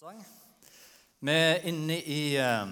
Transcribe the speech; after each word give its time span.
Vi 0.00 1.32
er 1.32 1.66
inne 1.68 1.98
i 2.08 2.32
eh, 2.40 2.68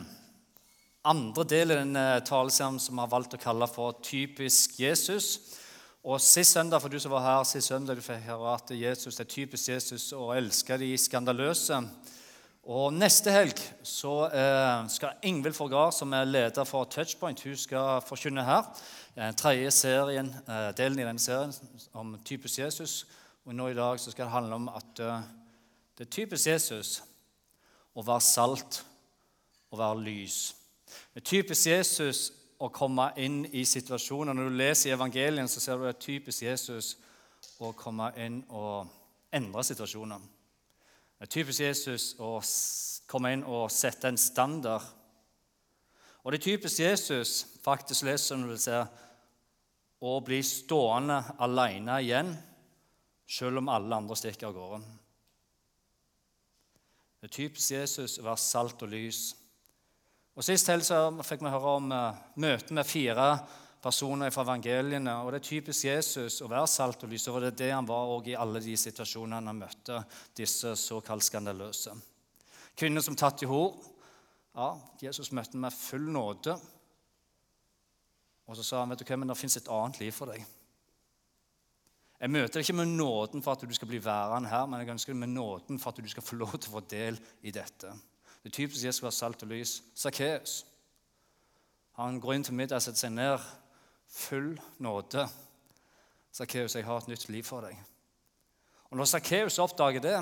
andre 1.04 1.42
del 1.44 1.74
av 1.74 1.80
den 1.82 1.96
taleserien 2.24 2.78
som 2.80 2.94
vi 2.96 3.02
har 3.02 3.10
valgt 3.12 3.34
å 3.36 3.40
kalle 3.42 3.66
for 3.68 3.98
'Typisk 4.00 4.78
Jesus'. 4.80 5.58
Og 6.04 6.20
Sist 6.24 6.56
søndag 6.56 6.80
for 6.80 6.88
du 6.88 6.96
som 6.98 7.12
var 7.12 7.20
her, 7.20 7.44
sist 7.44 7.68
søndag 7.68 7.96
du 7.96 8.00
fikk 8.00 8.24
høre 8.24 8.54
at 8.54 8.70
Jesus 8.72 9.20
er 9.20 9.28
typisk 9.28 9.68
Jesus 9.68 10.12
og 10.12 10.38
elsker 10.38 10.80
de 10.80 10.88
skandaløse. 10.96 11.82
Og 12.64 12.94
Neste 12.96 13.30
helg 13.30 13.60
så 13.82 14.30
eh, 14.32 14.88
skal 14.88 15.20
Ingvild 15.22 15.54
Forgar, 15.54 15.90
som 15.90 16.12
er 16.12 16.24
leder 16.24 16.64
for 16.64 16.84
Touchpoint, 16.84 17.44
hun 17.44 17.56
skal 17.56 18.00
forkynne 18.08 18.44
her. 18.44 18.64
Den 19.14 19.34
tredje 19.34 19.70
serien, 19.70 20.32
eh, 20.48 20.72
delen 20.72 20.98
i 20.98 21.04
denne 21.04 21.20
serien 21.20 21.52
om 21.92 22.16
typisk 22.24 22.58
Jesus. 22.58 23.04
Og 23.44 23.54
nå 23.54 23.68
i 23.68 23.76
dag 23.76 24.00
så 24.00 24.10
skal 24.10 24.24
det 24.24 24.32
handle 24.32 24.54
om 24.54 24.68
at 24.68 25.04
eh, 25.04 25.22
det 25.98 26.06
er 26.06 26.10
typisk 26.10 26.46
Jesus 26.46 27.02
å 27.98 28.04
være 28.06 28.24
salt 28.24 28.82
og 29.72 29.80
være 29.80 30.02
lys. 30.06 30.38
Det 31.12 31.22
er 31.22 31.30
typisk 31.30 31.66
Jesus 31.66 32.20
å 32.62 32.70
komme 32.74 33.10
inn 33.20 33.42
i 33.52 33.64
situasjoner. 33.66 34.34
Når 34.34 34.48
du 34.48 34.58
leser 34.58 34.90
i 34.90 34.94
evangelien, 34.94 35.50
så 35.50 35.60
ser 35.62 35.78
du 35.78 35.86
det 35.86 35.96
er 35.96 36.02
typisk 36.02 36.46
Jesus 36.46 36.94
å 37.62 37.72
komme 37.76 38.10
inn 38.18 38.40
og 38.48 38.88
endre 39.34 39.64
situasjoner. 39.66 40.22
Det 41.18 41.26
er 41.26 41.34
typisk 41.34 41.64
Jesus 41.64 42.12
å 42.22 42.38
komme 43.10 43.34
inn 43.34 43.44
og 43.46 43.70
sette 43.74 44.10
en 44.10 44.20
standard. 44.20 44.86
Og 46.22 46.32
det 46.32 46.40
er 46.40 46.48
typisk 46.50 46.82
Jesus 46.82 47.40
faktisk 47.64 48.06
leser 48.06 48.38
når 48.38 48.54
du 48.54 48.62
ser, 48.62 48.88
å 49.98 50.20
bli 50.22 50.38
stående 50.46 51.16
alene 51.42 51.96
igjen, 52.04 52.28
selv 53.26 53.58
om 53.58 53.70
alle 53.74 53.96
andre 53.98 54.14
stikker 54.14 54.46
av 54.46 54.54
gårde. 54.54 55.07
Det 57.18 57.26
er 57.26 57.34
typisk 57.34 57.72
Jesus 57.74 58.18
å 58.20 58.26
være 58.28 58.40
salt 58.40 58.82
og 58.86 58.92
lys. 58.92 59.22
Og 60.38 60.44
Sist 60.46 60.68
helg 60.70 60.86
fikk 61.26 61.42
vi 61.42 61.50
høre 61.50 61.72
om 61.80 61.88
uh, 61.90 62.18
møtet 62.38 62.70
med 62.76 62.86
fire 62.86 63.26
personer 63.82 64.30
fra 64.30 64.44
evangeliene. 64.46 65.16
og 65.22 65.32
Det 65.32 65.40
er 65.40 65.48
typisk 65.48 65.88
Jesus 65.88 66.38
å 66.42 66.50
være 66.50 66.70
salt 66.70 67.02
og 67.02 67.10
lys, 67.10 67.26
og 67.26 67.40
det 67.42 67.52
er 67.52 67.58
det 67.62 67.70
han 67.72 67.88
var 67.88 68.26
i 68.26 68.36
alle 68.38 68.62
de 68.62 68.76
situasjonene 68.78 69.50
han 69.50 69.62
møtte 69.64 70.02
disse 70.38 70.76
såkalt 70.78 71.26
skandaløse. 71.26 71.96
Kvinner 72.78 73.02
som 73.02 73.18
tatt 73.18 73.42
i 73.42 73.50
hor. 73.50 73.74
Ja, 74.54 74.72
Jesus 75.02 75.32
møtte 75.34 75.58
med 75.58 75.74
full 75.74 76.06
nåde. 76.14 76.54
Og 78.48 78.56
så 78.56 78.64
sa 78.64 78.84
han 78.84 78.94
vet 78.94 79.02
du 79.02 79.10
hva, 79.10 79.18
men 79.18 79.30
det 79.30 79.38
fins 79.38 79.58
et 79.58 79.70
annet 79.74 79.98
liv 80.02 80.14
for 80.14 80.30
deg. 80.30 80.46
Jeg 82.18 82.32
møter 82.34 82.58
deg 82.58 82.64
ikke 82.66 82.80
med 82.80 82.96
nåden 82.98 83.42
for 83.44 83.54
at 83.54 83.62
du 83.62 83.74
skal 83.74 83.88
bli 83.90 84.00
værende 84.02 84.50
her, 84.50 84.66
men 84.66 84.80
jeg 84.82 84.90
ønsker 84.90 85.14
deg 85.14 85.20
med 85.20 85.36
nåden 85.36 85.78
for 85.78 85.92
at 85.92 86.00
du 86.02 86.08
skal 86.10 86.24
få 86.26 86.38
lov 86.40 86.56
til 86.56 86.72
å 86.72 86.78
få 86.78 86.82
del 86.90 87.18
i 87.46 87.52
dette. 87.54 87.92
Det 88.42 88.50
er 88.50 88.56
typisk 88.56 88.84
Jesus 88.84 89.04
var 89.04 89.14
salt 89.14 89.44
og 89.46 89.52
lys. 89.52 89.76
Sakkeus. 89.94 90.64
Han 91.98 92.18
går 92.22 92.34
inn 92.34 92.46
til 92.46 92.58
middag 92.58 92.82
setter 92.82 93.06
seg 93.06 93.14
ned. 93.14 93.46
Full 94.10 94.56
nåde. 94.82 95.28
Sakkeus, 96.34 96.74
jeg 96.74 96.86
har 96.86 97.02
et 97.02 97.10
nytt 97.10 97.28
liv 97.30 97.46
for 97.46 97.66
deg. 97.66 97.78
Og 98.90 98.98
Når 98.98 99.10
Sakkeus 99.10 99.58
oppdager 99.62 100.02
det, 100.02 100.18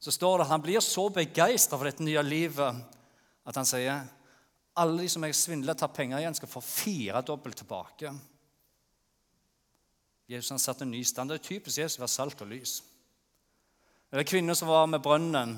så 0.00 0.12
står 0.14 0.38
det 0.38 0.46
at 0.46 0.52
han 0.54 0.64
blir 0.64 0.80
så 0.80 1.08
begeistra 1.12 1.76
for 1.76 1.88
dette 1.88 2.04
nye 2.04 2.22
livet 2.24 2.80
at 3.44 3.56
han 3.56 3.68
sier 3.68 4.06
alle 4.80 5.02
de 5.02 5.08
som 5.10 5.24
jeg 5.26 5.36
svindler, 5.36 5.76
tar 5.76 5.90
penger 5.92 6.20
igjen, 6.22 6.36
skal 6.38 6.48
få 6.48 6.62
fire 6.64 7.20
dobbelt 7.26 7.58
tilbake. 7.60 8.12
Jesus 10.30 10.54
han 10.54 10.62
satt 10.62 10.84
en 10.84 10.92
ny 10.94 11.02
standard. 11.04 11.42
Typisk 11.42 11.78
Jesus 11.78 11.98
var 11.98 12.10
salt 12.10 12.40
og 12.42 12.50
lys. 12.52 12.80
Det 14.10 14.20
er 14.20 14.26
kvinner 14.26 14.54
som 14.58 14.70
var 14.70 14.86
med 14.90 15.02
brønnen, 15.02 15.56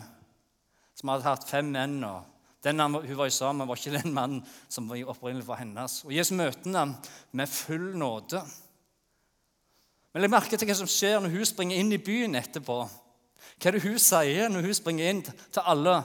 som 0.97 1.13
hadde 1.13 1.27
hatt 1.29 1.49
fem 1.49 1.69
menn. 1.73 2.03
og 2.05 2.25
den 2.63 2.79
hun 2.79 3.17
var 3.19 3.29
sammen 3.29 3.67
var 3.67 3.77
ikke 3.77 3.99
den 3.99 4.15
mannen 4.15 4.43
som 4.69 4.89
var 4.89 5.01
opprinnelig 5.11 5.47
var 5.49 5.59
hennes. 5.59 6.05
Og 6.07 6.15
Jesus 6.15 6.37
møter 6.37 6.63
henne 6.63 6.85
med 7.33 7.51
full 7.51 7.97
nåde. 7.99 8.43
Men 10.13 10.23
legg 10.23 10.31
merke 10.31 10.57
til 10.57 10.69
hva 10.69 10.77
som 10.79 10.91
skjer 10.91 11.19
når 11.21 11.35
hun 11.35 11.49
springer 11.49 11.81
inn 11.81 11.91
i 11.93 11.99
byen 11.99 12.39
etterpå. 12.39 12.77
Hva 13.59 13.69
er 13.71 13.77
det 13.77 13.83
hun 13.83 13.99
sier 13.99 14.53
når 14.53 14.69
hun 14.69 14.79
springer 14.79 15.11
inn 15.11 15.25
til 15.27 15.65
alle? 15.65 15.97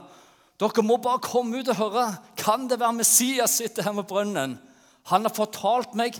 Dere 0.58 0.86
må 0.86 0.98
bare 0.98 1.22
komme 1.22 1.62
ut 1.62 1.70
og 1.76 1.78
høre. 1.78 2.08
Kan 2.40 2.66
det 2.72 2.80
være 2.82 2.98
Messias 3.04 3.60
sitter 3.60 3.86
her 3.86 3.94
med 3.94 4.10
brønnen? 4.10 4.58
Han 5.12 5.28
har 5.28 5.36
fortalt 5.36 5.94
meg 6.00 6.18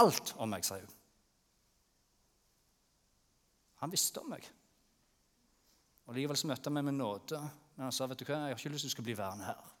alt 0.00 0.32
om 0.40 0.54
meg, 0.54 0.64
sier 0.64 0.80
hun. 0.80 0.93
Han 3.84 3.92
visste 3.92 4.22
om 4.22 4.30
meg. 4.32 4.46
Og 6.08 6.16
Likevel 6.16 6.38
så 6.40 6.48
møtte 6.48 6.70
han 6.70 6.76
meg 6.78 6.86
med 6.88 6.96
nåde. 6.96 7.40
Men 7.74 7.88
han 7.88 7.92
sa 7.92 8.08
vet 8.08 8.20
du 8.20 8.24
hva, 8.24 8.46
jeg 8.46 8.54
har 8.54 8.60
ikke 8.60 8.72
lyst 8.72 8.86
til 8.86 8.92
du 8.92 8.96
skal 8.96 9.06
bli 9.08 9.16
værende 9.18 9.48
her. 9.48 9.72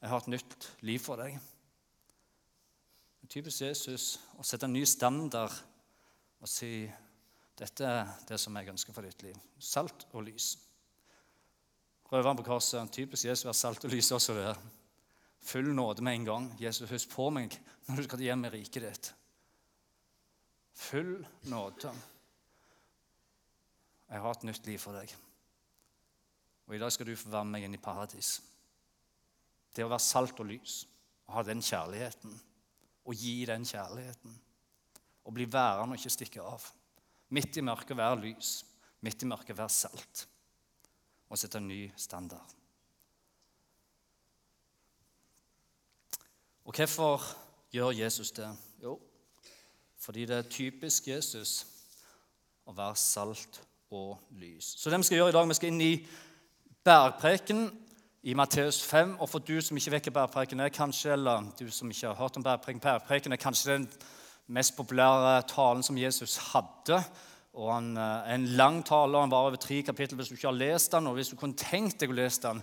Jeg 0.00 0.10
har 0.10 0.22
et 0.22 0.32
nytt 0.34 0.66
liv 0.84 0.98
for 1.02 1.22
deg. 1.22 1.36
Typisk 3.30 3.64
Jesus 3.64 4.08
å 4.36 4.44
sette 4.44 4.66
en 4.68 4.74
ny 4.74 4.82
standard 4.86 5.54
og 6.44 6.50
si 6.50 6.84
dette 7.56 7.86
er 7.88 8.10
det 8.28 8.36
som 8.42 8.56
jeg 8.58 8.68
ønsker 8.74 8.94
for 8.94 9.06
ditt 9.06 9.22
liv. 9.24 9.38
Salt 9.62 10.04
og 10.12 10.26
lys. 10.26 10.50
Røveren 12.10 12.38
på 12.38 12.46
korset. 12.46 12.90
Typisk 12.92 13.30
Jesus 13.30 13.46
være 13.46 13.56
salt 13.58 13.86
og 13.86 13.94
lys 13.94 14.10
også 14.12 14.36
der. 14.36 14.58
Full 15.44 15.70
nåde 15.74 16.04
med 16.04 16.18
en 16.18 16.26
gang. 16.28 16.50
Jesus, 16.60 16.90
husk 16.90 17.14
på 17.14 17.28
meg 17.32 17.54
når 17.86 18.02
du 18.02 18.08
skal 18.08 18.26
hjem 18.26 18.44
i 18.48 18.52
riket 18.58 18.88
ditt. 18.88 19.12
Full 20.84 21.16
nåde. 21.48 21.94
Jeg 24.14 24.22
har 24.22 24.36
et 24.36 24.44
nytt 24.46 24.66
liv 24.70 24.78
for 24.78 24.94
deg. 24.94 25.10
Og 26.68 26.76
i 26.76 26.78
dag 26.78 26.92
skal 26.94 27.08
du 27.08 27.16
få 27.18 27.32
være 27.32 27.46
med 27.48 27.56
meg 27.56 27.64
inn 27.66 27.74
i 27.74 27.82
paradis. 27.82 28.36
Det 29.74 29.82
å 29.82 29.90
være 29.90 30.04
salt 30.06 30.38
og 30.38 30.46
lys, 30.52 30.84
å 31.26 31.34
ha 31.34 31.42
den 31.42 31.62
kjærligheten, 31.64 32.36
og 33.10 33.18
gi 33.18 33.40
den 33.50 33.66
kjærligheten. 33.66 34.36
Å 35.26 35.34
bli 35.34 35.48
værende 35.50 35.96
og 35.96 35.98
ikke 35.98 36.14
stikke 36.14 36.46
av. 36.46 36.68
Midt 37.34 37.58
i 37.58 37.66
mørket 37.66 37.98
være 37.98 38.20
lys, 38.22 38.52
midt 39.02 39.26
i 39.26 39.32
mørket 39.32 39.58
være 39.58 39.74
salt. 39.80 40.24
Og 41.26 41.40
sette 41.40 41.58
en 41.58 41.66
ny 41.66 41.82
standard. 41.98 42.54
Og 46.62 46.70
hvorfor 46.70 47.26
gjør 47.74 47.98
Jesus 47.98 48.30
det? 48.38 48.46
Jo, 48.78 48.94
fordi 49.98 50.30
det 50.30 50.38
er 50.38 50.50
typisk 50.54 51.10
Jesus 51.10 51.64
å 52.62 52.78
være 52.78 52.94
salt 53.00 53.64
og 53.90 54.18
lys. 54.38 54.74
Så 54.78 54.90
det 54.90 54.98
vi 54.98 55.08
skal 55.08 55.20
gjøre 55.20 55.32
i 55.34 55.36
dag, 55.36 55.48
vi 55.48 55.56
skal 55.58 55.72
inn 55.72 55.82
i 55.84 55.94
bærpreken 56.84 57.66
i 58.24 58.34
Matteus 58.34 58.82
5. 58.84 59.16
Og 59.20 59.28
for 59.28 59.44
du 59.44 59.60
som 59.60 59.76
ikke 59.76 59.92
vet 59.94 60.08
hva 60.08 60.22
bærpreken 60.22 60.60
er, 60.64 60.72
kanskje, 60.72 61.12
eller 61.12 61.50
du 61.58 61.68
som 61.70 61.90
ikke 61.90 62.08
har 62.08 62.18
hørt 62.18 62.36
om 62.40 62.44
bærpreken, 62.44 62.80
bærpreken 62.80 63.32
er 63.32 63.40
kanskje 63.40 63.72
den 63.72 63.88
mest 64.46 64.76
populære 64.76 65.42
talen 65.48 65.82
som 65.82 65.98
Jesus 65.98 66.36
hadde. 66.52 67.02
Og 67.54 67.70
han 67.74 67.92
eh, 67.96 68.34
en 68.34 68.46
lang 68.58 68.82
tale, 68.86 69.20
han 69.20 69.30
var 69.30 69.46
over 69.48 69.60
tre 69.60 69.82
kapittel. 69.82 70.16
Hvis 70.18 70.28
du 70.28 70.34
ikke 70.34 70.50
har 70.50 70.58
lest 70.58 70.92
den, 70.92 71.06
og 71.06 71.14
hvis 71.14 71.30
du 71.32 71.36
kunne 71.36 71.58
tenkt 71.58 72.00
deg 72.00 72.10
å 72.10 72.18
lese 72.18 72.42
den, 72.48 72.62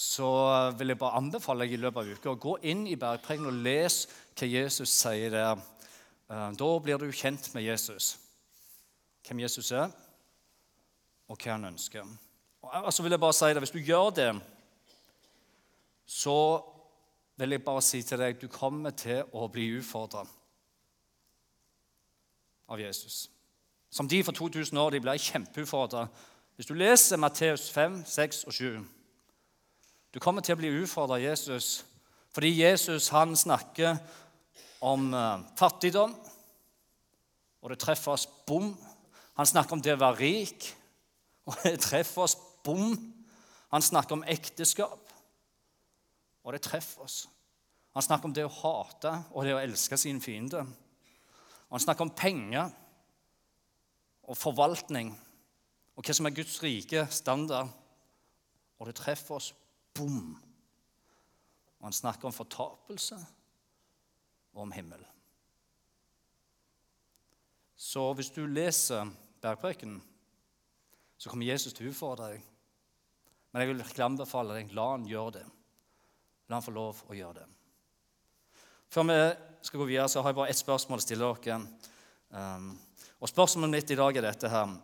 så 0.00 0.30
vil 0.78 0.94
jeg 0.94 1.00
bare 1.00 1.18
anbefale 1.18 1.66
deg 1.66 1.74
i 1.76 1.80
løpet 1.82 2.00
av 2.00 2.14
uka 2.14 2.32
å 2.32 2.40
gå 2.40 2.54
inn 2.70 2.86
i 2.88 2.96
bergpreken 2.96 3.50
og 3.50 3.58
les 3.66 4.06
hva 4.38 4.48
Jesus 4.48 4.94
sier 4.94 5.34
der. 5.34 5.60
Eh, 6.30 6.46
da 6.56 6.70
blir 6.80 7.02
du 7.02 7.10
kjent 7.10 7.50
med 7.54 7.66
Jesus. 7.66 8.14
Hvem 9.26 9.42
Jesus 9.44 9.74
er, 9.76 9.90
og 11.30 11.38
hva 11.38 11.54
han 11.54 11.68
ønsker. 11.70 12.06
Og 12.62 12.92
så 12.92 13.02
vil 13.02 13.14
jeg 13.14 13.22
bare 13.22 13.36
si 13.36 13.46
det, 13.54 13.62
Hvis 13.62 13.70
du 13.70 13.78
gjør 13.78 14.10
det, 14.10 14.30
så 16.06 16.62
vil 17.36 17.50
jeg 17.50 17.64
bare 17.64 17.82
si 17.82 18.02
til 18.02 18.18
deg 18.18 18.40
du 18.40 18.48
kommer 18.48 18.90
til 18.90 19.22
å 19.32 19.46
bli 19.48 19.70
utfordra 19.78 20.26
av 22.68 22.80
Jesus. 22.80 23.30
Som 23.90 24.08
de 24.08 24.22
for 24.22 24.32
2000 24.32 24.78
år 24.78 24.90
de 24.90 25.00
ble 25.00 25.16
kjempeutfordra. 25.18 26.06
Hvis 26.56 26.66
du 26.66 26.74
leser 26.74 27.16
Matteus 27.16 27.70
5, 27.70 28.02
6 28.06 28.44
og 28.44 28.52
7 28.52 28.84
Du 30.12 30.18
kommer 30.18 30.42
til 30.42 30.54
å 30.54 30.58
bli 30.58 30.68
utfordra 30.82 31.14
av 31.14 31.22
Jesus 31.22 31.84
fordi 32.30 32.50
Jesus 32.62 33.08
han 33.10 33.34
snakker 33.36 33.96
om 34.80 35.14
eh, 35.14 35.40
fattigdom, 35.58 36.12
og 37.60 37.70
det 37.72 37.78
treffer 37.82 38.12
oss 38.12 38.28
bom. 38.46 38.70
Han 39.34 39.46
snakker 39.46 39.74
om 39.74 39.82
det 39.82 39.96
å 39.96 40.00
være 40.00 40.20
rik. 40.20 40.68
Og 41.48 41.56
det 41.64 41.80
treffer 41.80 42.26
oss 42.26 42.36
bom. 42.64 42.94
Han 43.70 43.82
snakker 43.82 44.18
om 44.18 44.24
ekteskap, 44.26 45.12
og 46.44 46.52
det 46.52 46.62
treffer 46.66 47.06
oss. 47.06 47.22
Han 47.94 48.02
snakker 48.02 48.28
om 48.28 48.34
det 48.34 48.46
å 48.46 48.52
hate 48.60 49.12
og 49.30 49.46
det 49.46 49.54
å 49.54 49.62
elske 49.62 49.98
sine 49.98 50.22
fiender. 50.22 50.66
Han 51.70 51.82
snakker 51.82 52.06
om 52.06 52.14
penger 52.14 52.70
og 54.30 54.38
forvaltning 54.38 55.12
og 55.94 56.06
hva 56.06 56.14
som 56.16 56.26
er 56.26 56.34
Guds 56.34 56.58
rike 56.62 57.04
standard. 57.12 57.70
Og 58.80 58.88
det 58.88 58.96
treffer 58.96 59.36
oss 59.36 59.50
bom. 59.94 60.32
Og 61.80 61.88
han 61.88 61.96
snakker 61.96 62.30
om 62.30 62.34
fortapelse 62.34 63.18
og 64.54 64.62
om 64.64 64.72
himmel. 64.72 65.02
Så 67.76 68.10
hvis 68.16 68.32
du 68.32 68.44
leser 68.46 69.08
Bergprekenen, 69.40 70.02
så 71.20 71.28
kommer 71.28 71.50
Jesus 71.50 71.74
til 71.76 71.86
å 71.86 71.92
utfordre 71.92 72.32
deg 72.32 72.44
Men 73.52 73.62
jeg 73.62 73.70
vil 73.70 73.80
virkelig 73.82 74.04
anbefale 74.06 74.56
deg 74.56 74.74
la 74.78 74.84
han 74.92 75.06
gjøre 75.10 75.32
det. 75.40 75.46
La 76.48 76.58
han 76.58 76.62
få 76.62 76.70
lov 76.70 77.00
å 77.10 77.16
gjøre 77.18 77.40
det. 77.40 77.46
Før 78.94 79.08
vi 79.08 79.16
skal 79.66 79.80
gå 79.80 79.88
videre, 79.88 80.06
så 80.08 80.22
har 80.22 80.30
jeg 80.30 80.38
bare 80.38 80.52
ett 80.54 80.60
spørsmål 80.60 81.02
å 81.02 81.02
stille 81.02 81.30
dere. 81.42 81.56
Um, 82.30 82.68
og 83.18 83.28
Spørsmålet 83.28 83.74
mitt 83.74 83.90
i 83.90 83.98
dag 83.98 84.16
er 84.16 84.26
dette 84.28 84.52
her. 84.52 84.76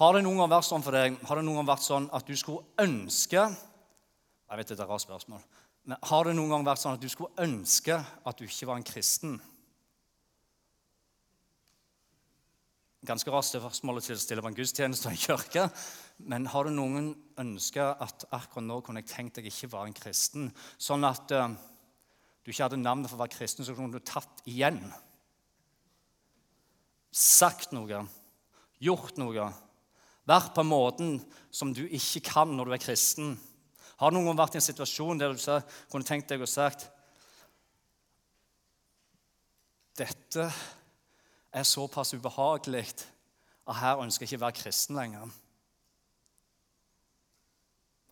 Har 0.00 0.16
det 0.16 0.22
noen 0.24 0.40
gang 0.40 0.50
vært 0.54 0.70
sånn 0.70 0.84
for 0.84 0.96
deg, 0.96 1.20
har 1.28 1.36
det 1.36 1.44
noen 1.44 1.60
gang 1.60 1.68
vært 1.68 1.84
sånn 1.84 2.08
at 2.16 2.24
du 2.24 2.32
skulle 2.40 2.64
ønske 2.80 3.42
Jeg 3.44 4.58
vet 4.58 4.72
det 4.72 4.78
er 4.78 4.82
et 4.82 4.88
rart 4.88 5.04
spørsmål. 5.04 5.42
Men 5.84 6.00
har 6.10 6.24
det 6.26 6.32
noen 6.38 6.54
gang 6.54 6.64
vært 6.64 6.80
sånn 6.80 6.96
at 6.96 7.04
du 7.04 7.08
skulle 7.12 7.44
ønske 7.44 8.00
at 8.00 8.40
du 8.40 8.48
ikke 8.48 8.70
var 8.72 8.80
en 8.80 8.88
kristen? 8.88 9.36
Ganske 13.08 13.32
rart 13.32 13.46
spørsmål 13.48 13.96
å 13.96 14.02
stille 14.04 14.42
på 14.44 14.50
en 14.50 14.56
gudstjeneste 14.56 15.08
og 15.08 15.14
en 15.14 15.20
kirke. 15.22 15.62
Men 16.28 16.44
har 16.52 16.66
du 16.68 16.74
noen 16.74 17.14
ønske 17.40 17.80
at 17.80 18.26
akkurat 18.28 18.66
nå 18.66 18.76
kunne 18.84 19.00
jeg 19.00 19.08
tenkt 19.08 19.38
deg 19.38 19.48
ikke 19.48 19.70
var 19.72 19.86
en 19.88 19.96
kristen? 19.96 20.50
Sånn 20.76 21.06
at 21.08 21.32
uh, 21.32 21.46
du 22.44 22.50
ikke 22.52 22.66
hadde 22.66 22.80
navnet 22.82 23.08
for 23.08 23.16
å 23.16 23.22
være 23.22 23.32
kristen, 23.38 23.64
så 23.64 23.72
kunne 23.76 23.96
du 23.96 24.04
tatt 24.04 24.42
igjen. 24.44 24.82
Sagt 27.08 27.72
noe, 27.72 28.02
gjort 28.84 29.16
noe, 29.20 29.46
vært 30.28 30.52
på 30.58 30.64
måten 30.68 31.16
som 31.48 31.72
du 31.72 31.86
ikke 31.86 32.22
kan 32.28 32.52
når 32.52 32.68
du 32.68 32.74
er 32.76 32.82
kristen. 32.84 33.32
Har 34.00 34.12
noen 34.12 34.36
vært 34.36 34.58
i 34.58 34.60
en 34.60 34.66
situasjon 34.68 35.20
der 35.20 35.32
du 35.32 35.40
kunne 35.88 36.08
tenkt 36.08 36.28
deg 36.28 36.44
å 36.44 36.48
sagt 36.48 36.90
Dette 40.00 40.46
er 41.52 41.66
såpass 41.66 42.14
ubehagelig 42.14 42.86
at 43.66 43.76
her 43.80 44.02
ønsker 44.02 44.24
jeg 44.24 44.32
ikke 44.32 44.40
å 44.40 44.46
være 44.46 44.58
kristen 44.60 44.98
lenger. 44.98 45.30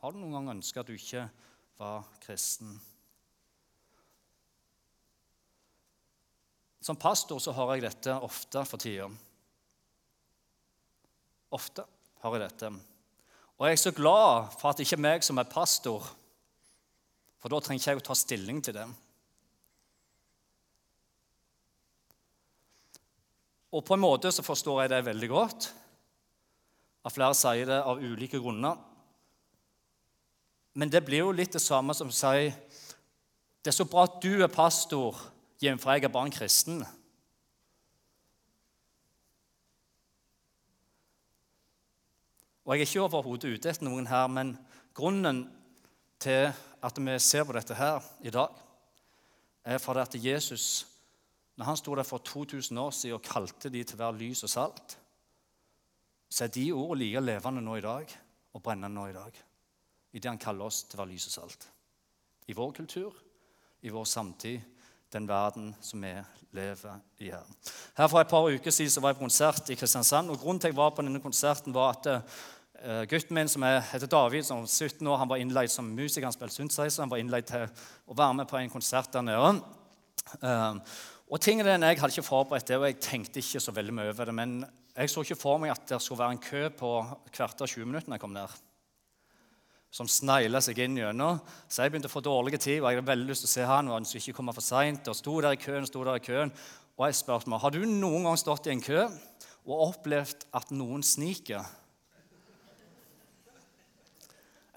Har 0.03 0.15
du 0.15 0.21
noen 0.21 0.37
gang 0.37 0.53
ønsket 0.57 0.83
at 0.83 0.91
du 0.91 0.95
ikke 0.95 1.25
var 1.79 2.07
kristen? 2.23 2.77
Som 6.83 6.97
pastor 6.97 7.41
så 7.43 7.53
har 7.53 7.75
jeg 7.75 7.89
dette 7.89 8.15
ofte 8.25 8.63
for 8.67 8.81
tida. 8.81 9.09
Ofte 11.55 11.85
har 12.23 12.37
jeg 12.37 12.45
dette. 12.45 12.71
Og 13.59 13.67
jeg 13.67 13.75
er 13.75 13.83
så 13.83 13.93
glad 13.95 14.55
for 14.55 14.71
at 14.71 14.79
det 14.79 14.87
ikke 14.87 14.99
er 15.01 15.07
meg 15.09 15.27
som 15.27 15.41
er 15.41 15.51
pastor, 15.51 16.07
for 17.39 17.51
da 17.51 17.59
trenger 17.63 17.83
ikke 17.83 17.95
jeg 17.95 18.01
å 18.03 18.07
ta 18.07 18.17
stilling 18.19 18.63
til 18.63 18.77
det. 18.79 18.87
Og 23.73 23.85
på 23.85 23.97
en 23.97 24.03
måte 24.03 24.33
så 24.33 24.45
forstår 24.45 24.83
jeg 24.83 24.93
det 24.93 25.05
veldig 25.07 25.29
godt. 25.29 25.69
At 27.05 27.15
flere 27.15 27.37
sier 27.37 27.69
det 27.69 27.81
av 27.83 28.01
ulike 28.01 28.41
grunner. 28.41 28.79
Men 30.79 30.93
det 30.93 31.05
blir 31.05 31.25
jo 31.25 31.35
litt 31.35 31.57
det 31.57 31.63
samme 31.63 31.95
som 31.97 32.13
å 32.13 32.15
si 32.15 32.49
Det 33.59 33.73
er 33.73 33.77
så 33.77 33.89
bra 33.91 34.07
at 34.07 34.21
du 34.23 34.43
er 34.45 34.53
pastor, 34.53 35.17
jf. 35.61 35.85
jeg 35.85 36.05
er 36.05 36.13
bare 36.13 36.31
en 36.31 36.33
kristen. 36.33 36.85
Og 42.65 42.77
Jeg 42.77 42.85
er 42.85 42.87
ikke 42.87 43.03
overhodet 43.03 43.49
ute 43.49 43.71
etter 43.71 43.85
noen 43.85 44.07
her, 44.07 44.27
men 44.29 44.53
grunnen 44.95 45.47
til 46.21 46.51
at 46.85 46.99
vi 47.01 47.19
ser 47.19 47.47
på 47.49 47.55
dette 47.57 47.75
her 47.75 48.05
i 48.21 48.31
dag, 48.31 48.53
er 49.65 49.79
fordi 49.81 50.01
at 50.01 50.17
Jesus, 50.25 50.87
når 51.59 51.67
han 51.67 51.77
sto 51.77 51.95
der 51.99 52.07
for 52.07 52.23
2000 52.23 52.79
år 52.79 52.91
siden 52.95 53.19
og 53.19 53.27
kalte 53.27 53.71
de 53.75 53.83
til 53.85 53.99
hver 53.99 54.15
lys 54.15 54.45
og 54.47 54.51
salt, 54.53 54.99
så 56.31 56.45
er 56.45 56.53
de 56.55 56.71
ordene 56.73 57.03
like 57.03 57.23
levende 57.25 57.65
nå 57.65 57.79
i 57.79 57.83
dag 57.83 58.13
og 58.55 58.63
brennende 58.63 58.95
nå 58.95 59.09
i 59.09 59.17
dag. 59.17 59.41
I 60.13 60.21
det 60.21 60.31
han 60.31 60.39
kaller 60.39 60.69
oss 60.69 60.85
til 60.85 61.01
være 61.01 61.11
lys 61.11 61.27
og 61.31 61.35
salt. 61.35 61.67
I 62.47 62.55
vår 62.57 62.73
kultur, 62.77 63.17
i 63.83 63.91
vår 63.91 64.07
samtid, 64.07 64.61
den 65.13 65.27
verden 65.29 65.73
som 65.81 66.05
vi 66.05 66.13
lever 66.55 67.01
i 67.25 67.33
her. 67.33 67.51
Her 67.97 68.09
For 68.09 68.21
et 68.21 68.31
par 68.31 68.47
uker 68.47 68.71
siden 68.71 69.03
var 69.03 69.11
jeg 69.11 69.19
på 69.19 69.27
konsert 69.27 69.71
i 69.71 69.75
Kristiansand. 69.75 70.31
og 70.31 70.39
Grunnen 70.39 70.61
til 70.61 70.69
at 70.69 70.73
jeg 70.73 70.77
var 70.77 70.91
på 70.91 71.03
denne 71.03 71.21
konserten, 71.21 71.75
var 71.75 71.97
at 71.97 72.07
uh, 72.85 73.03
gutten 73.09 73.35
min 73.35 73.49
som 73.49 73.63
heter 73.63 74.07
David, 74.07 74.43
som 74.43 74.61
var 74.61 74.67
17 74.67 75.07
år, 75.07 75.17
han 75.17 75.29
var 75.29 75.37
innleid 75.37 75.69
som 75.69 75.85
musiker. 75.85 76.27
Han 76.27 76.33
spilte 76.33 76.55
synthesizer. 76.55 77.03
Han 77.03 77.11
var 77.11 77.19
innleid 77.19 77.51
til 77.51 77.67
å 78.07 78.15
være 78.15 78.35
med 78.35 78.49
på 78.49 78.57
en 78.61 78.71
konsert 78.71 79.13
der 79.13 79.27
nede. 79.27 79.55
Uh, 80.43 80.77
og 81.29 81.41
tingene 81.41 81.77
Jeg 81.77 82.01
hadde 82.01 82.15
ikke 82.15 82.23
forberedt 82.23 82.69
det, 82.69 82.77
og 82.77 82.87
jeg 82.87 83.01
tenkte 83.01 83.43
ikke 83.43 83.61
så 83.61 83.73
veldig 83.73 83.95
mye 83.95 84.13
over 84.13 84.25
det. 84.25 84.35
Men 84.35 84.65
jeg 84.97 85.11
så 85.11 85.23
ikke 85.23 85.37
for 85.37 85.59
meg 85.59 85.71
at 85.75 85.85
det 85.89 86.01
skulle 86.03 86.23
være 86.23 86.37
en 86.39 86.43
kø 86.43 86.69
på 86.71 86.93
kvarter 87.33 87.67
20 87.67 87.85
minutter 87.87 88.13
jeg 88.13 88.21
kom 88.21 88.35
der 88.35 88.55
som 89.91 90.09
snegla 90.09 90.61
seg 90.61 90.79
inn 90.85 90.99
gjennom. 91.01 91.41
Så 91.69 91.83
jeg 91.83 91.93
begynte 91.93 92.11
å 92.11 92.13
få 92.13 92.23
dårlig 92.25 92.59
tid, 92.61 92.83
og 92.83 92.91
jeg 92.91 92.99
hadde 92.99 93.09
veldig 93.09 93.29
lyst 93.31 93.45
til 93.45 93.49
å 93.49 93.55
se 93.55 93.69
han, 93.69 93.89
og 93.89 93.97
han 93.97 94.07
skulle 94.09 94.25
ikke 94.27 94.37
komme 94.37 94.55
for 94.57 94.65
sent, 94.65 95.09
og 95.09 95.17
sto 95.17 95.39
der 95.45 95.57
i 95.57 95.61
køen, 95.61 95.89
sto 95.89 96.05
der 96.05 96.21
i 96.21 96.25
køen. 96.25 96.53
Og 96.99 97.07
jeg 97.07 97.17
spurte 97.17 97.51
meg, 97.51 97.63
har 97.63 97.73
du 97.73 97.81
noen 97.87 98.29
gang 98.29 98.39
stått 98.41 98.69
i 98.69 98.75
en 98.75 98.85
kø 98.85 99.07
og 99.69 99.85
opplevd 99.89 100.45
at 100.59 100.73
noen 100.77 101.05
sniker? 101.05 101.65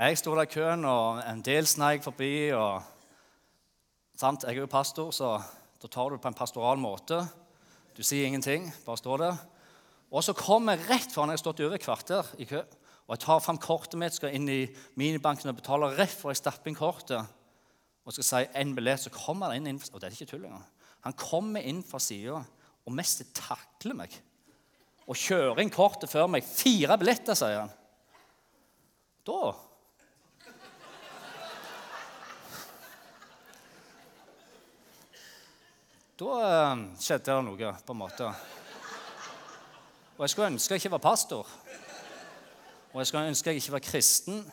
Jeg 0.01 0.18
sto 0.18 0.33
der 0.33 0.47
i 0.47 0.54
køen, 0.54 0.88
og 0.88 1.21
en 1.27 1.44
del 1.45 1.68
sneik 1.69 2.06
forbi. 2.07 2.51
og 2.56 2.81
sant? 4.18 4.45
Jeg 4.45 4.56
er 4.56 4.63
jo 4.63 4.71
pastor, 4.71 5.12
så 5.12 5.36
da 5.81 5.89
tar 5.89 6.10
du 6.10 6.16
det 6.16 6.22
på 6.22 6.30
en 6.30 6.38
pastoral 6.38 6.78
måte. 6.78 7.24
Du 7.98 8.04
sier 8.06 8.28
ingenting, 8.28 8.69
bare 8.86 9.00
står 9.00 9.24
der. 9.24 9.42
Og 10.12 10.24
så 10.24 10.36
kommer 10.38 10.78
jeg 10.78 10.89
rett 10.89 11.13
før 11.13 11.30
jeg 11.30 11.39
har 11.39 11.42
stått 11.42 11.62
over 11.66 11.78
et 11.78 11.83
kvarter 11.83 12.28
i 12.38 12.45
kø. 12.45 12.62
Og 13.07 13.16
jeg 13.16 13.24
tar 13.24 13.42
fram 13.44 13.60
kortet 13.62 13.98
mitt, 14.00 14.16
skal 14.16 14.36
inn 14.36 14.45
i 14.51 14.62
minibanken 15.00 15.50
og 15.50 15.57
betaler 15.57 15.98
rett 15.98 16.13
for 16.13 16.31
jeg 16.31 16.42
stapper 16.42 16.72
inn 16.72 16.78
kortet 16.78 17.38
og 18.01 18.16
skal 18.16 18.25
si 18.25 18.39
en 18.57 18.72
billett, 18.74 19.01
så 19.04 19.12
kommer 19.13 19.51
han 19.51 19.68
inn, 19.69 19.78
og 19.78 20.00
det 20.01 20.07
er 20.07 20.16
ikke 20.16 20.31
tull 20.31 20.45
engang. 20.48 20.63
Han 21.06 21.18
kommer 21.18 21.66
inn 21.66 21.83
fra 21.86 22.00
sida 22.01 22.39
og 22.42 22.95
mest 22.98 23.22
takler 23.38 23.98
meg. 23.98 24.16
Og 25.06 25.18
kjører 25.18 25.62
inn 25.62 25.74
kortet 25.74 26.10
før 26.10 26.30
meg. 26.31 26.45
Fire 26.45 26.98
billetter, 26.98 27.38
sier 27.38 27.63
han. 27.63 27.74
Da 29.28 29.54
Da 36.21 36.33
eh, 36.38 36.81
skjedde 37.01 37.33
det 37.33 37.35
noe, 37.47 37.69
på 37.81 37.94
en 37.95 37.97
måte. 37.97 38.27
Og 40.13 40.19
jeg 40.21 40.33
skulle 40.35 40.51
ønske 40.51 40.75
jeg 40.75 40.83
ikke 40.83 40.91
var 40.94 41.01
pastor. 41.01 41.47
Og 42.91 43.00
jeg 43.01 43.09
skulle 43.09 43.31
ønske 43.31 43.50
jeg 43.50 43.62
ikke 43.63 43.73
var 43.73 43.81
kristen. 43.88 44.44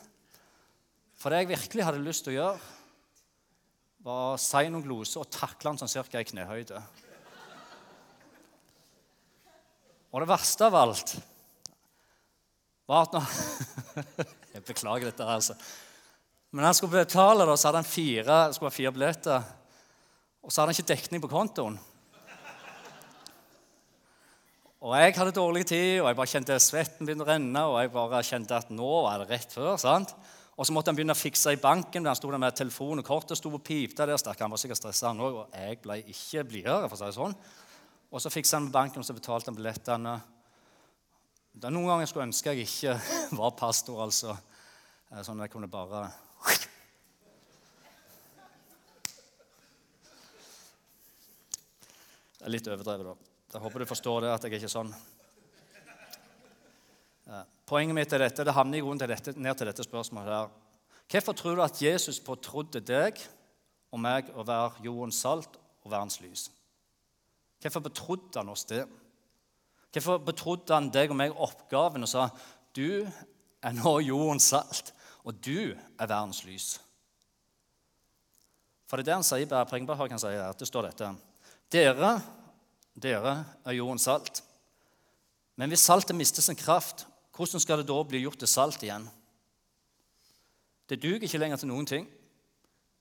For 1.21 1.29
det 1.29 1.43
jeg 1.43 1.51
virkelig 1.51 1.85
hadde 1.85 2.01
lyst 2.01 2.25
til 2.25 2.33
å 2.33 2.37
gjøre, 2.39 2.71
var 4.07 4.31
å 4.31 4.39
si 4.41 4.63
noen 4.71 4.87
gloser 4.87 5.21
og 5.21 5.29
takle 5.35 5.69
han 5.69 5.77
sånn 5.77 5.91
cirka 5.91 6.23
i 6.23 6.25
knehøyde. 6.31 6.81
Og 10.09 10.23
det 10.23 10.31
verste 10.31 10.71
av 10.71 10.79
alt 10.79 11.13
var 12.89 13.05
at 13.05 13.19
når 13.19 13.29
Jeg 14.55 14.65
beklager 14.65 15.11
dette, 15.11 15.21
altså. 15.37 15.53
Men 16.49 16.65
han 16.65 16.73
skulle 16.73 17.03
betale, 17.03 17.45
da, 17.45 17.53
så 17.53 17.69
hadde 17.69 17.83
han 17.83 17.93
fire, 17.93 18.41
skulle 18.55 18.71
være 18.71 18.79
fire 18.79 18.95
billetter. 18.97 19.49
Og 20.49 20.53
så 20.53 20.63
hadde 20.63 20.71
han 20.71 20.79
ikke 20.79 20.89
dekning 20.89 21.21
på 21.21 21.29
kontoen. 21.29 21.75
Og 24.81 24.95
jeg 24.97 25.13
hadde 25.13 25.33
dårlig 25.35 25.61
tid, 25.69 25.99
og 26.01 26.07
jeg 26.07 26.17
bare 26.17 26.31
kjente 26.31 26.55
svetten 26.63 27.05
begynte 27.05 27.21
å 27.21 27.27
renne. 27.27 27.61
Og 27.69 27.75
jeg 27.77 27.91
bare 27.93 28.21
kjente 28.25 28.57
at 28.57 28.71
nå 28.73 28.87
var 29.05 29.21
det 29.21 29.27
rett 29.29 29.53
før. 29.53 29.75
sant? 29.77 30.15
Og 30.57 30.65
så 30.65 30.73
måtte 30.73 30.89
han 30.89 30.97
begynne 30.97 31.13
å 31.13 31.19
fikse 31.19 31.53
i 31.53 31.59
banken. 31.61 32.09
Han 32.09 32.17
sto 32.17 32.31
der 32.33 32.41
med 32.41 32.57
telefon 32.57 33.03
og 33.03 33.05
kortet 33.05 33.37
sto 33.37 33.51
og 33.53 33.61
pipte 33.61 34.07
der. 34.09 34.17
Stakk. 34.17 34.41
Han 34.41 34.55
var 34.55 34.63
sikkert 34.63 34.81
stressa, 34.81 35.11
han 35.11 35.21
òg. 35.21 35.37
Og 35.43 35.53
jeg 35.53 35.77
ble 35.83 35.99
ikke 36.15 36.47
blidere, 36.49 36.89
for 36.89 36.97
å 36.97 37.01
si 37.03 37.11
det 37.11 37.17
sånn. 37.19 37.37
Og 38.09 38.25
så 38.25 38.33
fiksa 38.33 38.57
han 38.57 38.71
med 38.71 38.73
banken, 38.79 39.03
og 39.03 39.05
så 39.05 39.17
betalte 39.19 39.53
han 39.53 39.59
billettene. 39.59 40.15
Det 41.53 41.69
er 41.69 41.77
noen 41.77 41.91
ganger 41.91 42.07
jeg 42.07 42.13
skulle 42.15 42.29
ønske 42.31 42.55
jeg 42.57 42.65
ikke 42.65 42.97
var 43.43 43.53
pastor, 43.61 44.01
altså. 44.07 44.33
Sånn 45.13 45.37
at 45.37 45.45
jeg 45.45 45.59
kunne 45.59 45.69
bare 45.69 46.07
Det 52.39 52.47
er 52.47 52.53
litt 52.53 52.67
overdrevet, 52.71 53.09
da. 53.09 53.33
Jeg 53.53 53.63
håper 53.65 53.83
du 53.83 53.89
forstår 53.89 54.23
det, 54.23 54.29
at 54.31 54.45
jeg 54.45 54.53
er 54.53 54.61
ikke 54.61 54.71
sånn. 54.71 54.93
Poenget 57.69 57.97
mitt 57.97 58.13
er 58.15 58.23
dette, 58.23 58.45
det 58.47 58.55
havner 58.55 58.79
i 58.79 58.81
grunnen 58.81 59.01
til 59.01 59.11
dette, 59.11 59.33
ned 59.37 59.57
til 59.57 59.69
dette 59.69 59.85
spørsmålet. 59.85 60.31
her. 60.33 60.49
Hvorfor 61.09 61.33
tror 61.33 61.55
du 61.57 61.63
at 61.65 61.81
Jesus 61.81 62.19
betrodde 62.19 62.81
deg 62.81 63.19
og 63.91 63.99
meg 64.01 64.29
å 64.33 64.45
være 64.45 64.85
jordens 64.85 65.19
salt 65.21 65.59
og 65.83 65.91
verdens 65.91 66.19
lys? 66.21 66.47
Hvorfor 67.61 67.83
betrodde 67.89 68.39
han 68.39 68.49
oss 68.49 68.65
det? 68.69 68.85
Hvorfor 69.91 70.21
betrodde 70.23 70.73
han 70.73 70.89
deg 70.93 71.11
og 71.11 71.17
meg 71.19 71.35
oppgaven 71.35 72.05
og 72.05 72.09
sa 72.09 72.29
du 72.77 73.03
er 73.59 73.73
nå 73.75 73.99
jordens 74.05 74.47
salt, 74.53 74.93
og 75.25 75.35
du 75.43 75.73
er 75.73 76.07
verdens 76.07 76.45
lys? 76.47 76.77
For 78.87 78.97
det 78.97 79.03
er 79.03 79.09
det 79.11 79.17
han 79.19 79.27
sier, 79.27 79.65
Prengeberg 79.69 80.09
kan 80.09 80.21
si 80.21 80.31
her. 80.31 80.53
Det 80.57 80.65
står 80.65 80.89
dette. 80.89 81.11
Dere 81.71 82.17
dere 82.99 83.33
er 83.65 83.77
jordens 83.77 84.07
salt. 84.07 84.43
Men 85.59 85.71
hvis 85.71 85.85
saltet 85.87 86.17
mister 86.17 86.43
sin 86.43 86.57
kraft, 86.59 87.05
hvordan 87.35 87.61
skal 87.63 87.81
det 87.81 87.87
da 87.87 87.97
bli 88.03 88.23
gjort 88.23 88.39
til 88.41 88.51
salt 88.51 88.83
igjen? 88.83 89.07
Det 90.89 90.99
duger 91.01 91.23
ikke 91.23 91.39
lenger 91.39 91.61
til 91.61 91.69
noen 91.69 91.87
ting, 91.87 92.07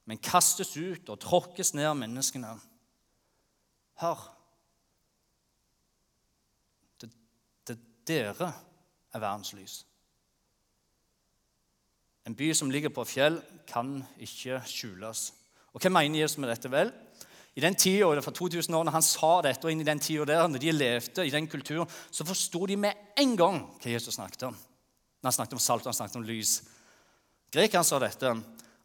men 0.08 0.20
kastes 0.22 0.74
ut 0.76 1.08
og 1.08 1.20
tråkkes 1.22 1.74
ned 1.74 1.88
av 1.88 1.96
menneskene. 1.98 2.52
Hør. 4.02 4.20
Det, 7.00 7.10
det, 7.66 7.78
dere 8.08 8.52
er 9.14 9.22
verdens 9.22 9.52
lys. 9.56 9.80
En 12.28 12.36
by 12.36 12.52
som 12.54 12.70
ligger 12.70 12.92
på 12.92 13.06
fjell, 13.08 13.40
kan 13.68 14.02
ikke 14.20 14.60
skjules. 14.68 15.30
Og 15.72 15.80
Hva 15.80 15.90
mener 15.92 16.22
Jesus 16.22 16.38
med 16.40 16.52
dette? 16.52 16.70
Vel, 16.72 16.92
i 17.58 17.62
den 17.62 17.74
tida, 17.74 18.22
for 18.22 18.30
2000 18.30 18.74
år, 18.74 18.84
når 18.86 18.94
han 18.94 19.02
sa 19.02 19.32
dette, 19.42 19.66
og 19.66 19.72
inn 19.74 19.82
i 19.82 19.86
den 19.86 19.98
tida 19.98 20.22
der, 20.28 20.44
når 20.46 20.62
de 20.62 20.74
levde 20.76 21.24
i 21.26 21.32
den 21.34 21.48
kulturen, 21.50 21.88
så 22.14 22.26
forsto 22.26 22.60
de 22.70 22.76
med 22.78 23.16
en 23.18 23.32
gang 23.38 23.56
hva 23.82 23.90
Jesus 23.90 24.14
snakket 24.14 24.44
om. 24.46 24.54
Når 24.54 25.26
han 25.26 25.36
snakket 25.40 25.56
om 25.58 25.62
salt 25.64 25.82
og 25.82 25.90
han 25.90 25.96
snakket 25.98 26.20
om 26.20 26.26
lys. 26.28 26.52
Grekeren 27.50 27.86
sa 27.86 27.98
dette, 27.98 28.30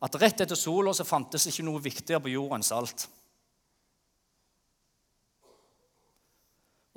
at 0.04 0.18
rett 0.24 0.42
etter 0.42 0.58
sola 0.58 0.94
så 0.98 1.06
fantes 1.06 1.46
ikke 1.52 1.66
noe 1.68 1.84
viktigere 1.84 2.24
på 2.24 2.34
jorda 2.34 2.58
enn 2.58 2.66
salt. 2.66 3.06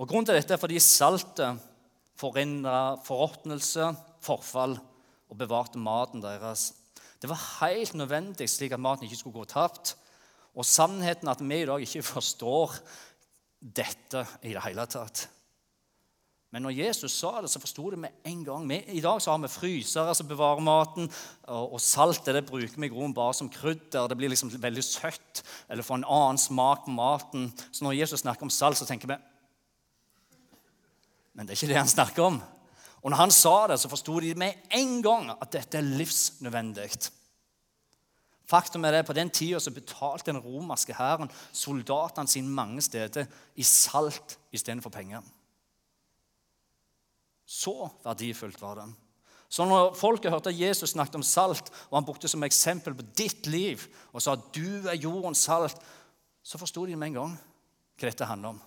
Og 0.01 0.09
Grunnen 0.09 0.31
til 0.31 0.41
dette 0.41 0.57
er 0.57 0.61
fordi 0.61 0.81
saltet 0.81 1.61
forhindra 2.17 2.97
forråtnelse, 3.05 3.91
forfall, 4.25 4.79
og 5.29 5.39
bevarte 5.41 5.81
maten 5.83 6.25
deres. 6.25 6.71
Det 7.21 7.29
var 7.29 7.45
helt 7.61 7.97
nødvendig 7.99 8.49
slik 8.49 8.73
at 8.73 8.81
maten 8.81 9.05
ikke 9.05 9.21
skulle 9.21 9.43
gå 9.43 9.49
tapt. 9.53 9.97
Og 10.57 10.65
sannheten 10.65 11.29
at 11.29 11.43
vi 11.45 11.63
i 11.63 11.69
dag 11.69 11.83
ikke 11.85 12.05
forstår 12.07 12.79
dette 13.61 14.25
i 14.43 14.55
det 14.55 14.63
hele 14.65 14.87
tatt. 14.89 15.27
Men 16.55 16.63
når 16.65 16.77
Jesus 16.79 17.13
sa 17.13 17.35
det, 17.43 17.51
så 17.53 17.61
forsto 17.61 17.91
det 17.93 17.99
med 18.01 18.15
en 18.25 18.45
gang. 18.47 18.63
Vi, 18.71 18.79
I 18.97 19.03
dag 19.05 19.19
så 19.21 19.33
har 19.35 19.41
vi 19.43 19.51
frysere 19.51 20.15
som 20.17 20.29
bevarer 20.31 20.63
maten, 20.65 21.11
og, 21.51 21.75
og 21.77 21.83
saltet 21.83 22.33
det 22.33 22.47
bruker 22.49 22.81
vi 22.81 22.89
i 22.89 22.93
grunnen 22.93 23.13
bare 23.17 23.35
som 23.37 23.51
krydder. 23.53 24.07
Det 24.09 24.17
blir 24.17 24.33
liksom 24.33 24.55
veldig 24.63 24.85
søtt 24.87 25.43
eller 25.69 25.85
får 25.85 26.01
en 26.01 26.09
annen 26.17 26.41
smak 26.41 26.87
på 26.87 26.95
maten. 26.97 27.51
Så 27.69 27.85
når 27.85 27.99
Jesus 27.99 28.23
snakker 28.25 28.47
om 28.47 28.55
salt, 28.55 28.79
så 28.79 28.89
tenker 28.89 29.11
vi 29.11 29.19
Men 31.37 31.45
det 31.45 31.53
er 31.53 31.61
ikke 31.61 31.75
det 31.75 31.83
han 31.83 31.93
snakker 31.93 32.31
om. 32.31 32.41
Og 33.03 33.13
når 33.13 33.21
han 33.21 33.35
sa 33.35 33.57
det, 33.69 33.77
så 33.83 33.91
forsto 33.93 34.17
de 34.25 34.33
med 34.39 34.71
en 34.75 34.97
gang 35.05 35.29
at 35.37 35.53
dette 35.53 35.77
er 35.77 35.85
livsnødvendig. 35.85 36.89
Faktum 38.47 38.85
er 38.85 38.95
det, 38.95 39.07
På 39.07 39.13
den 39.13 39.31
tida 39.31 39.59
betalte 39.71 40.31
den 40.31 40.39
romerske 40.39 40.95
hæren 40.95 41.31
soldatene 41.53 42.29
sine 42.29 42.49
mange 42.49 42.83
steder 42.83 43.27
i 43.57 43.63
salt 43.63 44.39
istedenfor 44.53 44.91
penger. 44.91 45.23
Så 47.47 47.89
verdifullt 48.05 48.61
var 48.63 48.75
det. 48.75 48.87
Så 49.49 49.65
når 49.65 49.95
folket 49.95 50.31
hørte 50.31 50.51
Jesus 50.51 50.91
snakket 50.91 51.15
om 51.15 51.23
salt, 51.23 51.71
og 51.91 51.99
han 51.99 52.07
brukte 52.07 52.29
som 52.29 52.43
eksempel 52.43 52.95
på 52.95 53.07
ditt 53.17 53.47
liv, 53.47 53.83
og 54.13 54.23
sa 54.23 54.35
at 54.35 54.49
du 54.55 54.89
er 54.89 54.99
jordens 54.99 55.45
salt, 55.47 55.79
så 56.43 56.59
forsto 56.59 56.87
de 56.87 56.97
med 56.97 57.13
en 57.13 57.21
gang 57.21 57.37
hva 57.97 58.09
dette 58.11 58.27
handler 58.29 58.55
om. 58.55 58.63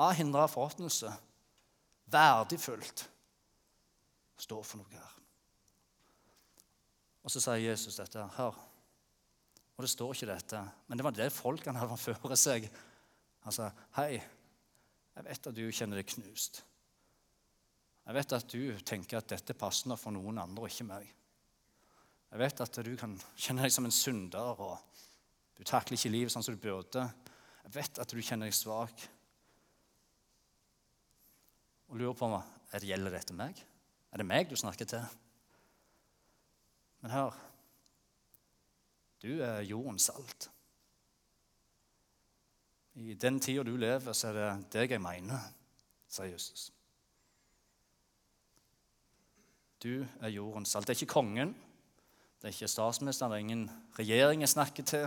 Av 0.00 0.12
hindre 0.16 0.46
forråtnelse. 0.48 1.12
Verdifullt. 2.12 3.06
Står 4.40 4.62
for 4.64 4.80
noe 4.80 4.92
her. 4.92 5.16
Og 7.24 7.32
så 7.32 7.42
sier 7.42 7.70
Jesus 7.70 7.98
dette. 8.00 8.24
Hør. 8.36 8.69
Og 9.80 9.86
det 9.86 9.94
står 9.94 10.10
ikke 10.12 10.26
dette, 10.28 10.58
men 10.90 10.98
det 10.98 11.04
var 11.06 11.14
det 11.16 11.30
folkene 11.32 11.80
hadde 11.80 11.96
før 11.96 12.34
seg. 12.36 12.66
Han 13.46 13.54
sa, 13.56 13.70
'Hei, 13.96 14.20
jeg 15.16 15.24
vet 15.24 15.46
at 15.46 15.56
du 15.56 15.70
kjenner 15.72 15.96
deg 15.96 16.10
knust.' 16.10 16.60
'Jeg 18.04 18.14
vet 18.14 18.32
at 18.32 18.52
du 18.52 18.78
tenker 18.84 19.16
at 19.16 19.28
dette 19.28 19.56
passer 19.56 19.96
for 19.96 20.12
noen 20.12 20.36
andre 20.36 20.62
og 20.62 20.68
ikke 20.68 20.84
meg.' 20.84 21.08
'Jeg 22.28 22.38
vet 22.38 22.60
at 22.60 22.84
du 22.84 22.96
kan 22.96 23.16
kjenne 23.36 23.62
deg 23.62 23.72
som 23.72 23.88
en 23.88 23.90
synder, 23.90 24.60
og 24.60 24.78
du 25.56 25.64
takler 25.64 25.96
ikke 25.96 26.12
livet 26.12 26.32
sånn 26.32 26.44
som 26.44 26.54
du 26.54 26.60
burde.' 26.60 27.08
'Jeg 27.64 27.74
vet 27.74 27.98
at 27.98 28.12
du 28.12 28.20
kjenner 28.20 28.52
deg 28.52 28.54
svak.' 28.54 29.08
Og 31.88 31.96
lurer 31.96 32.12
på 32.12 32.28
meg, 32.28 32.44
er 32.72 32.78
det 32.80 32.88
gjelder 32.88 33.10
dette 33.10 33.32
meg. 33.32 33.56
Er 34.12 34.18
det 34.18 34.26
meg 34.26 34.50
du 34.50 34.56
snakker 34.56 34.84
til? 34.84 35.08
Men 37.00 37.10
hør 37.10 37.49
Du 39.20 39.40
er 39.44 39.60
jordens 39.68 40.08
salt. 40.08 40.50
I 43.00 43.14
den 43.14 43.40
tida 43.40 43.62
du 43.64 43.76
lever, 43.76 44.12
så 44.12 44.30
er 44.30 44.36
det 44.36 44.50
deg 44.74 44.94
jeg 44.96 45.02
mener, 45.02 45.40
sier 46.10 46.32
Jesus. 46.32 46.70
Du 49.80 50.04
er 50.20 50.32
jordens 50.34 50.72
salt. 50.72 50.88
Det 50.88 50.94
er 50.94 51.02
ikke 51.02 51.14
kongen, 51.14 51.54
det 52.40 52.48
er 52.48 52.54
ikke 52.56 52.68
statsministeren, 52.68 53.32
det 53.32 53.38
er 53.38 53.46
ingen 53.46 53.66
regjering 53.98 54.44
jeg 54.44 54.52
snakker 54.52 54.88
til. 54.88 55.06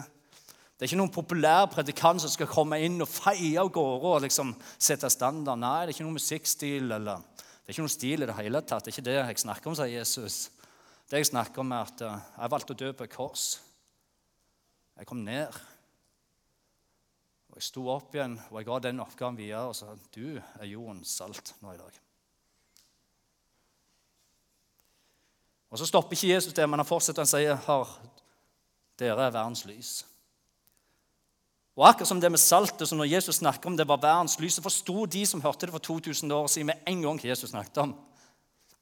Det 0.73 0.85
er 0.85 0.89
ikke 0.89 0.99
noen 0.99 1.13
populær 1.13 1.67
predikant 1.69 2.21
som 2.21 2.31
skal 2.33 2.49
komme 2.49 2.79
inn 2.81 3.01
og 3.01 3.09
feie 3.09 3.57
av 3.61 3.69
gårde 3.73 4.09
og 4.09 4.23
liksom 4.25 4.55
sette 4.77 5.09
standard. 5.13 5.61
Nei, 5.61 5.83
det 5.83 5.93
er 5.93 5.95
ikke 5.97 6.07
noen 6.07 6.17
musikkstil 6.17 6.91
eller 6.97 7.21
det 7.63 7.71
er 7.71 7.75
ikke 7.75 7.85
noen 7.85 7.93
stil 7.93 8.25
i 8.25 8.27
det 8.27 8.35
hele 8.35 8.61
tatt. 8.61 8.83
Det 8.83 8.91
er 8.91 8.95
ikke 8.97 9.05
det 9.07 9.13
jeg 9.15 9.43
snakker 9.45 9.71
om, 9.71 9.77
sier 9.79 9.93
Jesus. 9.93 10.49
Det 11.07 11.21
jeg 11.21 11.29
snakker 11.29 11.61
om, 11.63 11.71
er 11.71 11.85
at 11.87 12.01
eh, 12.03 12.25
jeg 12.41 12.51
valgte 12.51 12.75
å 12.75 12.79
dø 12.81 12.89
på 12.97 13.05
et 13.05 13.13
kors. 13.13 13.45
Jeg 14.97 15.09
kom 15.09 15.23
ned. 15.25 15.59
Og 17.49 17.59
Jeg 17.59 17.67
sto 17.67 17.83
opp 17.93 18.15
igjen 18.15 18.39
og 18.49 18.57
jeg 18.57 18.69
ga 18.69 18.79
den 18.81 19.03
oppgaven 19.03 19.37
videre 19.37 19.67
og 19.69 19.75
sa 19.77 19.93
du 20.15 20.39
er 20.39 20.69
jordens 20.69 21.13
salt 21.19 21.53
nå 21.61 21.73
i 21.73 21.81
dag. 21.81 21.99
Og 25.73 25.79
Så 25.79 25.89
stopper 25.89 26.13
ikke 26.13 26.33
Jesus 26.35 26.53
det, 26.53 26.65
men 26.69 26.79
han 26.79 26.85
fortsetter 26.85 27.25
og 27.25 27.29
sier 27.29 27.55
har 27.67 27.93
dere 29.01 29.25
er 29.25 29.33
verdens 29.33 29.63
lys. 29.65 30.03
Og 31.73 31.87
akkurat 31.87 32.07
som 32.07 32.19
det 32.21 32.29
med 32.29 32.41
saltet, 32.41 32.85
så 32.85 32.95
når 32.95 33.09
Jesus 33.09 33.39
snakker 33.41 33.71
om 33.71 33.77
det 33.77 33.87
var 33.89 34.01
verdens 34.01 34.37
lys, 34.39 34.59
så 34.59 34.61
forsto 34.61 35.07
de 35.09 35.23
som 35.25 35.41
hørte 35.41 35.65
det 35.65 35.73
for 35.73 35.81
2000 35.81 36.31
år 36.31 36.47
siden, 36.47 36.69
med 36.69 36.85
en 36.85 37.01
gang 37.01 37.17
hva 37.17 37.31
Jesus 37.31 37.49
snakket 37.49 37.79
om. 37.81 37.95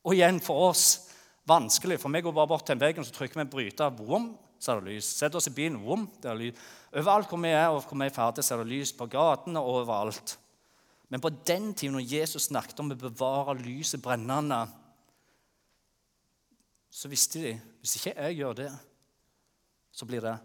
Og 0.04 0.18
igjen 0.18 0.42
for 0.44 0.68
oss 0.68 1.08
vanskelig, 1.48 2.00
for 2.02 2.12
vi 2.12 2.22
går 2.22 2.36
bare 2.36 2.52
bort 2.52 2.66
til 2.68 2.76
en 2.76 2.84
vegg 2.84 3.00
og 3.00 3.08
så 3.08 3.16
trykker 3.16 3.40
vi 3.40 3.46
en 3.46 3.54
bryter. 3.54 3.96
Vom, 3.96 4.34
så 4.62 4.76
er 4.76 4.82
det 4.82 4.94
lys. 4.94 5.08
Setter 5.18 5.40
oss 5.40 5.50
i 5.50 5.56
bilen. 5.56 5.80
Vom, 5.82 6.06
det 6.22 6.30
er 6.30 6.38
lys. 6.38 6.62
Overalt 6.92 7.32
hvor 7.32 7.42
vi 7.42 7.50
er, 7.50 7.72
og 7.72 7.82
hvor 7.82 7.98
vi 7.98 8.06
er 8.06 8.14
ferdig, 8.14 8.44
så 8.46 8.56
er 8.56 8.62
det 8.62 8.74
lys 8.76 8.94
på 8.94 9.08
gatene 9.10 9.62
og 9.64 9.82
overalt. 9.82 10.36
Men 11.12 11.24
på 11.24 11.32
den 11.48 11.72
tiden 11.74 11.98
når 11.98 12.08
Jesus 12.08 12.48
snakket 12.50 12.80
om 12.84 12.94
å 12.94 13.00
bevare 13.00 13.58
lyset 13.60 14.04
brennende, 14.04 14.62
så 16.92 17.10
visste 17.12 17.42
de 17.42 17.54
hvis 17.82 17.98
ikke 17.98 18.14
jeg 18.14 18.38
gjør 18.42 18.58
det, 18.62 18.70
så 19.92 20.08
blir 20.08 20.24
det 20.24 20.38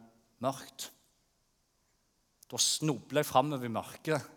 mørkt. 0.42 0.88
Da 2.46 2.58
snubler 2.62 3.20
jeg 3.20 3.28
framover 3.28 3.66
i 3.66 3.74
mørket. 3.74 4.32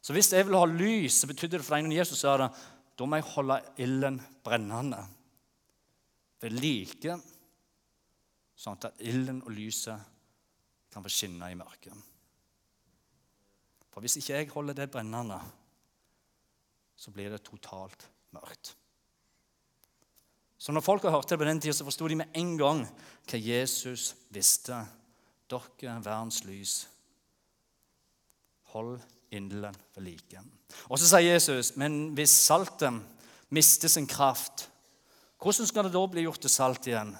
Så 0.00 0.14
hvis 0.16 0.32
jeg 0.32 0.46
vil 0.48 0.58
ha 0.58 0.66
lys, 0.70 1.20
så 1.20 1.28
betydde 1.28 1.58
det 1.58 1.64
for 1.66 1.76
deg 1.76 1.86
når 1.86 2.00
Jesus 2.00 2.24
sa 2.24 2.36
det, 2.40 2.50
da 2.96 3.06
må 3.06 3.18
jeg 3.20 3.28
holde 3.34 3.60
ilden 3.84 4.18
brennende 4.44 5.02
ved 6.40 6.56
like, 6.60 7.16
sånn 8.66 8.78
at 8.82 8.98
ilden 9.06 9.44
og 9.44 9.54
lyset 9.54 10.14
kan 10.90 11.04
få 11.04 11.12
skinne 11.12 11.52
i 11.52 11.58
mørket. 11.58 11.94
For 13.92 14.02
hvis 14.02 14.18
ikke 14.18 14.34
jeg 14.40 14.50
holder 14.50 14.76
det 14.80 14.90
brennende, 14.90 15.38
så 16.96 17.12
blir 17.14 17.30
det 17.30 17.44
totalt 17.46 18.08
mørkt. 18.34 18.74
Så 20.58 20.72
når 20.72 20.82
folk 20.82 21.04
hørte 21.04 21.34
det 21.34 21.38
på 21.38 21.46
den 21.46 21.60
tida, 21.60 21.74
så 21.76 21.86
forsto 21.86 22.08
de 22.08 22.18
med 22.18 22.34
en 22.34 22.56
gang 22.58 22.82
hva 23.28 23.38
Jesus 23.38 24.14
visste. 24.34 24.80
Dere 25.46 25.92
er 25.92 26.02
verdens 26.02 26.40
lys. 26.48 26.78
Hold 28.72 28.96
indelen 29.30 29.76
ved 29.94 30.08
like. 30.08 30.42
Og 30.90 30.98
så 30.98 31.06
sier 31.06 31.36
Jesus, 31.36 31.76
men 31.78 32.16
hvis 32.16 32.34
saltet 32.48 32.98
mister 33.54 33.92
sin 33.92 34.08
kraft, 34.10 34.66
hvordan 35.38 35.68
skal 35.68 35.86
det 35.86 35.94
da 35.94 36.02
bli 36.10 36.24
gjort 36.24 36.42
til 36.42 36.50
salt 36.50 36.88
igjen? 36.88 37.14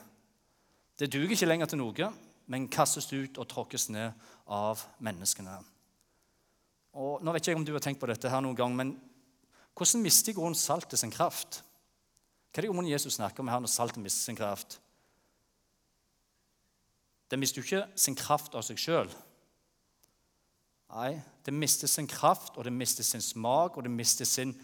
Det 0.96 1.10
duger 1.12 1.34
ikke 1.36 1.48
lenger 1.48 1.68
til 1.68 1.80
noe, 1.80 2.10
men 2.48 2.68
kastes 2.72 3.08
ut 3.12 3.36
og 3.36 3.48
tråkkes 3.50 3.90
ned 3.92 4.14
av 4.46 4.80
menneskene. 5.04 5.58
Og 6.96 7.20
nå 7.20 7.34
vet 7.34 7.44
ikke 7.44 7.52
jeg 7.52 7.60
om 7.60 7.66
du 7.68 7.74
har 7.74 7.84
tenkt 7.84 8.00
på 8.00 8.08
dette 8.08 8.30
her 8.32 8.40
noen 8.44 8.56
gang, 8.56 8.72
men 8.76 8.94
hvordan 9.76 10.04
mister 10.06 10.32
i 10.32 10.36
grunnen 10.36 10.56
saltet 10.56 10.96
sin 11.00 11.12
kraft? 11.12 11.60
Hva 12.48 12.62
er 12.62 12.64
det 12.64 12.72
om 12.72 12.88
Jesus 12.88 13.18
snakker 13.18 13.44
om 13.44 13.50
her 13.52 13.60
når 13.60 13.68
saltet 13.68 14.00
mister 14.00 14.30
sin 14.30 14.38
kraft? 14.38 14.78
Det 17.28 17.36
mister 17.36 17.60
jo 17.60 17.66
ikke 17.66 17.98
sin 17.98 18.16
kraft 18.16 18.54
av 18.56 18.64
seg 18.64 18.80
sjøl. 18.80 19.10
Nei, 20.94 21.18
det 21.44 21.52
mister 21.52 21.90
sin 21.90 22.08
kraft, 22.08 22.54
og 22.56 22.64
det 22.64 22.72
mister 22.72 23.04
sin 23.04 23.20
smak, 23.20 23.76
og 23.76 23.84
det 23.84 23.92
mister 23.92 24.24
sin, 24.24 24.54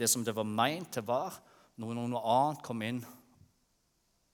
det 0.00 0.08
som 0.10 0.24
det 0.24 0.34
var 0.34 0.48
meint 0.48 0.90
til 0.96 1.04
var, 1.06 1.36
når 1.78 2.00
noe 2.00 2.24
annet 2.24 2.64
kom 2.66 2.82
inn 2.82 3.04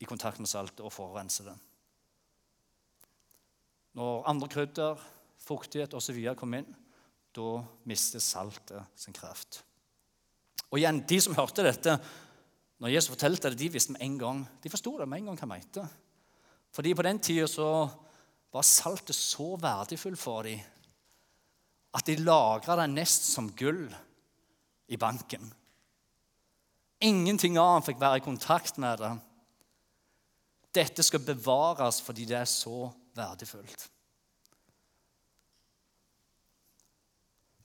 i 0.05 0.09
kontakt 0.09 0.41
med 0.43 0.51
saltet 0.51 0.85
og 0.85 0.93
forurenser 0.93 1.51
det. 1.51 1.57
Når 3.99 4.25
andre 4.31 4.49
krydder, 4.51 5.03
fuktighet 5.45 5.95
osv. 5.95 6.19
kom 6.39 6.57
inn, 6.59 6.69
da 7.35 7.49
mister 7.89 8.23
saltet 8.23 8.99
sin 8.99 9.17
kraft. 9.17 9.63
Og 10.71 10.79
igjen, 10.81 11.05
De 11.07 11.21
som 11.21 11.37
hørte 11.37 11.67
dette, 11.67 11.99
når 12.83 12.91
Jesus 12.91 13.13
fortalte 13.15 13.51
det, 13.51 13.59
de 13.59 13.73
visste 13.75 13.95
med 13.95 14.03
en 14.03 14.17
gang, 14.19 14.41
de 14.63 14.71
forsto 14.71 14.97
det 14.99 15.07
med 15.09 15.23
en 15.23 15.31
gang 15.31 15.39
hva 15.39 15.47
han 15.47 15.55
mente. 15.55 15.85
Fordi 16.75 16.95
på 16.95 17.05
den 17.07 17.21
tida 17.23 17.47
så 17.51 17.69
var 18.55 18.67
saltet 18.67 19.17
så 19.17 19.55
verdifullt 19.61 20.19
for 20.19 20.47
dem 20.47 20.63
at 21.95 22.07
de 22.09 22.17
lagra 22.27 22.75
det 22.81 22.89
nest 22.91 23.29
som 23.31 23.53
gull 23.55 23.87
i 24.91 24.99
banken. 24.99 25.47
Ingenting 27.05 27.59
annet 27.61 27.87
fikk 27.87 28.01
være 28.03 28.19
i 28.19 28.25
kontakt 28.25 28.79
med 28.83 28.99
det. 28.99 29.13
Dette 30.75 31.05
skal 31.07 31.23
bevares 31.23 32.01
fordi 32.03 32.27
det 32.29 32.41
er 32.41 32.51
så 32.51 32.89
verdifullt. 33.15 33.89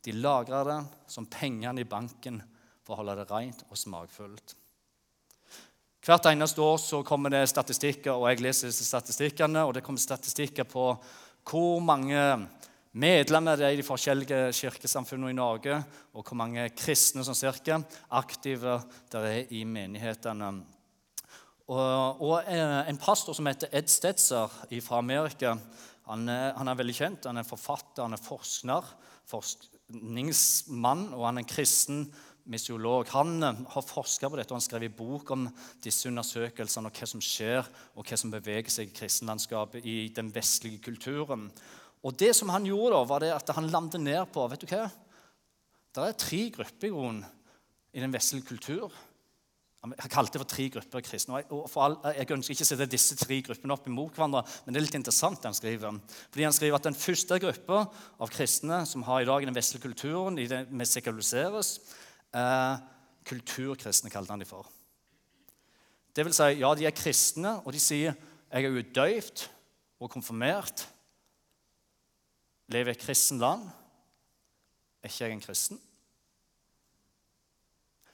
De 0.06 0.13
lagrer 0.16 0.70
det 0.70 0.80
som 1.12 1.28
pengene 1.28 1.82
i 1.82 1.89
banken 1.89 2.39
for 2.86 2.96
å 2.96 3.01
holde 3.01 3.18
det 3.20 3.28
rent 3.32 3.66
og 3.68 3.78
smakfullt. 3.78 4.56
Hvert 6.06 6.30
eneste 6.32 6.63
år 6.63 6.78
så 6.80 7.01
kommer 7.04 7.34
det 7.34 7.44
statistikker, 7.51 8.16
og 8.16 8.30
jeg 8.30 8.39
leser 8.42 8.72
disse 8.72 8.88
statistikkene. 8.88 9.66
og 9.68 9.74
Det 9.75 9.84
kommer 9.84 10.00
statistikker 10.00 10.63
på 10.70 10.86
hvor 11.50 11.84
mange 11.84 12.22
medlemmer 12.98 13.60
det 13.60 13.68
er 13.68 13.75
i 13.75 13.82
de 13.82 13.86
forskjellige 13.86 14.54
kirkesamfunnene 14.56 15.34
i 15.34 15.38
Norge, 15.38 15.82
og 16.16 16.24
hvor 16.24 16.39
mange 16.39 16.70
kristne 16.72 17.25
som 17.28 17.38
cirka 17.38 17.82
aktive 18.16 18.80
det 19.12 19.22
er 19.28 19.54
i 19.54 19.66
menighetene. 19.68 20.54
Og, 21.69 22.21
og, 22.21 22.43
eh, 22.49 22.89
En 22.89 22.97
pastor 22.97 23.35
som 23.38 23.45
heter 23.45 23.69
Ed 23.71 23.89
Stetzer 23.91 24.49
fra 24.81 24.97
Amerika, 24.97 25.55
han 26.09 26.29
er, 26.29 26.55
han 26.57 26.67
er, 26.67 26.77
veldig 26.79 26.95
kjent. 26.97 27.27
Han 27.29 27.38
er 27.38 27.45
forfatter, 27.45 28.01
han 28.01 28.17
er 28.17 28.23
forsker, 28.23 28.88
forskningsmann, 29.29 31.11
og 31.13 31.27
han 31.27 31.38
er 31.38 31.43
en 31.43 31.49
kristen 31.51 32.07
misiolog. 32.49 33.05
Han 33.13 33.43
eh, 33.43 33.59
har 33.75 33.85
forska 33.85 34.29
på 34.29 34.39
dette 34.39 34.49
og 34.49 34.57
han 34.57 34.65
skrev 34.65 34.88
i 34.88 34.93
bok 34.93 35.29
om 35.35 35.45
disse 35.83 36.09
undersøkelsene 36.09 36.89
og 36.89 36.97
hva 36.97 37.09
som 37.11 37.21
skjer, 37.21 37.69
og 37.93 38.07
hva 38.07 38.17
som 38.17 38.33
beveger 38.33 38.73
seg 38.73 38.89
i 38.89 38.95
kristenlandskapet 38.97 39.85
i 39.85 39.99
den 40.15 40.33
vestlige 40.33 40.81
kulturen. 40.89 41.51
Og 42.01 42.17
det 42.17 42.31
som 42.33 42.49
han 42.49 42.65
gjorde, 42.65 42.95
da, 42.95 43.03
var 43.05 43.21
det 43.21 43.35
at 43.35 43.53
han 43.53 43.69
landet 43.69 44.01
ned 44.01 44.25
på 44.33 44.47
vet 44.49 44.65
du 44.65 44.73
hva? 44.73 44.88
Det 45.93 46.01
er 46.05 46.17
tre 46.17 46.41
grupper 46.55 46.89
i 47.93 48.01
den 48.01 48.13
vestlige 48.13 48.47
kultur. 48.49 48.89
Han 49.79 50.12
kalte 50.12 50.36
det 50.36 50.41
for 50.41 50.51
tre 50.51 50.65
grupper 50.74 51.03
kristne. 51.07 51.39
og 51.55 51.71
all, 51.79 51.95
Jeg 52.17 52.31
ønsker 52.36 52.51
ikke 52.51 52.65
å 52.65 52.67
sette 52.67 52.88
disse 52.91 53.15
tre 53.15 53.38
gruppene 53.48 53.75
opp 53.77 53.86
imot 53.88 54.17
hverandre, 54.17 54.41
men 54.65 54.75
det 54.75 54.81
er 54.81 54.83
litt 54.83 54.98
interessant 55.00 55.45
han 55.48 55.55
skriver. 55.55 56.01
Fordi 56.33 56.43
han 56.43 56.55
skriver 56.55 56.75
at 56.75 56.83
Den 56.89 57.00
første 57.00 57.39
gruppa 57.39 57.86
av 58.19 58.33
kristne 58.33 58.81
som 58.86 59.05
har 59.07 59.21
i 59.21 59.29
dag 59.29 59.45
den 59.48 59.55
vestlige 59.55 59.88
kulturen, 59.88 60.38
i 60.38 60.50
det 60.51 60.65
vi 60.67 60.83
sekulariseres, 60.86 61.79
eh, 62.33 62.75
kulturkristne, 63.24 64.12
kalte 64.12 64.36
han 64.36 64.43
de 64.43 64.45
for. 64.50 64.67
Det 66.13 66.25
vil 66.25 66.33
si, 66.33 66.59
ja, 66.59 66.75
de 66.75 66.86
er 66.86 66.91
kristne, 66.91 67.62
og 67.63 67.71
de 67.71 67.79
sier 67.79 68.15
'jeg 68.51 68.65
er 68.65 68.83
udøyvd 68.83 69.48
og 70.01 70.12
konfirmert', 70.12 70.88
lever 72.67 72.88
i 72.88 72.91
et 72.91 73.00
kristen 73.00 73.39
land. 73.39 73.69
Er 75.03 75.07
ikke 75.07 75.24
jeg 75.25 75.31
en 75.31 75.41
kristen? 75.41 75.79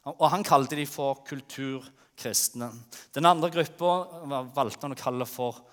Og 0.05 0.27
han 0.29 0.45
kalte 0.45 0.77
de 0.77 0.85
for 0.85 1.23
kulturkristne. 1.25 2.69
Den 3.15 3.25
andre 3.25 3.49
gruppa 3.53 3.95
valgte 4.53 4.85
han 4.85 4.93
å 4.93 4.99
kalle 4.99 5.25
for 5.29 5.63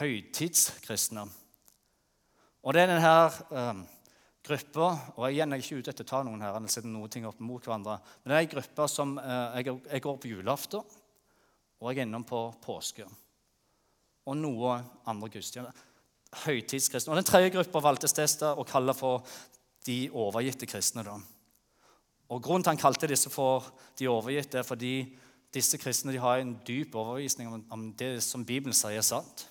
høytidskristne. 0.00 1.24
Og 2.62 2.76
det 2.76 2.82
er 2.84 2.92
denne 2.92 3.14
eh, 3.58 3.80
gruppa 4.46 4.90
og 5.16 5.24
igjen, 5.30 5.54
Jeg 5.54 5.58
er 5.58 5.64
ikke 5.64 5.80
ute 5.80 5.94
etter 5.94 6.06
å 6.06 6.10
ta 6.12 6.20
noen 6.26 6.44
her, 6.44 6.54
eller 6.56 6.70
sette 6.70 6.90
noen 6.90 7.10
ting 7.10 7.26
opp 7.26 7.40
mot 7.42 7.64
hverandre, 7.64 7.98
men 8.22 8.30
det 8.30 8.36
er 8.36 8.44
en 8.44 8.52
gruppe 8.54 8.88
som 8.90 9.16
eh, 9.18 9.58
jeg, 9.58 9.78
jeg, 9.88 10.04
går 10.04 10.20
på 10.22 10.30
julaften, 10.30 11.00
og 11.80 11.90
jeg 11.90 12.02
er 12.02 12.06
innom 12.06 12.28
på 12.28 12.44
påske. 12.62 13.08
Og 14.28 14.38
noe 14.38 14.76
andre 15.10 15.32
gudstjenester. 15.32 15.88
Høytidskristne. 16.44 17.12
Og 17.12 17.18
Den 17.18 17.26
tredje 17.28 17.50
gruppa 17.56 17.82
valgte 17.84 18.08
Stesta 18.08 18.54
å 18.56 18.64
kalle 18.64 18.94
for 18.96 19.26
de 19.84 20.06
overgitte 20.14 20.68
kristne. 20.70 21.02
da. 21.04 21.18
Og 22.32 22.40
Grunnen 22.40 22.64
til 22.64 22.72
han 22.72 22.80
kalte 22.80 23.10
disse 23.10 23.30
for 23.30 23.66
de 23.98 24.08
overgitte, 24.08 24.58
er 24.58 24.64
fordi 24.64 24.94
disse 25.52 25.76
kristne 25.78 26.14
har 26.20 26.40
en 26.40 26.54
dyp 26.66 26.94
overbevisning 26.96 27.50
om, 27.70 27.90
det 27.98 28.22
som 28.24 28.44
Bibelen 28.46 28.76
sier 28.76 29.02
er 29.02 29.04
sant. 29.04 29.48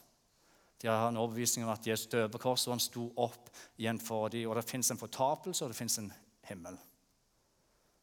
De 0.82 0.90
har 0.90 1.12
en 1.12 1.20
overbevisning 1.22 1.68
om 1.68 1.74
at 1.76 1.86
Jesus 1.86 2.10
døde 2.10 2.32
på 2.34 2.42
korset, 2.42 2.72
og 2.72 2.74
han 2.74 2.82
sto 2.82 3.04
opp 3.22 3.52
igjen 3.78 4.00
for 4.02 4.32
dem. 4.34 4.48
Og 4.50 4.58
det 4.58 4.66
fins 4.70 4.90
en 4.90 4.98
fortapelse, 4.98 5.62
og 5.62 5.70
det 5.70 5.78
fins 5.78 6.00
en 6.02 6.10
himmel. 6.50 6.80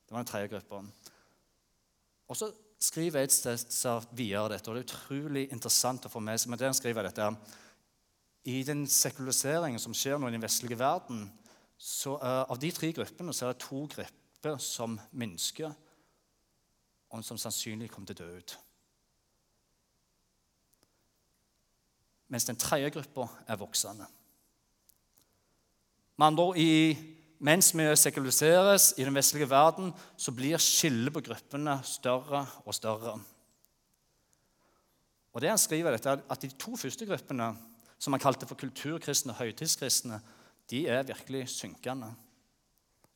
Det 0.06 0.14
var 0.14 0.22
den 0.22 0.30
tredje 0.30 0.52
gruppa. 0.52 0.84
Og 2.28 2.38
så 2.38 2.52
skriver 2.78 3.26
et 3.26 3.34
sted 3.34 4.06
videre 4.14 4.52
dette, 4.52 4.70
og 4.70 4.78
det 4.78 4.84
er 4.84 4.92
utrolig 4.92 5.48
interessant 5.50 6.06
å 6.06 6.12
få 6.12 6.22
med 6.22 6.38
seg. 6.38 6.52
Men 6.52 6.62
det 6.62 6.70
han 6.70 6.78
skriver 6.78 7.08
dette, 7.08 7.32
I 8.46 8.62
den 8.62 8.86
sekulariseringen 8.86 9.82
som 9.82 9.96
skjer 9.96 10.22
nå 10.22 10.30
i 10.30 10.36
den 10.36 10.46
vestlige 10.46 10.78
verden, 10.78 11.26
så 11.78 12.14
uh, 12.22 12.44
av 12.46 12.58
de 12.62 12.70
tre 12.74 12.92
gruppene 12.94 13.34
så 13.34 13.48
er 13.48 13.56
det 13.56 13.64
to 13.66 13.82
grupper 13.90 14.14
som 14.62 15.00
menneske, 15.12 15.72
og 17.10 17.24
som 17.24 17.38
sannsynlig 17.40 17.90
kommer 17.90 18.12
til 18.12 18.22
å 18.22 18.26
dø 18.28 18.38
ut. 18.38 18.58
mens 22.28 22.44
den 22.44 22.58
tredje 22.60 22.90
gruppa 22.92 23.28
er 23.48 23.60
voksende. 23.60 24.06
Med 26.18 26.26
andre 26.26 26.44
ord, 26.50 27.04
mens 27.38 27.70
vi 27.76 27.86
sekuliseres 27.96 28.92
i 28.98 29.06
den 29.06 29.14
vestlige 29.14 29.50
verden, 29.50 29.92
så 30.16 30.34
blir 30.34 30.58
skillet 30.60 31.14
på 31.14 31.22
gruppene 31.28 31.78
større 31.86 32.44
og 32.64 32.74
større. 32.74 33.14
Og 35.32 35.40
det 35.40 35.52
han 35.52 35.60
skriver 35.60 35.94
dette, 35.94 36.10
er 36.10 36.24
at 36.28 36.42
De 36.42 36.50
to 36.58 36.76
første 36.76 37.06
gruppene, 37.06 37.54
som 37.98 38.12
han 38.12 38.20
kalte 38.20 38.46
for 38.46 38.58
kulturkristne 38.58 39.32
og 39.32 39.38
høytidskristne, 39.38 40.20
de 40.70 40.86
er 40.88 41.06
virkelig 41.06 41.48
synkende 41.48 42.12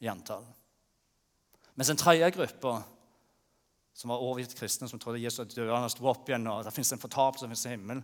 i 0.00 0.06
antall. 0.06 0.46
Mens 1.74 1.88
den 1.88 2.00
tredje 2.00 2.30
gruppa, 2.35 2.82
som 3.94 4.12
var 4.12 4.24
overgitt 4.24 4.54
kristne, 4.56 4.88
som 4.88 5.00
trodde 5.00 5.22
Jesus 5.22 5.54
døde 5.54 5.72
og 5.72 5.90
sto 5.92 6.06
opp 6.08 6.28
igjen, 6.28 6.46
og 6.48 6.64
det 6.64 6.74
fins 6.74 6.92
en 6.94 7.00
fortapelse, 7.02 7.46
det 7.46 7.54
fins 7.54 7.66
en 7.68 7.74
himmel, 7.76 8.02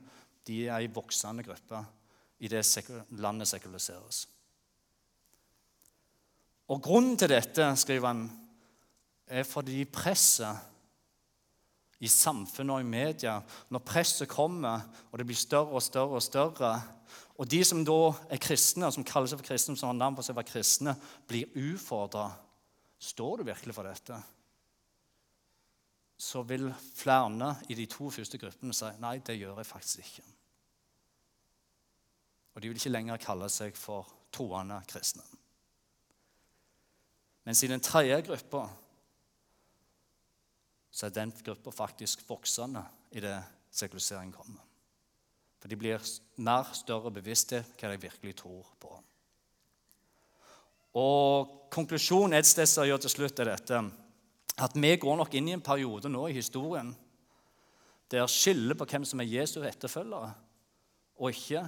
de 0.49 0.65
er 0.69 0.85
i 0.85 0.91
voksende 0.93 1.45
gruppe 1.45 1.83
i 2.39 2.49
det 2.49 2.65
landet 3.19 3.49
sekuliseres. 3.49 4.27
Og 6.69 6.83
Grunnen 6.85 7.17
til 7.17 7.33
dette 7.33 7.71
skriver 7.81 8.11
han, 8.11 8.27
er 9.29 9.45
fordi 9.45 9.85
presset 9.93 10.57
i 12.01 12.09
samfunnet 12.09 12.75
og 12.77 12.81
i 12.81 12.87
media 12.89 13.35
Når 13.69 13.83
presset 13.85 14.29
kommer, 14.31 14.87
og 15.11 15.19
det 15.19 15.27
blir 15.27 15.37
større 15.37 15.75
og 15.75 15.83
større 15.83 16.17
og 16.17 16.23
større 16.23 16.71
Og 17.37 17.51
de 17.51 17.65
som 17.65 17.85
da 17.85 18.13
er 18.31 18.41
kristne, 18.41 18.87
og 18.87 18.95
som 18.95 19.05
kaller 19.05 19.29
seg 19.29 19.41
for 19.41 19.47
kristne, 19.47 19.77
som 19.77 19.91
har 19.91 19.99
navn 19.99 20.17
på 20.17 20.25
seg 20.25 20.35
å 20.35 20.39
være 20.41 20.53
kristne, 20.53 20.95
blir 21.29 21.51
utfordra 21.55 22.31
Står 22.99 23.39
du 23.39 23.47
virkelig 23.47 23.75
for 23.75 23.87
dette? 23.87 24.19
Så 26.19 26.43
vil 26.43 26.67
flere 26.95 27.55
i 27.71 27.77
de 27.79 27.87
to 27.87 28.11
første 28.11 28.41
gruppene 28.43 28.75
si 28.75 28.91
nei, 28.99 29.19
det 29.23 29.39
gjør 29.39 29.61
jeg 29.61 29.71
faktisk 29.71 30.03
ikke. 30.03 30.27
Og 32.55 32.63
de 32.63 32.71
vil 32.71 32.81
ikke 32.81 32.91
lenger 32.91 33.23
kalle 33.23 33.47
seg 33.55 33.77
for 33.79 34.09
troende 34.35 34.81
kristne. 34.91 35.23
Mens 37.47 37.63
i 37.63 37.71
den 37.71 37.81
tredje 37.81 38.19
gruppa 38.27 38.67
så 40.91 41.07
er 41.07 41.15
den 41.15 41.31
gruppa 41.45 41.71
faktisk 41.71 42.25
voksende 42.29 42.83
i 43.15 43.23
det 43.23 43.37
sekulariseringen 43.71 44.35
kommer. 44.35 44.65
For 45.59 45.71
de 45.71 45.79
blir 45.79 46.03
mer 46.43 46.75
større 46.75 47.13
bevissthet 47.15 47.79
hva 47.79 47.93
de 47.93 48.03
virkelig 48.03 48.35
tror 48.43 48.67
på. 48.83 48.91
Og 50.99 51.55
Konklusjonen 51.73 52.45
som 52.45 52.87
gjør 52.89 53.03
til 53.05 53.13
slutt 53.13 53.41
er 53.43 53.53
dette 53.53 53.83
at 54.59 54.75
vi 54.75 54.97
går 54.99 55.19
nok 55.21 55.35
inn 55.39 55.51
i 55.51 55.55
en 55.55 55.63
periode 55.63 56.11
nå 56.11 56.25
i 56.29 56.37
historien 56.39 56.91
der 58.11 58.27
skillet 58.27 58.79
på 58.79 58.87
hvem 58.89 59.05
som 59.05 59.21
er 59.21 59.29
Jesu 59.29 59.61
etterfølgere, 59.69 60.31
og 61.21 61.35
ikke 61.35 61.61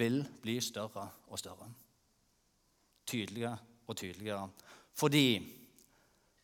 vil 0.00 0.22
bli 0.42 0.56
større 0.64 1.04
og 1.28 1.38
større. 1.38 1.68
Tydeligere 3.06 3.58
og 3.86 3.96
tydeligere. 3.96 4.48
Fordi 4.96 5.26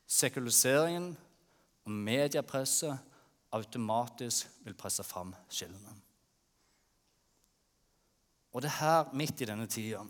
sekulariseringen 0.06 1.16
og 1.86 1.90
mediepresset 1.90 2.98
automatisk 3.56 4.50
vil 4.66 4.76
presse 4.76 5.02
fram 5.02 5.32
skillene. 5.48 5.96
Og 8.52 8.62
det 8.62 8.68
er 8.68 8.80
her, 8.82 9.12
midt 9.14 9.40
i 9.40 9.48
denne 9.48 9.66
tida, 9.70 10.02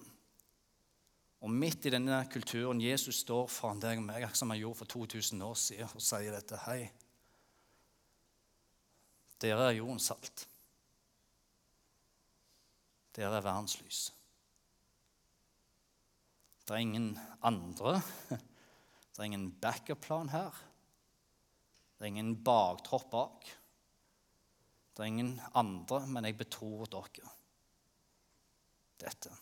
og 1.41 1.53
midt 1.53 1.87
i 1.89 1.93
denne 1.95 2.21
kulturen 2.33 2.83
Jesus 2.85 3.23
står 3.25 3.47
foran 3.49 3.81
deg 3.81 4.01
og 4.03 4.07
meg, 4.11 4.27
som 4.37 4.53
han 4.53 4.61
gjorde 4.61 4.83
for 4.83 4.93
2000 4.93 5.45
år 5.47 5.57
siden, 5.57 5.93
og 5.97 6.05
sier 6.05 6.35
dette 6.37 6.59
Hei, 6.67 6.85
dere 9.41 9.71
er 9.71 9.79
jordens 9.79 10.11
salt. 10.11 10.45
Dere 13.17 13.39
er 13.39 13.45
verdens 13.45 13.79
lys. 13.81 14.03
Det 16.67 16.77
er 16.77 16.85
ingen 16.85 17.15
andre. 17.43 17.97
Det 19.11 19.25
er 19.25 19.27
ingen 19.27 19.49
backup-plan 19.61 20.31
her. 20.33 20.55
Det 21.97 22.07
er 22.07 22.13
ingen 22.13 22.37
baktropp 22.45 23.11
bak. 23.13 23.49
Det 24.95 25.03
er 25.03 25.11
ingen 25.11 25.35
andre, 25.57 26.05
men 26.07 26.29
jeg 26.29 26.39
betror 26.39 26.87
dere 26.93 27.33
dette. 29.01 29.33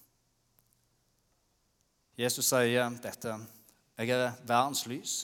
Jesus 2.18 2.48
sier 2.50 2.96
dette. 2.98 3.35
Jeg 3.98 4.11
er 4.11 4.33
verdens 4.46 4.85
lys. 4.90 5.20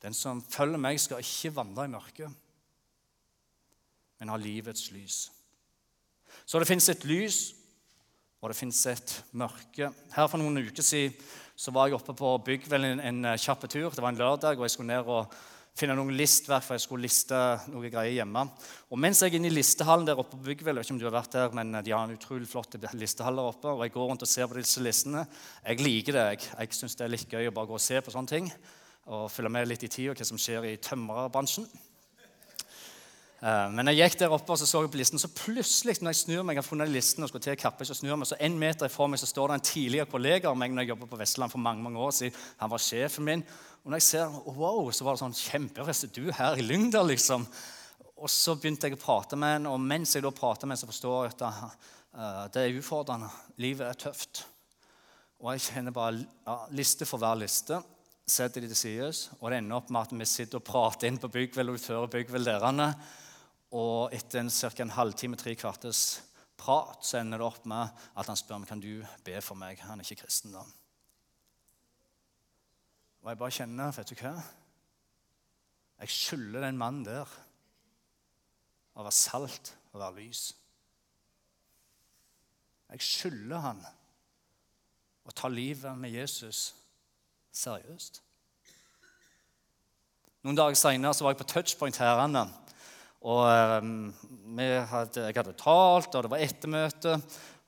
Den 0.00 0.14
som 0.16 0.40
følger 0.40 0.80
meg, 0.80 1.00
skal 1.00 1.20
ikke 1.20 1.54
vandre 1.56 1.84
i 1.84 1.92
mørket, 1.92 2.32
men 4.16 4.32
ha 4.32 4.36
livets 4.40 4.90
lys. 4.94 5.16
Så 6.46 6.60
det 6.60 6.68
fins 6.68 6.88
et 6.88 7.04
lys, 7.04 7.40
og 8.40 8.52
det 8.52 8.56
fins 8.56 8.80
et 8.88 9.12
mørke. 9.36 9.90
Her 10.14 10.28
For 10.30 10.40
noen 10.40 10.62
uker 10.64 10.84
siden 10.84 11.16
så 11.56 11.72
var 11.72 11.88
jeg 11.88 11.96
oppe 11.98 12.14
på 12.16 12.32
Byggvelden 12.44 13.00
en 13.00 13.28
kjapp 13.40 13.64
tur. 13.68 13.90
Det 13.90 14.04
var 14.04 14.12
en 14.12 14.20
lørdag, 14.20 14.56
og 14.56 14.64
jeg 14.64 14.76
skulle 14.76 14.92
ned 14.92 15.08
og 15.08 15.32
finne 15.76 15.96
noen 15.96 16.14
listverk, 16.16 16.64
for 16.64 16.76
jeg 16.76 16.86
skulle 16.86 17.04
liste 17.04 17.38
noe 17.72 17.90
greier 17.92 18.22
hjemme. 18.22 18.46
Og 18.88 19.00
mens 19.00 19.20
jeg 19.20 19.34
er 19.34 19.38
inne 19.38 19.50
i 19.50 19.56
listehallen 19.56 20.06
der 20.08 20.20
oppe 20.20 20.38
på 20.38 20.48
Byggvel, 20.48 20.80
ikke 20.80 20.94
om 20.94 21.00
du 21.00 21.04
har 21.08 21.16
vært 21.18 21.36
der, 21.36 21.52
men 21.56 21.76
de 21.84 21.92
har 21.92 22.06
en 22.06 22.16
utrolig 22.16 22.48
flott 22.48 22.78
listehall 22.96 23.36
der 23.36 23.50
oppe, 23.50 23.68
og 23.74 23.84
jeg 23.84 23.92
går 23.94 24.08
rundt 24.10 24.24
og 24.24 24.30
ser 24.30 24.48
på 24.48 24.56
disse 24.56 24.80
listene. 24.84 25.26
Jeg 25.66 25.84
liker 25.84 26.16
det. 26.16 26.24
Jeg, 26.32 26.50
jeg 26.56 26.80
syns 26.80 26.96
det 26.96 27.06
er 27.06 27.12
litt 27.12 27.28
gøy 27.32 27.50
å 27.50 27.54
bare 27.56 27.70
gå 27.70 27.76
og 27.76 27.84
se 27.84 28.00
på 28.00 28.14
sånne 28.14 28.32
ting 28.32 28.50
og 29.06 29.28
følge 29.30 29.52
med 29.54 29.68
litt 29.70 29.84
i 29.86 29.90
tida, 29.90 30.16
hva 30.18 30.26
som 30.26 30.40
skjer 30.40 30.64
i 30.66 30.78
tømrerbransjen. 30.82 31.68
Eh, 33.46 33.68
men 33.70 33.92
jeg 33.92 34.00
gikk 34.00 34.16
der 34.24 34.32
oppe 34.34 34.54
og 34.54 34.58
så, 34.58 34.66
så 34.66 34.80
jeg 34.82 34.90
på 34.90 34.98
listen, 34.98 35.20
så 35.22 35.30
plutselig 35.30 36.00
når 36.00 36.14
jeg 36.14 36.22
snur 36.24 36.42
meg, 36.42 36.56
jeg 36.56 36.64
har 36.64 36.66
funnet 36.66 36.90
listen 36.90 37.26
og 37.26 37.30
skal 37.30 37.44
til 37.44 37.58
kappe, 37.60 37.86
så 37.86 37.94
snur 37.94 38.18
meg, 38.18 38.26
så 38.26 38.38
en 38.42 38.58
meter 38.58 38.88
ifra 38.88 39.06
meg 39.10 39.20
så 39.22 39.28
står 39.30 39.52
det 39.52 39.58
en 39.58 39.66
tidligere 39.68 40.10
kollega 40.10 40.50
av 40.50 40.58
meg 40.58 40.74
når 40.74 40.82
jeg 40.82 40.94
jobbet 40.94 41.12
på 41.12 41.20
Vestland 41.20 41.52
for 41.52 41.62
mange 41.62 41.84
mange 41.84 42.02
år 42.02 42.14
siden. 42.16 42.40
Han 42.62 42.72
var 42.72 42.82
sjefen 42.82 43.28
min. 43.28 43.44
Og 43.84 43.92
når 43.92 44.00
jeg 44.00 44.08
ser 44.08 44.38
wow, 44.56 44.88
så 44.90 45.06
var 45.06 45.14
det 45.14 45.22
sånn 45.22 45.36
kjemperest 45.38 46.08
du 46.16 46.24
her 46.34 46.58
i 46.58 46.64
Lyngdal, 46.66 47.06
liksom. 47.12 47.44
Og 48.16 48.32
så 48.32 48.56
begynte 48.58 48.88
jeg 48.88 48.96
å 48.96 49.02
prate 49.04 49.38
med 49.38 49.58
henne, 49.58 49.70
og 49.70 49.84
mens 49.84 50.16
jeg 50.16 50.24
da 50.24 50.32
prater 50.34 50.66
med 50.66 50.74
henne, 50.74 50.80
så 50.80 50.88
forstår 50.90 51.28
jeg 51.28 51.36
at 51.36 51.44
uh, 51.46 52.46
det 52.50 52.64
er 52.64 52.78
utfordrende. 52.80 53.28
Livet 53.62 53.86
er 53.86 54.00
tøft. 54.00 54.40
Og 55.38 55.52
jeg 55.52 55.68
kjenner 55.68 55.94
bare 55.94 56.24
ja, 56.24 56.56
liste 56.74 57.06
for 57.06 57.22
hver 57.22 57.38
liste. 57.38 57.78
Setter 58.26 58.64
de 58.64 58.72
til 58.72 58.80
side, 58.80 59.12
og 59.38 59.52
det 59.52 59.60
ender 59.60 59.78
opp 59.78 59.92
med 59.92 60.08
at 60.08 60.16
vi 60.16 60.26
sitter 60.26 60.58
og 60.58 60.66
prater 60.66 61.06
inn 61.06 61.20
på 61.22 61.30
Byggvel 61.30 61.70
og 61.70 61.78
utfører 61.78 62.10
Byggvel-lærerne. 62.16 62.88
Og 63.76 64.14
etter 64.16 64.40
en, 64.40 64.50
ca. 64.50 64.70
en 64.82 64.94
halvtime, 64.96 65.36
tre 65.36 65.52
kvarters 65.58 66.22
prat, 66.56 67.02
så 67.04 67.20
ender 67.20 67.42
det 67.42 67.46
opp 67.46 67.66
med 67.68 67.92
at 68.16 68.30
han 68.30 68.38
spør 68.38 68.60
om 68.60 68.68
kan 68.68 68.80
du 68.80 69.04
be 69.24 69.40
for 69.44 69.58
meg. 69.60 69.82
Han 69.84 70.00
er 70.00 70.06
ikke 70.06 70.24
kristen, 70.24 70.54
da. 70.56 70.64
Og 73.24 73.32
jeg 73.32 73.40
bare 73.40 73.56
kjenner 73.58 73.92
Vet 73.96 74.12
du 74.12 74.20
hva? 74.20 74.36
Jeg 75.96 76.12
skylder 76.12 76.66
den 76.66 76.78
mannen 76.78 77.04
der 77.06 77.28
å 78.96 79.04
være 79.04 79.16
salt 79.16 79.72
og 79.92 80.00
være 80.00 80.20
lys. 80.20 80.42
Jeg 82.92 83.02
skylder 83.02 83.64
han 83.64 83.80
å 85.26 85.34
ta 85.34 85.50
livet 85.50 85.98
med 85.98 86.14
Jesus 86.14 86.68
seriøst. 87.56 88.20
Noen 90.46 90.58
dager 90.60 90.78
seinere 90.78 91.16
var 91.18 91.34
jeg 91.34 91.40
på 91.40 91.48
Touchpoint 91.50 91.98
Herrene. 91.98 92.44
Og 93.26 93.42
um, 93.82 94.14
hadde, 94.54 95.26
Jeg 95.26 95.34
hadde 95.34 95.58
talt, 95.58 96.14
og 96.14 96.24
det 96.24 96.30
var 96.30 96.42
ettermøte. 96.46 97.16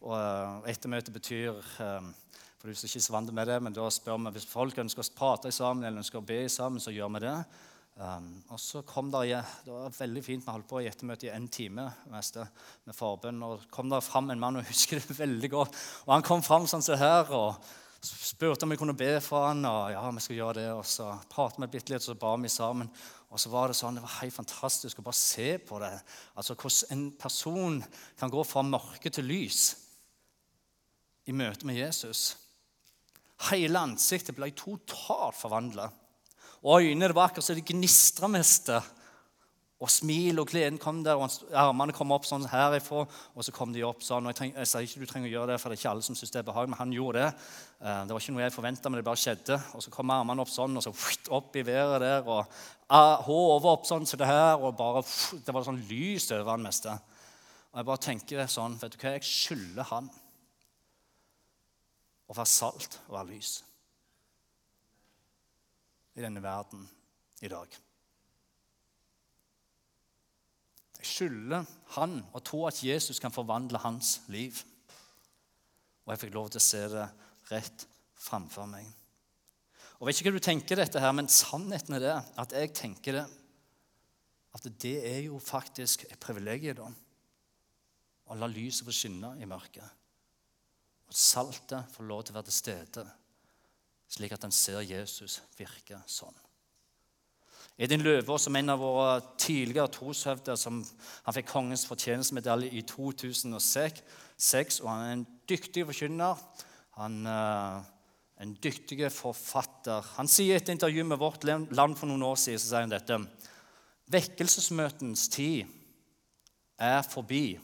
Og 0.07 0.14
uh, 0.14 0.68
ettermøte 0.71 1.14
betyr 1.14 1.59
um, 1.83 2.12
for 2.59 2.66
du 2.66 2.75
er 2.75 2.88
ikke 2.88 3.03
så 3.03 3.14
vant 3.14 3.31
med 3.31 3.47
det, 3.47 3.57
men 3.62 3.75
da 3.75 3.85
spør 3.94 4.16
vi 4.18 4.35
hvis 4.35 4.49
folk 4.51 4.79
ønsker 4.83 5.05
å 5.05 5.14
prate 5.14 5.51
sammen 5.55 5.87
eller 5.87 6.03
ønsker 6.03 6.18
å 6.18 6.27
be 6.27 6.40
sammen, 6.51 6.83
så 6.83 6.90
gjør 6.90 7.12
vi 7.14 7.21
det. 7.23 7.35
Um, 7.99 8.33
og 8.51 8.59
så 8.62 8.83
kom 8.87 9.11
der, 9.11 9.44
Det 9.64 9.73
var 9.73 9.94
veldig 9.94 10.23
fint. 10.23 10.44
Vi 10.47 10.51
holdt 10.51 10.68
på 10.71 10.81
i 10.83 10.88
ettermøte 10.90 11.27
i 11.27 11.35
en 11.35 11.47
time 11.49 11.88
meste, 12.11 12.47
med 12.87 12.94
forbønn. 12.94 13.42
Og 13.47 13.68
kom 13.71 13.90
der 13.90 14.03
fram 14.03 14.31
en 14.31 14.42
mann, 14.42 14.59
og 14.59 14.66
jeg 14.66 14.73
husker 14.75 15.03
det 15.03 15.18
veldig 15.25 15.51
godt. 15.51 15.79
Og 16.07 16.14
Han 16.14 16.27
kom 16.27 16.42
fram 16.42 16.66
sånn 16.66 16.83
som 16.83 16.99
her 16.99 17.31
og 17.31 17.62
spurte 18.03 18.66
om 18.66 18.71
vi 18.71 18.79
kunne 18.79 18.94
be 18.94 19.16
for 19.23 19.49
han, 19.49 19.64
og 19.66 19.90
ja, 19.90 20.03
vi 20.14 20.23
skal 20.23 20.38
gjøre 20.38 20.59
det. 20.61 20.68
Og 20.75 20.85
så 20.87 21.12
pratet 21.31 21.62
vi 21.62 21.71
bitte 21.73 21.94
litt, 21.94 22.03
og 22.03 22.11
så 22.11 22.18
ba 22.18 22.35
vi 22.42 22.51
sammen. 22.51 22.90
Og 23.28 23.40
så 23.40 23.50
var 23.52 23.68
Det 23.68 23.76
sånn, 23.76 23.98
det 23.98 24.04
var 24.04 24.20
helt 24.22 24.34
fantastisk 24.34 24.98
å 24.98 25.04
bare 25.04 25.20
se 25.20 25.58
på 25.58 25.78
det. 25.82 25.92
Altså 26.36 26.56
Hvordan 26.56 26.92
en 26.96 27.06
person 27.12 27.84
kan 28.18 28.32
gå 28.32 28.44
fra 28.44 28.64
mørke 28.64 29.12
til 29.12 29.28
lys 29.28 29.76
i 31.28 31.34
møte 31.36 31.68
med 31.68 31.76
Jesus. 31.76 32.36
Hele 33.50 33.84
ansiktet 33.84 34.36
ble 34.36 34.48
totalt 34.56 35.36
forvandla. 35.36 35.90
Og 36.64 36.80
øynene 36.82 37.10
det 37.10 37.14
var 37.14 37.28
akkurat 37.28 37.44
som 37.44 37.58
det 37.58 37.68
gnistra 37.68 38.30
mest. 38.32 38.72
Og 39.78 39.90
smil 39.94 40.40
og 40.42 40.48
gleden 40.50 40.78
kom 40.82 41.04
der, 41.06 41.20
og 41.20 41.30
armene 41.54 41.94
kom 41.94 42.10
opp 42.10 42.24
sånn 42.26 42.48
herifra. 42.50 43.04
Og 43.36 43.46
så 43.46 43.52
kom 43.54 43.70
de 43.76 43.84
opp 43.86 44.02
sånn. 44.02 44.26
og 44.26 44.32
Jeg, 44.32 44.38
treng, 44.40 44.54
jeg 44.56 44.70
sier 44.72 44.88
ikke 44.88 45.04
du 45.04 45.10
trenger 45.12 45.30
å 45.30 45.34
gjøre 45.36 45.52
det, 45.52 45.60
for 45.62 45.70
det 45.70 45.76
er 45.76 45.82
ikke 45.84 45.92
alle 45.92 46.06
som 46.08 46.18
syns 46.18 46.34
det 46.34 46.40
er 46.40 46.48
behagelig, 46.48 46.72
men 46.72 46.80
han 46.80 46.96
gjorde 46.96 47.22
det. 47.22 47.28
Eh, 47.84 48.00
det 48.08 48.16
var 48.16 48.24
ikke 48.24 48.34
noe 48.34 48.42
jeg 48.42 48.56
forventa, 48.56 48.90
men 48.90 48.98
det 48.98 49.06
bare 49.06 49.22
skjedde. 49.22 49.60
Og 49.78 49.84
så 49.84 49.94
kom 49.94 50.14
armene 50.16 50.42
opp 50.42 50.50
sånn, 50.50 50.80
og 50.80 50.82
så 50.82 50.94
opp 51.38 51.60
i 51.60 51.66
været 51.68 52.02
der. 52.02 52.26
Og 52.26 52.58
hodet 52.88 53.68
opp 53.68 53.87
sånn 53.87 54.07
som 54.09 54.20
det 54.20 54.29
her, 54.29 54.57
og 54.57 54.77
bare 54.79 55.03
Det 55.44 55.53
var 55.53 55.66
sånn 55.66 55.83
lys 55.90 56.31
over 56.33 56.55
han 56.55 56.64
meste. 56.64 56.94
Og 57.72 57.81
jeg 57.81 57.88
bare 57.90 58.05
tenker 58.05 58.46
sånn 58.48 58.79
Vet 58.81 58.94
du 58.94 59.01
hva, 59.03 59.16
jeg 59.16 59.29
skylder 59.29 59.90
han 59.90 60.09
å 62.29 62.37
være 62.37 62.48
salt 62.48 63.01
og 63.07 63.14
være 63.16 63.31
lys 63.33 63.59
i 66.18 66.24
denne 66.24 66.42
verden 66.42 66.83
i 67.46 67.48
dag. 67.48 67.77
Jeg 70.98 71.07
skylder 71.07 71.68
han 71.94 72.18
å 72.35 72.42
tro 72.42 72.64
at 72.66 72.83
Jesus 72.83 73.22
kan 73.22 73.31
forvandle 73.31 73.79
hans 73.85 74.16
liv. 74.35 74.59
Og 76.05 76.11
jeg 76.11 76.24
fikk 76.24 76.35
lov 76.35 76.51
til 76.51 76.59
å 76.59 76.66
se 76.66 76.83
det 76.90 77.07
rett 77.53 77.87
framfor 78.18 78.66
meg. 78.66 78.97
Og 79.98 80.06
vet 80.06 80.20
ikke 80.20 80.30
hva 80.30 80.38
du 80.38 80.44
tenker 80.44 80.78
dette 80.78 81.02
her, 81.02 81.12
men 81.16 81.30
sannheten 81.32 81.96
er 81.96 82.04
det 82.04 82.16
at 82.38 82.54
jeg 82.54 82.74
tenker 82.76 83.18
det 83.18 83.26
at 84.54 84.66
det 84.80 84.96
er 85.06 85.20
jo 85.26 85.38
faktisk 85.42 86.06
et 86.08 86.18
privilegium 86.22 86.78
da, 86.80 86.88
å 88.28 88.37
la 88.38 88.48
lyset 88.50 88.87
få 88.87 88.94
skinne 88.94 89.34
i 89.40 89.46
mørket. 89.48 89.87
Og 91.08 91.16
saltet 91.16 91.88
får 91.94 92.08
lov 92.08 92.24
til 92.24 92.34
å 92.34 92.38
være 92.38 92.48
til 92.48 92.56
stede, 92.56 93.04
slik 94.08 94.34
at 94.34 94.44
en 94.44 94.54
ser 94.54 94.84
Jesus 94.84 95.38
virke 95.56 96.00
sånn. 96.08 96.37
Edin 97.78 98.02
Løvaas, 98.02 98.48
som 98.48 98.56
en 98.58 98.72
av 98.74 98.80
våre 98.82 99.20
tidligere 99.38 99.92
troshøvder, 99.94 100.56
som 100.58 100.80
han 100.82 101.37
fikk 101.37 101.52
Kongens 101.52 101.87
fortjenestemedalje 101.87 102.72
i 102.74 102.82
2006, 102.82 104.80
og 104.82 104.88
han 104.90 105.04
er 105.04 105.14
en 105.14 105.26
dyktig 105.48 105.84
forkynner. 105.87 106.42
Han 106.98 107.20
eh, 107.30 107.87
en 108.38 108.55
dyktig 108.62 109.01
forfatter. 109.11 110.05
Han 110.16 110.31
sier 110.31 110.55
i 110.55 110.61
et 110.61 110.70
intervju 110.70 111.05
med 111.05 111.18
Vårt 111.18 111.44
Land 111.44 111.98
for 111.98 112.07
noen 112.07 112.27
år 112.29 112.38
siden 112.38 112.62
så 112.62 112.70
sier 112.70 112.85
han 112.87 112.94
dette. 112.94 113.18
Vekkelsesmøtens 114.14 115.27
tid 115.33 115.66
er 116.79 117.03
forbi. 117.07 117.59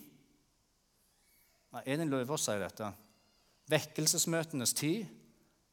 Elin 1.87 2.11
Løvaas 2.11 2.47
sier 2.47 2.63
dette. 2.63 2.91
Vekkelsesmøtenes 3.71 4.75
tid 4.77 5.07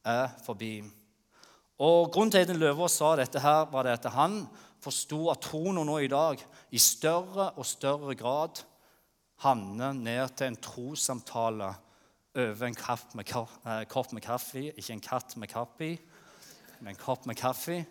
er 0.08 0.30
forbi. 0.46 0.80
Og 1.82 2.12
Grunnen 2.14 2.32
til 2.32 2.46
at 2.46 2.58
Løvaas 2.58 2.96
sa 2.98 3.14
dette, 3.18 3.42
her, 3.42 3.66
var 3.72 3.86
det 3.86 3.98
at 3.98 4.12
han 4.14 4.44
forsto 4.82 5.26
at 5.32 5.42
troen 5.44 5.82
nå 5.86 5.98
i 6.02 6.10
dag 6.10 6.40
i 6.70 6.80
større 6.80 7.52
og 7.56 7.66
større 7.66 8.14
grad 8.18 8.62
havner 9.42 9.94
ned 9.94 10.36
til 10.38 10.52
en 10.52 10.60
trossamtale 10.62 11.72
over 12.34 12.66
en 12.66 12.74
kopp 12.74 13.14
med, 13.14 13.28
eh, 13.66 13.84
kopp 13.88 14.12
med 14.12 14.22
kaffe. 14.22 14.72
Ikke 14.72 14.92
en 14.92 15.00
katt 15.00 15.36
med 15.36 15.48
kapp 15.48 15.80
i, 15.80 15.98
men 16.80 16.94
en 16.94 17.00
kopp 17.00 17.26
med 17.26 17.36
kaffe. 17.36 17.86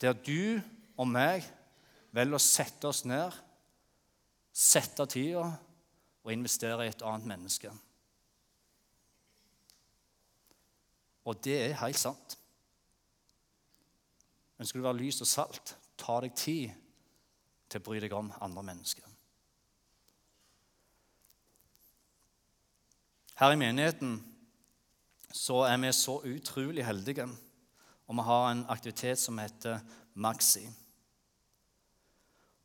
Der 0.00 0.12
du 0.12 0.60
og 0.96 1.08
meg 1.08 1.44
velger 2.12 2.34
å 2.34 2.42
sette 2.42 2.88
oss 2.88 3.04
ned, 3.04 3.32
sette 4.52 5.06
tida 5.06 5.44
og 6.24 6.32
investere 6.32 6.84
i 6.84 6.88
et 6.88 7.02
annet 7.02 7.26
menneske. 7.26 7.70
Og 11.24 11.44
det 11.44 11.56
er 11.70 11.78
helt 11.84 11.98
sant. 12.00 12.36
Ønsker 14.60 14.80
du 14.80 14.84
å 14.84 14.88
være 14.90 15.00
lys 15.00 15.20
og 15.24 15.28
salt, 15.30 15.76
ta 16.00 16.18
deg 16.20 16.34
tid 16.36 16.72
til 17.70 17.80
å 17.80 17.84
bry 17.84 18.00
deg 18.02 18.12
om 18.16 18.32
andre 18.40 18.64
mennesker. 18.72 19.09
Her 23.40 23.54
i 23.54 23.56
menigheten 23.56 24.18
så 25.32 25.62
er 25.64 25.78
vi 25.80 25.88
så 25.96 26.18
utrolig 26.28 26.84
heldige, 26.84 27.24
og 28.04 28.18
vi 28.18 28.24
har 28.26 28.50
en 28.50 28.66
aktivitet 28.68 29.16
som 29.16 29.38
heter 29.40 29.78
Maxi. 30.12 30.66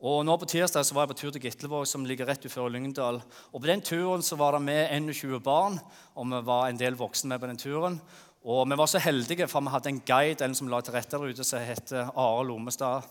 Og 0.04 0.20
nå 0.28 0.34
På 0.36 0.44
tirsdag 0.44 0.84
så 0.84 0.92
var 0.92 1.06
jeg 1.06 1.14
på 1.14 1.16
tur 1.22 1.30
til 1.32 1.40
Gitlevåg, 1.46 1.86
som 1.88 2.04
ligger 2.04 2.28
rett 2.28 2.44
utenfor 2.44 2.68
Lyngdal. 2.68 3.22
Og 3.52 3.62
På 3.62 3.66
den 3.70 3.80
turen 3.80 4.22
så 4.22 4.36
var 4.36 4.52
det 4.52 4.66
med 4.66 4.92
21 4.92 5.40
barn, 5.40 5.78
og 6.14 6.28
vi 6.28 6.42
var 6.44 6.68
en 6.68 6.76
del 6.76 7.00
voksne 7.00 7.32
med 7.32 7.40
på 7.40 7.48
den 7.48 7.56
turen. 7.56 7.96
Og 8.44 8.68
Vi 8.68 8.76
var 8.76 8.86
så 8.86 8.98
heldige, 8.98 9.48
for 9.48 9.64
vi 9.64 9.72
hadde 9.72 9.88
en 9.88 10.02
guide 10.04 10.44
en 10.44 10.54
som 10.54 10.68
la 10.68 10.82
til 10.82 10.92
rette 10.92 11.16
der 11.16 11.24
ute, 11.24 11.44
som 11.44 11.64
heter 11.64 12.12
Are 12.12 12.44
Lomestad 12.44 13.02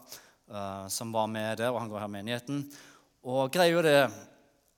eh, 0.54 0.88
som 0.88 1.12
var 1.12 1.26
med 1.26 1.58
der, 1.58 1.74
og 1.74 1.82
han 1.82 1.90
går 1.90 2.00
her 2.00 2.14
i 2.14 2.18
menigheten. 2.22 2.64
Og 3.24 3.52
greia 3.52 3.82
det 3.82 4.35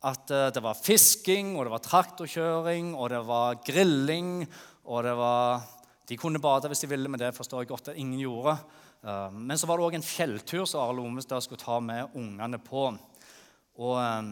at 0.08 0.32
eh, 0.32 0.50
det 0.56 0.64
var 0.64 0.80
fisking, 0.80 1.56
og 1.56 1.68
det 1.68 1.74
var 1.74 1.84
traktorkjøring, 1.84 2.94
og 2.96 3.12
det 3.12 3.22
var 3.28 3.60
grilling, 3.66 4.46
og 4.88 5.04
det 5.08 5.16
var 5.20 5.66
De 6.08 6.16
kunne 6.16 6.40
bade 6.40 6.70
hvis 6.72 6.86
de 6.86 6.88
ville, 6.88 7.10
men 7.12 7.20
det 7.20 7.36
forstår 7.36 7.66
jeg 7.66 7.68
godt 7.68 7.90
at 7.92 7.98
ingen 8.00 8.20
gjorde. 8.22 8.54
Eh, 9.04 9.32
men 9.32 9.58
så 9.60 9.68
var 9.68 9.78
det 9.78 9.88
òg 9.88 9.98
en 10.00 10.06
fjelltur 10.06 10.64
som 10.64 10.86
Arle 10.86 11.04
Omestad 11.04 11.44
skulle 11.44 11.60
ta 11.60 11.82
med 11.84 12.16
ungene 12.16 12.60
på. 12.64 12.86
Og 13.76 13.98
eh, 14.00 14.30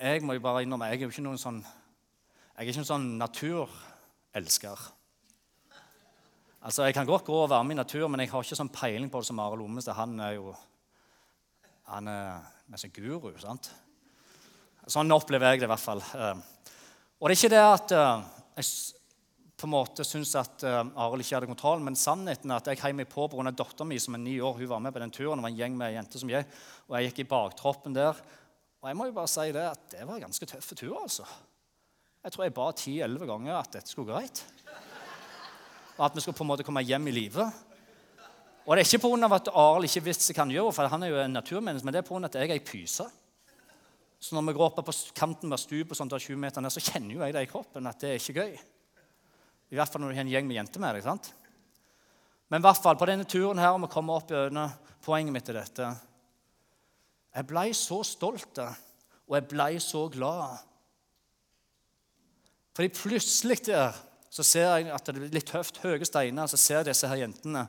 jeg 0.00 0.24
må 0.24 0.38
jo 0.38 0.44
bare 0.46 0.62
innrømme, 0.64 0.88
jeg 0.88 1.02
er 1.02 1.04
jo 1.04 1.12
ikke 1.12 1.26
noen 1.28 1.40
sånn 1.40 1.60
jeg 1.60 2.66
er 2.66 2.72
ikke 2.72 2.82
en 2.82 2.88
sånn 2.88 3.04
naturelsker. 3.16 4.80
Altså, 6.60 6.84
Jeg 6.84 6.92
kan 6.96 7.08
godt 7.08 7.24
gå 7.24 7.36
og 7.36 7.48
være 7.48 7.64
med 7.64 7.78
i 7.78 7.80
natur, 7.80 8.08
men 8.08 8.20
jeg 8.20 8.32
har 8.32 8.44
ikke 8.44 8.58
sånn 8.58 8.72
peiling 8.72 9.08
på 9.08 9.22
det 9.22 9.28
som 9.30 9.38
Arild 9.40 9.64
Ommestad. 9.64 9.96
Han 9.96 10.18
er 10.20 10.34
jo 10.36 10.52
han 11.90 12.08
er 12.08 12.44
nesten 12.70 12.92
guru. 12.92 13.32
sant? 13.40 13.70
Sånn 14.90 15.12
opplever 15.14 15.52
jeg 15.52 15.62
det 15.62 15.68
i 15.68 15.70
hvert 15.70 15.82
fall. 15.82 16.00
Eh, 16.18 16.38
og 17.20 17.28
det 17.28 17.34
er 17.34 17.38
ikke 17.38 17.52
det 17.52 17.60
at 17.62 17.92
eh, 17.94 18.22
jeg 18.58 18.70
på 19.60 19.68
en 19.68 19.74
måte 19.74 20.06
syns 20.08 20.32
at 20.40 20.64
eh, 20.66 20.80
Arild 21.04 21.22
ikke 21.22 21.36
hadde 21.36 21.50
kontroll, 21.50 21.82
men 21.84 21.98
sannheten 21.98 22.50
er 22.50 22.58
at 22.58 22.70
jeg 22.72 22.80
heiv 22.80 22.96
meg 22.98 23.10
på 23.12 23.28
pga. 23.30 23.52
dattera 23.52 23.86
mi 23.86 24.00
som 24.02 24.16
er 24.16 24.22
ni 24.24 24.38
år. 24.42 24.56
Hun 24.58 24.70
var 24.72 24.82
med 24.82 24.96
på 24.96 25.02
den 25.02 25.14
turen. 25.14 25.38
Det 25.38 25.46
var 25.46 25.52
en 25.52 25.60
gjeng 25.60 25.76
med 25.78 25.94
jenter 25.94 26.22
som 26.24 26.32
jeg, 26.32 26.48
og 26.88 26.96
jeg 26.96 27.10
gikk 27.10 27.22
i 27.22 27.28
baktroppen 27.30 27.94
der. 27.94 28.18
Og 28.80 28.90
jeg 28.90 28.98
må 28.98 29.06
jo 29.06 29.14
bare 29.20 29.30
si 29.30 29.46
det 29.54 29.68
at 29.68 29.86
det 29.92 30.08
var 30.08 30.16
en 30.16 30.26
ganske 30.26 30.50
tøff 30.54 30.72
tur, 30.72 30.96
altså. 31.04 31.28
Jeg 32.24 32.34
tror 32.34 32.46
jeg 32.48 32.56
ba 32.56 32.66
ti-elleve 32.76 33.28
ganger 33.30 33.60
at 33.60 33.78
dette 33.78 33.92
skulle 33.92 34.10
gå 34.10 34.16
greit. 34.16 34.42
Og 36.00 36.06
at 36.08 36.16
vi 36.16 36.24
skulle 36.24 36.36
på 36.40 36.44
en 36.44 36.50
måte 36.50 36.66
komme 36.66 36.82
hjem 36.82 37.06
i 37.12 37.14
live. 37.14 37.46
Og 38.66 38.74
det 38.74 38.82
er 38.82 38.88
ikke 38.88 39.06
pga. 39.06 39.34
at 39.38 39.54
Arild 39.54 39.86
ikke 39.86 40.06
visste 40.08 40.34
hva 40.34 40.42
han 40.48 40.56
gjør, 40.56 40.74
for 40.74 40.90
han 40.90 41.04
er 41.04 41.14
jo 41.14 41.22
en 41.22 41.36
naturmenneske, 41.36 41.86
men 41.86 41.94
det 41.94 42.02
er 42.02 42.08
pga. 42.10 42.24
at 42.26 42.40
jeg 42.40 42.50
er 42.50 42.58
ei 42.58 42.64
pyse. 42.64 43.06
Så 44.20 44.36
når 44.36 44.50
vi 44.50 44.56
går 44.58 44.66
opp 44.66 44.82
på 44.84 44.94
kanten 45.16 45.52
av 45.52 45.60
stupet 45.60 45.96
sånn, 45.96 46.10
20 46.12 46.36
meter 46.40 46.60
ned, 46.60 46.72
så 46.74 46.82
kjenner 46.84 47.14
jo 47.14 47.22
jeg 47.24 47.34
det 47.36 47.44
i 47.46 47.50
kroppen 47.50 47.88
at 47.88 48.02
det 48.02 48.12
er 48.12 48.20
ikke 48.20 48.44
gøy. 48.44 48.58
I 49.70 49.78
hvert 49.78 49.92
fall 49.92 50.02
når 50.02 50.12
du 50.12 50.18
har 50.18 50.26
en 50.26 50.32
gjeng 50.34 50.48
med 50.48 50.58
jenter 50.58 50.82
med 50.82 50.98
deg. 50.98 51.06
sant? 51.06 51.32
Men 52.50 52.60
i 52.60 52.66
hvert 52.66 52.82
fall 52.82 52.98
på 53.00 53.08
denne 53.08 53.24
turen 53.24 53.62
her, 53.62 53.72
og 53.72 53.84
vi 53.86 53.92
kommer 53.92 54.20
opp 54.20 54.32
gjennom 54.34 54.72
poenget 55.00 55.32
mitt 55.32 55.48
er 55.48 55.62
dette 55.62 55.86
Jeg 57.32 57.46
blei 57.48 57.70
så 57.72 58.02
stolt, 58.04 58.58
og 58.60 59.36
jeg 59.38 59.48
blei 59.48 59.72
så 59.80 60.08
glad 60.12 60.66
fordi 62.76 62.94
plutselig 62.94 63.58
der 63.66 63.96
så 64.30 64.44
ser 64.46 64.68
jeg 64.78 64.92
at 64.94 65.08
det 65.10 65.18
er 65.18 65.34
litt 65.34 65.50
høft, 65.52 65.80
høye 65.82 66.06
steiner. 66.06 66.46
Så 66.48 66.56
ser 66.56 66.78
jeg 66.78 66.92
disse 66.92 67.08
her 67.10 67.18
jentene. 67.18 67.66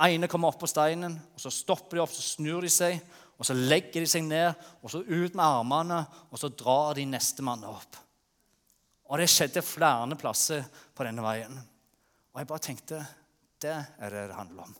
ene 0.00 0.26
kommer 0.26 0.48
opp 0.48 0.58
på 0.62 0.66
steinen, 0.66 1.18
og 1.34 1.40
så 1.40 1.52
stopper 1.52 1.98
de 1.98 2.02
opp, 2.02 2.10
så 2.10 2.24
snur 2.24 2.64
de 2.64 2.70
seg. 2.72 2.98
Og 3.38 3.46
så 3.46 3.54
legger 3.54 4.02
de 4.02 4.10
seg 4.10 4.24
ned, 4.26 4.50
og 4.82 4.90
så 4.90 5.04
ut 5.06 5.36
med 5.38 5.44
armene, 5.44 6.02
og 6.30 6.40
så 6.40 6.50
drar 6.50 6.98
de 6.98 7.06
nestemann 7.06 7.62
opp. 7.68 7.98
Og 9.08 9.22
det 9.22 9.28
skjedde 9.30 9.62
flere 9.64 10.18
plasser 10.18 10.66
på 10.66 11.06
denne 11.06 11.22
veien. 11.24 11.54
Og 12.34 12.40
jeg 12.42 12.50
bare 12.50 12.64
tenkte 12.66 13.00
det 13.62 13.74
er 13.74 14.14
det 14.14 14.26
det 14.30 14.36
handler 14.38 14.66
om. 14.66 14.74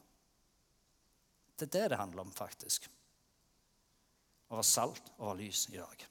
Det 1.58 1.66
er 1.68 1.74
det 1.74 1.86
det 1.92 1.98
handler 1.98 2.26
om, 2.26 2.34
faktisk. 2.34 2.86
Å 4.48 4.58
være 4.58 4.66
salt 4.66 5.10
og 5.16 5.30
være 5.30 5.40
lys 5.40 5.64
i 5.72 5.78
dag. 5.78 6.04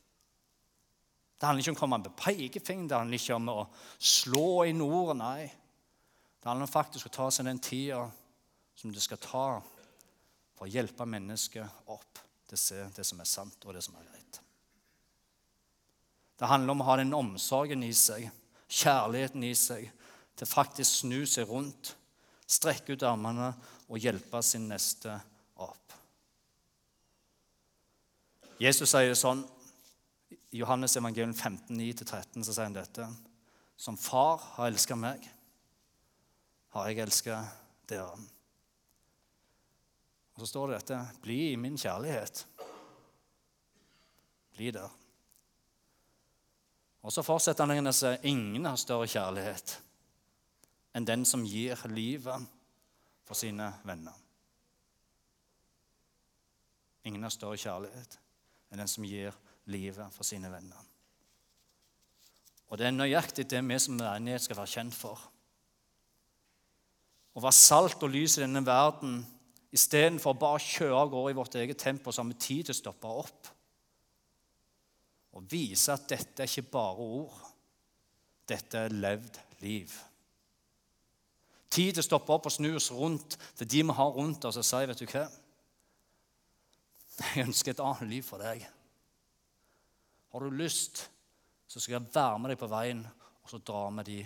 Det 1.38 1.46
handler 1.46 1.62
ikke 1.62 1.74
om 1.76 1.78
å 1.78 1.82
komme 1.84 2.00
med 2.02 2.16
pekefinger, 2.18 2.88
det 2.90 2.98
handler 2.98 3.22
ikke 3.22 3.38
om 3.38 3.52
å 3.54 3.66
slå 4.00 4.48
i 4.66 4.74
nord. 4.76 5.14
Nei. 5.20 5.48
Det 6.40 6.50
handler 6.50 6.66
om 6.66 6.72
faktisk 6.72 7.10
å 7.10 7.14
ta 7.20 7.28
seg 7.34 7.48
den 7.48 7.62
tida 7.62 8.06
som 8.78 8.94
det 8.94 9.04
skal 9.04 9.22
ta 9.22 9.48
for 10.58 10.66
å 10.66 10.72
hjelpe 10.72 11.06
mennesket 11.06 11.92
opp 11.94 12.24
til 12.48 12.58
å 12.58 12.62
se 12.62 12.84
det 12.96 13.06
som 13.06 13.22
er 13.22 13.30
sant, 13.30 13.58
og 13.66 13.76
det 13.76 13.84
som 13.86 13.96
er 14.00 14.08
greit. 14.08 14.42
Det 16.38 16.50
handler 16.50 16.76
om 16.76 16.84
å 16.84 16.88
ha 16.90 16.98
den 17.00 17.16
omsorgen 17.18 17.84
i 17.84 17.94
seg, 17.98 18.28
kjærligheten 18.68 19.46
i 19.48 19.54
seg, 19.58 19.90
til 20.38 20.50
faktisk 20.50 21.02
snu 21.02 21.22
seg 21.26 21.50
rundt, 21.50 21.96
strekke 22.48 22.94
ut 22.94 23.06
armene 23.08 23.52
og 23.88 24.00
hjelpe 24.00 24.42
sin 24.46 24.68
neste 24.70 25.16
opp. 25.60 25.96
Jesus 28.62 28.90
sier 28.94 29.12
det 29.12 29.20
sånn 29.20 29.44
i 30.52 30.62
Johannes 30.62 30.96
evangelium 30.98 31.34
15, 31.34 31.76
9-13 31.76 32.46
så 32.46 32.54
sier 32.54 32.70
han 32.70 32.78
dette. 32.78 33.08
Som 33.78 33.98
far 34.00 34.42
har 34.56 34.72
elska 34.72 34.96
meg, 34.98 35.22
har 36.74 36.90
jeg 36.90 37.04
elska 37.04 37.42
dere. 37.90 38.18
Og 40.38 40.44
så 40.44 40.52
står 40.52 40.70
det 40.70 40.78
dette 40.78 41.00
Bli 41.24 41.40
i 41.52 41.58
min 41.58 41.78
kjærlighet. 41.82 42.44
Bli 44.54 44.70
der. 44.72 44.92
Og 47.02 47.14
så 47.14 47.24
fortsetter 47.26 47.66
han 47.66 47.90
å 47.90 47.94
si 47.96 48.12
ingen 48.30 48.68
har 48.70 48.78
større 48.78 49.08
kjærlighet 49.10 49.78
enn 50.98 51.06
den 51.06 51.24
som 51.30 51.44
gir 51.46 51.78
livet 51.94 52.46
for 53.26 53.38
sine 53.38 53.70
venner. 53.86 54.14
Ingen 57.08 57.24
har 57.24 57.34
større 57.34 57.58
kjærlighet 57.58 58.18
enn 58.70 58.82
den 58.82 58.92
som 58.92 59.06
gir 59.08 59.34
livet 59.72 60.14
for 60.14 60.28
sine 60.28 60.52
venner. 60.52 60.84
Og 62.68 62.78
det 62.78 62.90
er 62.90 62.96
nøyaktig 62.96 63.48
det 63.50 63.64
vi 63.64 63.80
som 63.80 63.98
menighet 63.98 64.44
skal 64.44 64.60
være 64.60 64.74
kjent 64.74 64.98
for. 64.98 65.22
Å 67.38 67.44
være 67.44 67.56
salt 67.56 68.04
og 68.04 68.12
lys 68.12 68.38
i 68.38 68.44
denne 68.44 68.66
verden 68.66 69.22
istedenfor 69.76 70.38
bare 70.40 70.60
å 70.60 70.64
kjøre 70.64 71.00
av 71.02 71.12
gårde 71.12 71.34
i 71.34 71.38
vårt 71.38 71.56
eget 71.60 71.80
tempo, 71.82 72.12
så 72.12 72.24
har 72.24 72.30
vi 72.30 72.40
tid 72.40 72.68
til 72.68 72.76
å 72.76 72.82
stoppe 72.82 73.14
opp 73.24 73.54
og 75.38 75.46
vise 75.52 75.94
at 75.94 76.08
dette 76.10 76.42
er 76.42 76.50
ikke 76.50 76.72
bare 76.74 77.04
ord. 77.04 77.42
Dette 78.50 78.80
er 78.88 78.96
levd 78.96 79.36
liv. 79.62 79.92
Tid 81.70 81.92
til 81.92 82.02
å 82.02 82.08
stoppe 82.08 82.34
opp 82.34 82.48
og 82.50 82.56
snu 82.56 82.72
oss 82.80 82.88
rundt 82.96 83.36
til 83.60 83.70
de 83.70 83.84
vi 83.86 83.98
har 84.00 84.16
rundt 84.16 84.48
oss, 84.50 84.58
og 84.58 84.66
si 84.66 84.80
vet 84.90 85.04
du 85.04 85.06
hva? 85.12 85.28
Jeg 87.20 87.46
ønsker 87.46 87.76
et 87.76 87.84
annet 87.84 88.10
liv 88.10 88.26
for 88.26 88.42
deg. 88.42 88.66
Har 90.34 90.44
du 90.44 90.58
lyst, 90.58 91.06
så 91.68 91.80
skal 91.80 92.00
jeg 92.00 92.10
være 92.16 92.42
med 92.42 92.54
deg 92.54 92.62
på 92.62 92.72
veien, 92.72 93.06
og 93.44 93.52
så 93.52 93.62
dra 93.62 93.88
med 93.94 94.10
de 94.10 94.22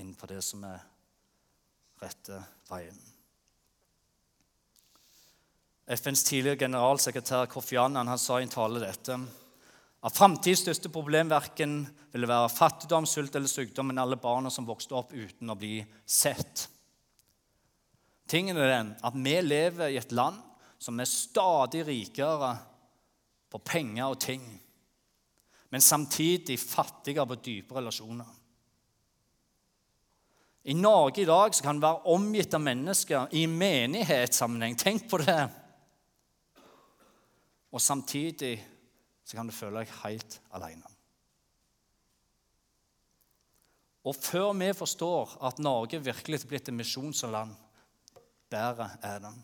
inn 0.00 0.14
på 0.16 0.30
det 0.30 0.40
som 0.44 0.64
er 0.68 0.80
rette 2.00 2.40
veien. 2.70 3.11
FNs 5.92 6.24
tidligere 6.24 6.64
generalsekretær 6.64 7.50
Kofi 7.52 7.78
Annan 7.80 8.10
han 8.10 8.20
sa 8.20 8.38
i 8.40 8.46
en 8.46 8.52
tale 8.52 8.82
dette 8.82 9.18
at 10.02 10.16
framtidens 10.16 10.64
største 10.64 10.90
problem 10.90 11.28
verken 11.30 11.76
ville 12.10 12.26
være 12.26 12.48
fattigdom, 12.50 13.04
sult 13.06 13.36
eller 13.38 13.46
sykdom, 13.46 13.86
men 13.92 14.00
alle 14.02 14.18
barna 14.18 14.50
som 14.50 14.66
vokste 14.66 14.96
opp 14.98 15.12
uten 15.14 15.52
å 15.52 15.54
bli 15.54 15.76
sett. 16.02 16.64
Tingen 18.26 18.58
er 18.58 18.72
den 18.72 18.90
at 18.98 19.14
vi 19.14 19.36
lever 19.44 19.92
i 19.92 20.00
et 20.00 20.16
land 20.16 20.40
som 20.82 20.98
er 20.98 21.06
stadig 21.06 21.84
rikere 21.86 22.56
på 23.52 23.62
penger 23.62 24.10
og 24.10 24.18
ting 24.26 24.42
men 25.72 25.80
samtidig 25.80 26.58
fattigere 26.60 27.24
på 27.26 27.38
dype 27.40 27.74
relasjoner. 27.74 28.26
I 30.68 30.74
Norge 30.76 31.22
i 31.22 31.24
dag 31.24 31.54
kan 31.64 31.78
vi 31.78 31.86
være 31.86 32.12
omgitt 32.12 32.52
av 32.54 32.60
mennesker 32.60 33.32
i 33.40 33.46
menighetssammenheng. 33.48 34.76
Tenk 34.76 35.06
på 35.08 35.22
det. 35.22 35.46
Og 37.72 37.80
samtidig 37.80 38.56
så 39.24 39.36
kan 39.36 39.48
du 39.48 39.54
føle 39.54 39.82
deg 39.82 39.94
helt 40.02 40.38
alene. 40.52 40.88
Og 44.02 44.16
før 44.18 44.50
vi 44.58 44.72
forstår 44.74 45.36
at 45.46 45.60
Norge 45.62 46.02
virkelig 46.02 46.42
er 46.42 46.48
blitt 46.50 46.68
et 46.68 46.74
misjonsland, 46.74 47.54
bedre 48.50 48.90
er 49.02 49.22
den. 49.22 49.38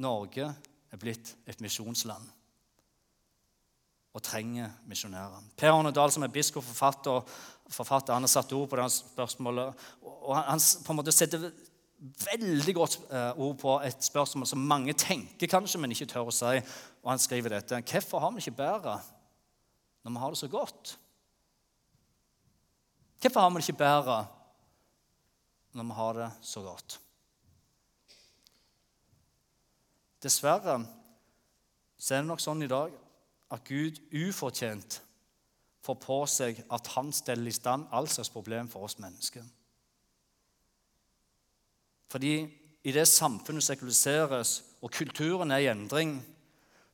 Norge 0.00 0.48
er 0.90 1.00
blitt 1.00 1.34
et 1.46 1.60
misjonsland 1.60 2.24
og 4.16 4.24
trenger 4.24 4.72
misjonærer. 4.88 5.44
Per 5.56 5.70
Arne 5.70 5.92
Dahl, 5.94 6.10
som 6.10 6.24
er 6.24 6.32
biskop 6.32 6.64
og 6.64 6.70
forfatter, 6.70 7.34
forfatter, 7.70 8.16
han 8.16 8.24
har 8.24 8.32
satt 8.32 8.54
ord 8.56 8.70
på 8.70 8.78
det 8.80 8.88
spørsmålet. 8.94 9.84
og 10.02 10.36
Han 10.36 10.62
på 10.84 10.94
en 10.94 10.98
måte 10.98 11.14
setter 11.14 11.50
veldig 11.98 12.74
godt 12.74 12.98
eh, 13.10 13.40
ord 13.40 13.56
på 13.58 13.74
et 13.82 14.04
spørsmål 14.04 14.46
som 14.46 14.62
mange 14.70 14.94
tenker 14.94 15.50
kanskje, 15.50 15.80
men 15.82 15.92
ikke 15.94 16.06
tør 16.12 16.30
å 16.30 16.34
si. 16.34 16.60
Og 17.02 17.10
Han 17.10 17.22
skriver 17.22 17.56
dette. 17.56 17.82
Hvorfor 17.82 18.22
har 18.22 18.34
vi 18.34 18.44
ikke 18.44 18.58
bedre 18.60 18.98
når 20.04 20.14
vi 20.14 20.22
har 20.22 20.34
det 20.34 20.40
så 20.40 20.48
godt? 20.52 20.94
Hvorfor 23.18 23.40
har 23.40 23.50
vi 23.50 23.58
det 23.58 23.68
ikke 23.68 23.82
bedre 23.82 24.20
når 25.74 25.90
vi 25.90 25.98
har 25.98 26.22
det 26.22 26.30
så 26.46 26.62
godt? 26.62 27.00
Dessverre 30.22 30.80
så 31.98 32.14
er 32.14 32.22
det 32.22 32.30
nok 32.30 32.42
sånn 32.42 32.62
i 32.62 32.70
dag 32.70 32.94
at 33.54 33.66
Gud 33.66 33.98
ufortjent 34.14 35.00
får 35.82 35.98
på 36.02 36.18
seg 36.30 36.58
at 36.74 36.90
han 36.94 37.12
steller 37.14 37.50
i 37.50 37.54
stand 37.54 37.86
all 37.94 38.08
slags 38.10 38.30
problem 38.30 38.68
for 38.70 38.86
oss 38.86 38.98
mennesker. 39.02 39.44
Fordi 42.08 42.34
i 42.84 42.92
det 42.94 43.04
samfunnet 43.08 43.64
sekuliseres 43.64 44.62
og 44.80 44.92
kulturen 44.94 45.52
er 45.52 45.64
i 45.64 45.70
endring, 45.70 46.18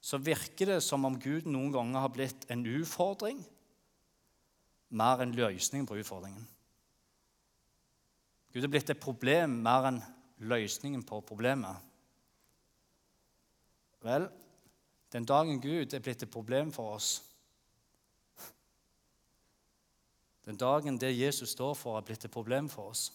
så 0.05 0.19
virker 0.21 0.75
det 0.75 0.83
som 0.85 1.07
om 1.07 1.17
Gud 1.21 1.47
noen 1.49 1.73
ganger 1.73 2.05
har 2.05 2.13
blitt 2.13 2.47
en 2.53 2.65
utfordring 2.67 3.39
mer 4.95 5.23
enn 5.25 5.35
løsningen 5.35 5.87
på 5.89 5.97
utfordringen. 6.03 6.45
Gud 8.55 8.67
er 8.67 8.71
blitt 8.71 8.93
et 8.93 9.01
problem 9.03 9.57
mer 9.65 9.89
enn 9.89 10.03
løsningen 10.45 11.03
på 11.07 11.19
problemet. 11.27 11.81
Vel, 14.05 14.29
den 15.15 15.27
dagen 15.27 15.63
Gud 15.63 15.95
er 15.95 16.03
blitt 16.05 16.23
et 16.23 16.31
problem 16.31 16.73
for 16.75 16.99
oss 16.99 17.15
Den 20.45 20.59
dagen 20.61 20.99
det 21.01 21.15
Jesus 21.17 21.55
står 21.55 21.73
for, 21.73 21.97
er 21.97 22.05
blitt 22.05 22.27
et 22.27 22.33
problem 22.33 22.67
for 22.69 22.91
oss 22.93 23.07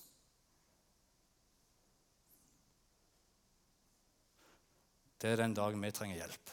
Det 5.19 5.33
er 5.33 5.41
den 5.41 5.55
dagen 5.55 5.81
vi 5.83 5.91
trenger 5.91 6.21
hjelp. 6.21 6.51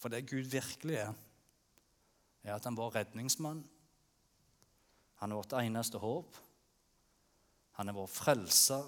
For 0.00 0.12
det 0.12 0.24
Gud 0.30 0.48
virkelig 0.48 0.96
er, 0.96 1.12
er 2.42 2.54
at 2.56 2.64
han 2.64 2.78
var 2.78 2.94
redningsmann. 2.94 3.60
Han 5.20 5.32
er 5.32 5.36
vårt 5.36 5.52
eneste 5.60 6.00
håp. 6.00 6.38
Han 7.76 7.92
er 7.92 7.96
vår 7.96 8.08
frelser. 8.08 8.86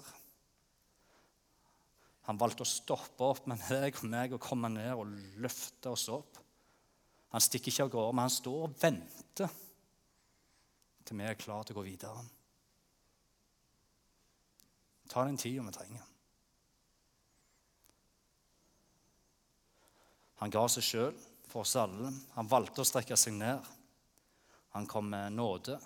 Han 2.25 2.39
valgte 2.39 2.65
å 2.65 2.69
stoppe 2.69 3.27
opp 3.27 3.45
med 3.51 3.61
deg 3.69 3.99
og 3.99 4.07
meg 4.09 4.33
og 4.33 4.41
komme 4.41 4.71
ned 4.73 4.93
og 4.95 5.11
løfte 5.43 5.91
oss 5.93 6.07
opp. 6.13 6.39
Han 7.33 7.41
stikker 7.41 7.71
ikke 7.71 7.85
av 7.85 7.93
gårde, 7.93 8.15
men 8.15 8.25
han 8.27 8.33
står 8.33 8.65
og 8.67 8.75
venter 8.81 9.59
til 11.03 11.19
vi 11.19 11.25
er 11.27 11.37
klare 11.37 11.67
til 11.67 11.75
å 11.75 11.81
gå 11.81 11.85
videre. 11.85 12.23
Ta 15.11 15.25
den 15.27 15.37
tida 15.37 15.65
vi 15.65 15.73
trenger. 15.75 16.12
Han 20.43 20.51
ga 20.51 20.65
seg 20.67 20.83
sjøl 20.83 21.13
for 21.47 21.63
oss 21.63 21.77
alle. 21.79 22.09
Han 22.35 22.49
valgte 22.51 22.83
å 22.83 22.87
strekke 22.87 23.15
seg 23.15 23.37
ned. 23.37 23.63
Han 24.75 24.87
kom 24.89 25.07
med 25.07 25.37
nåde, 25.37 25.77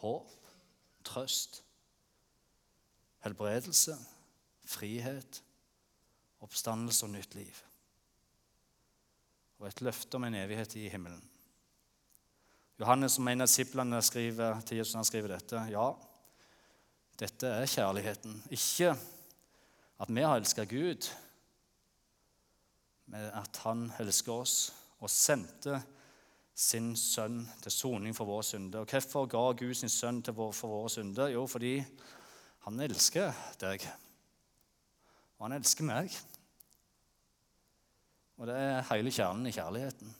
håp, 0.00 0.30
trøst, 1.04 1.58
helbredelse, 3.26 3.98
frihet, 4.72 5.42
oppstandelse 6.40 7.04
og 7.04 7.12
nytt 7.12 7.36
liv. 7.36 7.58
Og 9.60 9.68
et 9.68 9.82
løfte 9.84 10.16
om 10.16 10.24
en 10.26 10.38
evighet 10.40 10.78
i 10.80 10.88
himmelen. 10.90 11.20
Johannes, 12.80 13.18
som 13.18 13.28
en 13.28 13.44
av 13.44 13.50
disiplene 13.50 14.00
skriver 14.02 14.62
til 14.66 14.80
Jesus, 14.80 14.96
han 14.96 15.06
skriver 15.06 15.36
dette. 15.36 15.66
Ja, 15.70 15.90
dette 17.20 17.52
er 17.60 17.68
kjærligheten. 17.68 18.40
Ikke 18.56 18.94
at 20.02 20.10
vi 20.10 20.24
har 20.24 20.40
elska 20.40 20.64
Gud, 20.66 21.06
med 23.12 23.28
at 23.36 23.58
han 23.66 23.90
elsker 24.00 24.32
oss 24.32 24.56
og 25.02 25.10
sendte 25.12 25.82
sin 26.56 26.92
sønn 26.96 27.42
til 27.62 27.74
soning 27.74 28.16
for 28.16 28.28
våre 28.28 28.44
synder. 28.46 28.84
Og 28.84 28.92
Hvorfor 28.92 29.28
ga 29.28 29.44
Gud 29.56 29.74
sin 29.76 29.92
sønn 29.92 30.22
vår, 30.24 30.52
for 30.56 30.72
våre 30.72 30.90
synder? 30.92 31.32
Jo, 31.32 31.46
fordi 31.46 31.76
han 32.64 32.80
elsker 32.80 33.32
deg. 33.60 33.84
Og 35.38 35.48
han 35.48 35.58
elsker 35.58 35.88
meg. 35.88 36.12
Og 38.40 38.48
det 38.48 38.56
er 38.56 38.84
hele 38.92 39.12
kjernen 39.12 39.48
i 39.48 39.54
kjærligheten. 39.54 40.14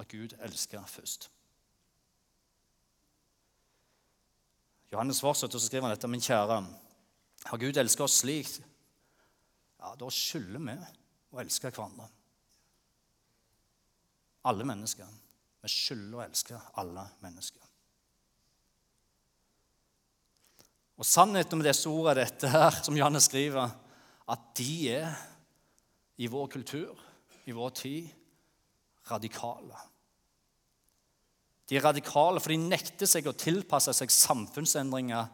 At 0.00 0.08
Gud 0.12 0.36
elsker 0.44 0.84
først. 0.88 1.30
Johannes 4.92 5.20
fortsetter, 5.20 5.58
så 5.58 5.66
skriver 5.66 5.92
dette. 5.92 6.08
Min 6.08 6.22
kjære, 6.22 6.60
har 7.46 7.60
Gud 7.60 7.76
elsket 7.76 8.04
oss 8.06 8.20
slik, 8.22 8.52
ja, 9.80 9.92
da 9.98 10.08
skylder 10.10 10.62
vi 10.62 10.76
å 11.36 11.42
elske 11.44 11.70
hverandre. 11.70 12.08
Alle 14.46 14.66
mennesker. 14.66 15.08
Vi 15.62 15.70
skylder 15.72 16.18
å 16.18 16.24
elske 16.26 16.58
alle 16.80 17.06
mennesker. 17.22 17.62
Og 20.96 21.04
Sannheten 21.04 21.60
med 21.60 21.68
disse 21.68 21.90
ordene 21.90 22.22
dette 22.22 22.48
her, 22.48 22.78
som 22.80 22.96
Janne 22.96 23.20
skriver, 23.20 23.74
at 24.26 24.46
de 24.56 24.76
er 24.94 25.10
i 26.16 26.28
vår 26.32 26.48
kultur, 26.54 26.96
i 27.46 27.52
vår 27.54 27.74
tid, 27.76 28.08
radikale. 29.10 29.82
De 31.68 31.76
er 31.76 31.84
radikale, 31.84 32.40
for 32.40 32.54
de 32.54 32.58
nekter 32.62 33.10
seg 33.10 33.26
å 33.28 33.36
tilpasse 33.36 33.92
seg 33.94 34.12
samfunnsendringer 34.14 35.28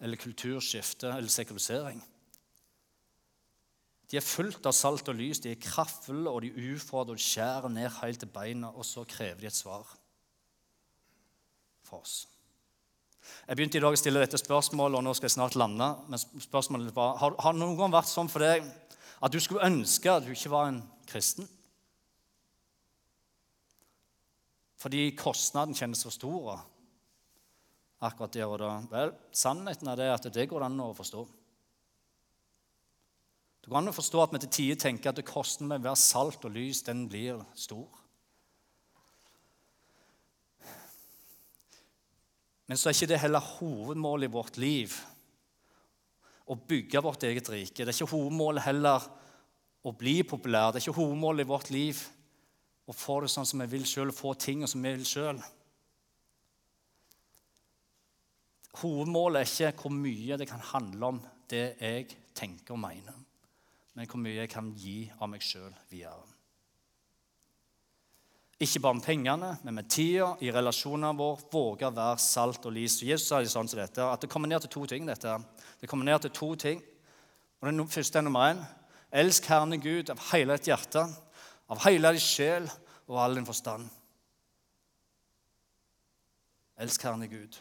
eller 0.00 0.20
kulturskifte 0.20 1.10
eller 1.10 1.32
sekulisering. 1.32 2.00
De 4.10 4.18
er 4.18 4.24
fullt 4.24 4.66
av 4.68 4.74
salt 4.76 5.08
og 5.10 5.18
lys, 5.18 5.40
de 5.42 5.50
er 5.50 5.62
kraftfulle 5.62 6.30
og 6.30 6.44
de 6.44 6.52
ufordrer 6.72 7.18
og 7.18 7.22
skjærer 7.22 7.72
ned 7.72 7.90
helt 7.98 8.22
til 8.22 8.30
beina, 8.30 8.70
og 8.70 8.86
så 8.86 9.02
krever 9.08 9.40
de 9.40 9.50
et 9.50 9.56
svar 9.56 9.88
for 11.86 12.04
oss. 12.04 12.26
Jeg 13.46 13.58
begynte 13.58 13.78
i 13.78 13.82
dag 13.82 13.94
å 13.94 13.98
stille 13.98 14.22
dette 14.22 14.38
spørsmålet, 14.38 15.00
og 15.00 15.04
nå 15.06 15.14
skal 15.18 15.26
jeg 15.26 15.34
snart 15.34 15.56
lande. 15.58 15.88
Men 16.06 16.20
spørsmålet 16.22 16.94
var, 16.94 17.16
har, 17.18 17.34
har 17.42 17.58
noen 17.58 17.74
gang 17.78 17.94
vært 17.94 18.10
sånn 18.10 18.30
for 18.30 18.44
deg 18.46 18.62
at 19.16 19.32
du 19.32 19.40
skulle 19.42 19.66
ønske 19.66 20.12
at 20.12 20.26
du 20.26 20.30
ikke 20.34 20.52
var 20.52 20.70
en 20.70 20.80
kristen? 21.10 21.48
Fordi 24.78 25.08
kostnaden 25.18 25.74
kjennes 25.74 26.04
for 26.06 26.14
stor 26.14 26.60
akkurat 28.06 28.34
der 28.36 28.46
og 28.46 28.58
da. 28.60 28.70
Vel, 28.92 29.14
sannheten 29.34 29.88
er 29.90 29.98
det 29.98 30.08
at 30.12 30.28
det 30.30 30.46
går 30.50 30.66
an 30.66 30.82
å 30.84 30.92
forstå. 30.94 31.24
Det 33.66 33.72
går 33.72 33.80
an 33.80 33.90
å 33.90 33.96
forstå 33.96 34.20
at 34.22 34.30
vi 34.30 34.38
til 34.44 34.50
tider 34.54 34.76
tenker 34.78 35.10
at 35.10 35.16
det 35.18 35.24
koster 35.26 35.66
med 35.66 35.80
å 35.80 35.88
være 35.88 35.98
salt 35.98 36.44
og 36.46 36.52
lys, 36.54 36.84
den 36.86 37.00
blir 37.10 37.40
stor. 37.58 37.88
Men 42.70 42.78
så 42.78 42.86
er 42.86 42.94
ikke 42.94 43.08
det 43.10 43.18
heller 43.24 43.42
hovedmålet 43.56 44.30
i 44.30 44.34
vårt 44.36 44.60
liv 44.62 44.94
å 46.46 46.54
bygge 46.54 47.02
vårt 47.02 47.26
eget 47.26 47.50
rike. 47.50 47.82
Det 47.82 47.90
er 47.90 47.98
ikke 47.98 48.12
hovedmålet 48.14 48.68
heller 48.68 49.10
å 49.82 49.96
bli 49.98 50.20
populær. 50.22 50.70
Det 50.70 50.84
er 50.84 50.86
ikke 50.86 51.00
hovedmålet 51.02 51.42
i 51.42 51.50
vårt 51.50 51.74
liv 51.74 52.06
å 52.86 52.94
få 52.94 53.20
det 53.26 53.34
sånn 53.34 53.50
som 53.50 53.66
vi 53.66 53.70
vil 53.74 53.90
sjøl, 53.90 54.14
få 54.14 54.38
ting 54.38 54.62
som 54.70 54.78
vi 54.78 54.94
vil 54.94 55.06
sjøl. 55.10 55.42
Hovedmålet 58.78 59.42
er 59.42 59.74
ikke 59.74 59.88
hvor 59.88 59.98
mye 59.98 60.38
det 60.38 60.52
kan 60.54 60.68
handle 60.70 61.16
om 61.16 61.24
det 61.50 61.72
jeg 61.82 62.12
tenker 62.30 62.78
og 62.78 62.84
mener 62.86 63.25
men 63.96 64.08
hvor 64.10 64.20
mye 64.20 64.42
jeg 64.42 64.52
kan 64.52 64.68
gi 64.76 65.06
av 65.16 65.30
meg 65.32 65.44
sjøl 65.44 65.72
videre. 65.88 66.24
Ikke 68.60 68.80
bare 68.80 68.96
med 68.96 69.04
pengene, 69.04 69.50
men 69.64 69.74
med 69.76 69.88
tida, 69.92 70.30
i 70.40 70.48
relasjonene 70.52 71.12
våre, 71.16 71.42
våge 71.52 71.88
å 71.88 71.92
være 71.92 72.20
salt 72.24 72.64
og 72.68 72.72
lys. 72.72 73.02
Jesus 73.04 73.28
sa 73.28 73.42
det 73.44 73.52
sånn 73.52 73.68
som 73.68 73.80
dette, 73.80 74.04
at 74.04 74.22
det 74.24 74.30
kommer 74.32 74.48
ned 74.48 74.64
til 74.64 74.72
to 74.72 74.86
ting. 74.88 75.04
dette. 75.06 75.34
Det 75.80 75.88
kommer 75.88 76.04
ned 76.04 76.22
til 76.24 76.30
to 76.30 76.54
ting. 76.54 76.82
Og 77.60 77.68
Den 77.68 77.88
første 77.88 78.18
er 78.18 78.22
nummer 78.22 78.52
én. 78.52 78.64
Elsk 79.12 79.44
Herren 79.44 79.80
Gud 79.80 80.10
av 80.10 80.20
hele 80.32 80.56
ditt 80.56 80.68
hjerte, 80.68 81.04
av 81.68 81.84
hele 81.84 82.12
din 82.12 82.20
sjel 82.20 82.70
og 83.08 83.20
all 83.20 83.34
din 83.34 83.46
forstand. 83.46 83.88
Elsk 86.78 87.02
Herren 87.02 87.28
Gud. 87.28 87.60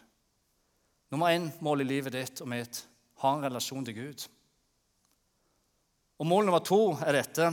Nummer 1.11 1.27
én 1.27 1.51
mål 1.59 1.81
i 1.81 1.83
livet 1.83 2.13
ditt 2.13 2.41
og 2.41 2.47
mitt 2.47 2.85
ha 3.21 3.35
en 3.35 3.43
relasjon 3.43 3.85
til 3.85 3.95
Gud. 3.95 4.27
Og 6.19 6.27
Mål 6.27 6.47
nummer 6.47 6.63
to 6.63 6.79
er 7.03 7.17
dette 7.17 7.49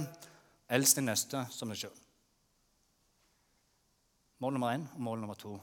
elsk 0.72 0.98
din 0.98 1.08
neste 1.10 1.42
som 1.52 1.72
deg 1.72 1.82
sjøl. 1.82 1.98
Mål 4.42 4.56
nummer 4.56 4.74
én 4.74 4.86
og 4.94 5.02
mål 5.06 5.20
nummer 5.22 5.38
to. 5.38 5.56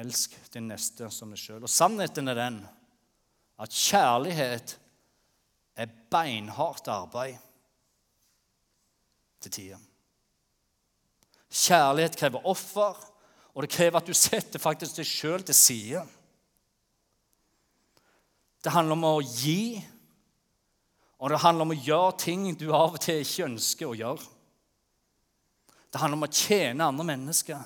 Elsk 0.00 0.34
din 0.52 0.68
neste 0.68 1.08
som 1.12 1.30
deg 1.32 1.40
sjøl. 1.40 1.62
Og 1.64 1.72
sannheten 1.72 2.28
er 2.32 2.38
den 2.38 2.58
at 3.60 3.72
kjærlighet 3.72 4.76
er 5.76 5.92
beinhardt 6.12 6.88
arbeid 6.92 7.36
til 9.44 9.52
tider. 9.52 9.80
Kjærlighet 11.52 12.16
krever 12.18 12.48
offer, 12.48 12.96
og 13.54 13.64
det 13.64 13.72
krever 13.72 14.00
at 14.00 14.08
du 14.08 14.16
setter 14.16 14.60
faktisk 14.60 14.98
deg 14.98 15.08
sjøl 15.08 15.44
til 15.46 15.56
side. 15.56 16.02
Det 18.64 18.72
handler 18.74 18.98
om 18.98 19.06
å 19.08 19.20
gi 19.24 19.78
og 21.16 21.30
det 21.32 21.40
handler 21.40 21.64
om 21.64 21.72
å 21.72 21.78
gjøre 21.80 22.16
ting 22.20 22.48
du 22.58 22.66
av 22.76 22.96
og 22.96 23.00
til 23.00 23.22
ikke 23.22 23.46
ønsker 23.46 23.88
å 23.88 23.96
gjøre. 23.96 24.26
Det 25.88 26.00
handler 26.02 26.18
om 26.18 26.26
å 26.26 26.32
tjene 26.32 26.88
andre 26.90 27.06
mennesker. 27.08 27.62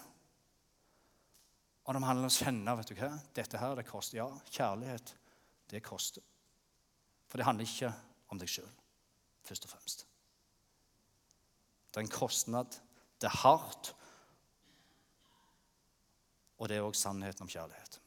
Og 1.83 1.97
det 1.97 2.03
handler 2.05 2.29
om 2.29 2.31
å 2.31 2.37
kjenne 2.37 2.77
vet 2.79 2.93
du 2.93 2.95
hva, 3.01 3.09
dette 3.35 3.59
her, 3.59 3.75
det 3.75 3.87
koster. 3.89 4.21
Ja, 4.21 4.29
kjærlighet, 4.55 5.15
det 5.73 5.83
koster. 5.83 6.23
For 7.27 7.41
det 7.41 7.49
handler 7.49 7.67
ikke 7.67 7.91
om 8.31 8.39
deg 8.39 8.51
sjøl, 8.53 8.71
først 9.49 9.67
og 9.67 9.75
fremst. 9.75 10.07
Det 11.91 11.99
er 11.99 12.07
en 12.07 12.15
kostnad. 12.15 12.79
Det 13.19 13.27
er 13.27 13.41
hardt. 13.43 13.91
Og 16.61 16.71
det 16.71 16.79
er 16.79 16.87
òg 16.87 16.95
sannheten 16.95 17.43
om 17.43 17.51
kjærlighet. 17.51 17.99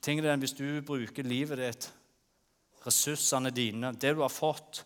Tingen 0.00 0.24
er 0.24 0.40
Hvis 0.40 0.56
du 0.56 0.80
bruker 0.80 1.22
livet 1.22 1.58
ditt, 1.60 1.90
ressursene 2.86 3.52
dine, 3.54 3.92
det 3.92 4.14
du 4.16 4.22
har 4.24 4.32
fått, 4.32 4.84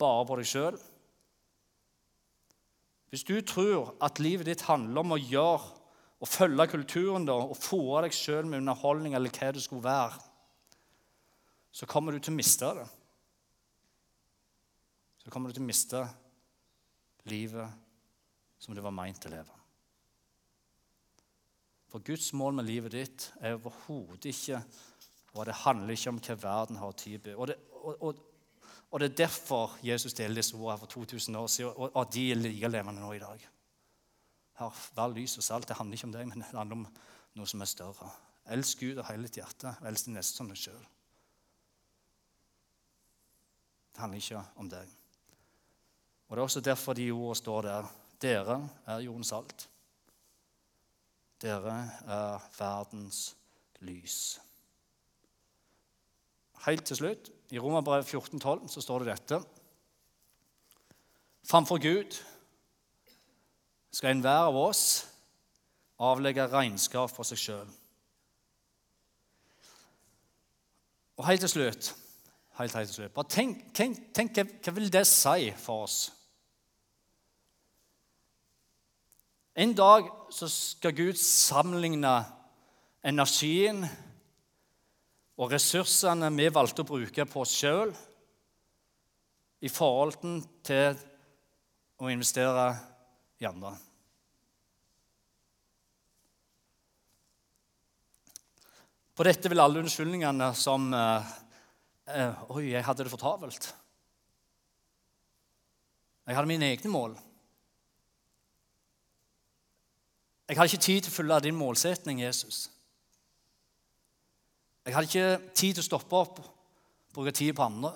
bare 0.00 0.26
på 0.26 0.36
deg 0.40 0.48
sjøl 0.50 0.76
Hvis 3.12 3.22
du 3.28 3.36
tror 3.46 3.92
at 4.02 4.18
livet 4.18 4.48
ditt 4.48 4.64
handler 4.66 5.04
om 5.04 5.14
å 5.14 5.20
gjøre 5.20 5.68
og 6.24 6.30
følge 6.30 6.66
kulturen 6.72 7.26
da, 7.28 7.36
og 7.36 7.58
fòre 7.58 8.06
deg 8.06 8.16
sjøl 8.16 8.48
med 8.48 8.62
underholdning 8.62 9.14
eller 9.14 9.30
hva 9.34 9.52
det 9.54 9.62
skulle 9.62 9.84
være, 9.84 10.18
så 11.74 11.86
kommer 11.90 12.14
du 12.14 12.22
til 12.22 12.32
å 12.32 12.38
miste 12.38 12.70
det. 12.78 12.86
Så 15.24 15.32
kommer 15.32 15.50
du 15.50 15.56
til 15.56 15.64
å 15.64 15.68
miste 15.68 16.00
livet 17.28 17.82
som 18.62 18.76
det 18.76 18.84
var 18.84 18.94
meint 18.94 19.26
å 19.26 19.32
leve. 19.32 19.60
For 21.92 22.02
Guds 22.02 22.32
mål 22.34 22.56
med 22.58 22.66
livet 22.66 22.94
ditt 22.94 23.28
er 23.38 23.54
overhodet 23.58 24.32
ikke 24.32 24.62
Og 25.34 25.46
det 25.46 25.56
handler 25.64 25.96
ikke 25.96 26.12
om 26.12 26.20
hva 26.22 26.36
verden 26.38 26.78
har 26.78 26.92
å 26.92 26.96
tilby. 26.98 27.34
Og, 27.34 27.50
og, 27.82 28.02
og, 28.06 28.20
og, 28.90 29.00
det 29.00 29.08
er 29.10 29.16
derfor 29.24 29.74
Jesus 29.82 30.14
deler 30.14 30.38
disse 30.38 30.56
ordene 30.56 30.78
for 30.84 30.92
2000 30.94 31.40
år 31.40 31.48
siden, 31.50 31.72
og, 31.74 31.90
at 32.00 32.12
de 32.14 32.28
er 32.30 32.38
like 32.38 32.70
levende 32.70 33.02
nå 33.02 33.12
i 33.16 33.22
dag. 33.22 33.48
Her, 34.60 34.82
Vær 34.94 35.10
lys 35.10 35.34
og 35.40 35.46
salt. 35.46 35.68
Det 35.68 35.76
handler 35.76 35.98
ikke 35.98 36.10
om 36.10 36.14
deg, 36.14 36.28
men 36.30 36.44
det 36.44 36.52
handler 36.54 36.78
om 36.78 36.86
noe 37.34 37.50
som 37.50 37.64
er 37.64 37.70
større. 37.70 38.10
Elsk 38.54 38.84
Gud 38.84 39.00
av 39.00 39.08
hele 39.10 39.26
ditt 39.26 39.40
hjerte, 39.40 39.74
og 39.80 39.88
elsk 39.90 40.06
din 40.06 40.18
neste 40.20 40.38
som 40.38 40.50
deg 40.50 40.60
sjøl. 40.60 40.84
Det 43.94 44.02
handler 44.02 44.22
ikke 44.22 44.44
om 44.62 44.70
deg. 44.70 44.94
Og 46.28 46.36
Det 46.36 46.40
er 46.40 46.46
også 46.48 46.60
derfor 46.60 46.94
de 46.94 47.10
ordene 47.12 47.36
står 47.42 47.62
der. 47.62 47.92
Dere 48.22 48.56
er 48.86 49.02
jordens 49.04 49.28
salt. 49.34 49.68
Dere 51.42 51.74
er 52.06 52.50
verdens 52.58 53.34
lys. 53.80 54.40
Helt 56.66 56.84
til 56.84 56.96
slutt, 56.96 57.30
i 57.50 57.58
Romerbrevet 57.58 58.14
14,12 58.14 58.68
så 58.68 58.80
står 58.80 58.98
det 58.98 59.08
dette. 59.12 59.40
Framfor 61.44 61.78
Gud 61.82 62.16
skal 63.92 64.14
enhver 64.14 64.48
av 64.48 64.56
oss 64.56 64.84
avlegge 66.00 66.46
regnskap 66.50 67.12
for 67.12 67.26
seg 67.28 67.38
sjøl. 67.38 67.68
Og 71.14 71.26
helt 71.28 71.44
til 71.44 71.52
slutt, 71.52 71.92
helt, 72.58 72.74
helt 72.74 72.90
til 72.90 72.96
slutt 72.96 73.14
bare 73.14 73.30
tenk, 73.30 73.60
tenk, 73.76 74.00
tenk 74.16 74.40
hva 74.64 74.74
vil 74.74 74.90
det 74.92 75.04
si 75.06 75.52
for 75.60 75.84
oss? 75.86 75.98
En 79.54 79.76
dag 79.78 80.08
så 80.34 80.48
skal 80.50 80.96
Gud 80.96 81.14
sammenligne 81.20 82.16
energien 83.06 83.84
og 85.34 85.50
ressursene 85.50 86.30
vi 86.36 86.50
valgte 86.52 86.84
å 86.84 86.88
bruke 86.88 87.26
på 87.26 87.42
oss 87.42 87.54
sjøl, 87.58 87.94
i 89.64 89.70
forhold 89.72 90.18
til 90.66 90.98
å 92.04 92.10
investere 92.12 92.66
i 93.40 93.46
andre. 93.48 93.72
På 99.14 99.24
dette 99.24 99.48
vil 99.48 99.62
alle 99.62 99.80
unnskyldningene 99.80 100.50
som 100.58 100.88
eh, 100.92 101.32
eh, 102.10 102.44
Oi, 102.50 102.64
jeg 102.72 102.84
hadde 102.84 103.06
det 103.06 103.12
for 103.12 103.22
travelt. 103.22 103.70
Jeg 106.26 106.36
hadde 106.36 106.50
mine 106.50 106.72
egne 106.74 106.90
mål. 106.90 107.14
Jeg 110.48 110.58
hadde 110.58 110.72
ikke 110.72 110.86
tid 110.90 111.04
til 111.04 111.12
å 111.12 111.14
følge 111.14 111.40
din 111.46 111.56
målsetning, 111.56 112.24
Jesus. 112.24 112.66
Jeg 114.84 114.94
hadde 114.94 115.08
ikke 115.08 115.54
tid 115.56 115.76
til 115.76 115.82
å 115.84 115.86
stoppe 115.86 116.18
opp 116.18 116.42
bruke 117.14 117.32
tid 117.34 117.54
på 117.54 117.62
andre. 117.62 117.92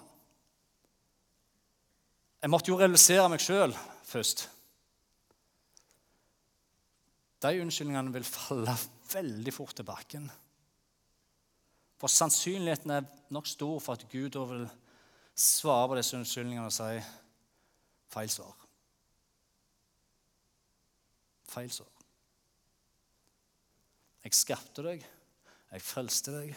Jeg 2.39 2.53
måtte 2.53 2.71
jo 2.71 2.79
realisere 2.79 3.27
meg 3.33 3.43
sjøl 3.43 3.75
først. 4.07 4.45
De 7.43 7.51
unnskyldningene 7.63 8.15
vil 8.15 8.27
falle 8.27 8.75
veldig 9.13 9.55
fort 9.55 9.75
til 9.79 9.87
bakken. 9.89 10.29
For 11.99 12.11
sannsynligheten 12.11 12.95
er 12.95 13.09
nok 13.35 13.51
stor 13.51 13.81
for 13.83 13.99
at 13.99 14.07
Gud 14.11 14.31
da 14.37 14.45
vil 14.47 14.65
svare 15.39 15.91
på 15.91 15.99
disse 15.99 16.19
unnskyldningene 16.19 16.71
og 16.71 16.75
si 16.75 17.03
feil 18.15 18.31
svar. 18.31 18.55
Feil 21.49 21.71
svar. 21.75 21.91
Jeg 24.23 24.35
skapte 24.37 24.85
deg, 24.85 25.05
jeg 25.73 25.83
frelste 25.83 26.35
deg, 26.35 26.57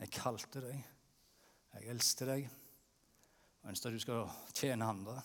jeg 0.00 0.12
kalte 0.12 0.60
deg, 0.60 0.84
jeg 1.76 1.90
elsket 1.92 2.28
deg. 2.28 2.46
Jeg 2.46 3.72
ønsket 3.72 3.88
at 3.88 3.96
du 3.96 4.02
skal 4.02 4.28
tjene 4.54 4.86
andre. 4.86 5.16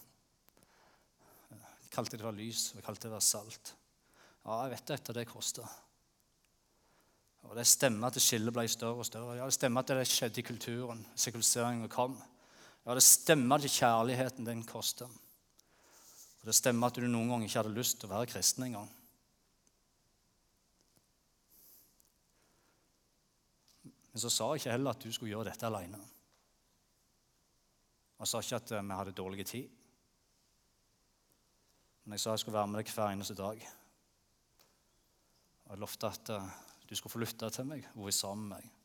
Jeg 1.51 1.93
kalte 1.93 2.17
det 2.17 2.25
for 2.25 2.35
lys, 2.35 2.71
og 2.71 2.79
jeg 2.79 2.85
kalte 2.87 3.07
det 3.07 3.13
for 3.13 3.25
salt. 3.25 3.73
Ja, 4.45 4.57
jeg 4.63 4.73
vet 4.73 4.93
at 4.95 5.11
det 5.15 5.27
koster. 5.29 5.67
Og 7.49 7.55
Det 7.57 7.65
stemmer 7.67 8.07
at 8.07 8.21
skillet 8.21 8.53
ble 8.53 8.67
større 8.69 9.03
og 9.03 9.05
større. 9.05 9.37
Ja, 9.37 9.45
Det 9.45 9.57
stemmer 9.57 9.81
at 9.81 9.91
det 9.91 10.07
skjedde 10.07 10.39
i 10.39 10.45
kulturen. 10.45 11.05
Sekuliseringen 11.15 11.89
kom. 11.89 12.21
Ja, 12.85 12.95
Det 12.95 13.03
stemmer 13.03 13.55
at 13.55 13.69
kjærligheten 13.69 14.45
den 14.45 14.63
koster. 14.63 15.05
Og 16.41 16.45
det 16.45 16.55
stemmer 16.55 16.87
at 16.87 16.95
du 16.97 17.05
noen 17.05 17.29
ganger 17.29 17.45
ikke 17.45 17.61
hadde 17.61 17.77
lyst 17.77 17.99
til 17.99 18.09
å 18.09 18.15
være 18.15 18.31
kristen 18.31 18.65
engang. 18.65 18.89
Men 24.11 24.23
så 24.23 24.31
sa 24.31 24.49
jeg 24.51 24.61
ikke 24.61 24.73
heller 24.75 24.95
at 24.95 25.03
du 25.03 25.11
skulle 25.13 25.31
gjøre 25.31 25.47
dette 25.51 25.67
alene. 25.67 25.99
Jeg 28.21 28.29
sa 28.29 28.41
ikke 28.43 28.59
at 28.59 28.73
eh, 28.77 28.83
vi 28.85 28.97
hadde 28.99 29.15
dårlig 29.17 29.45
tid. 29.49 29.77
Men 32.03 32.17
jeg 32.17 32.23
sa 32.23 32.35
jeg 32.35 32.43
skulle 32.43 32.59
være 32.59 32.69
med 32.69 32.81
deg 32.81 32.91
hver 32.93 33.13
eneste 33.15 33.37
dag. 33.37 33.63
Og 35.65 35.73
jeg 35.73 35.81
lovte 35.81 36.11
at 36.11 36.31
eh, 36.35 36.51
du 36.89 36.95
skulle 36.97 37.15
få 37.15 37.23
lytte 37.23 37.49
til 37.55 37.69
meg 37.69 37.87
og 37.95 38.05
være 38.09 38.17
sammen 38.19 38.49
med 38.49 38.57
meg. 38.57 38.77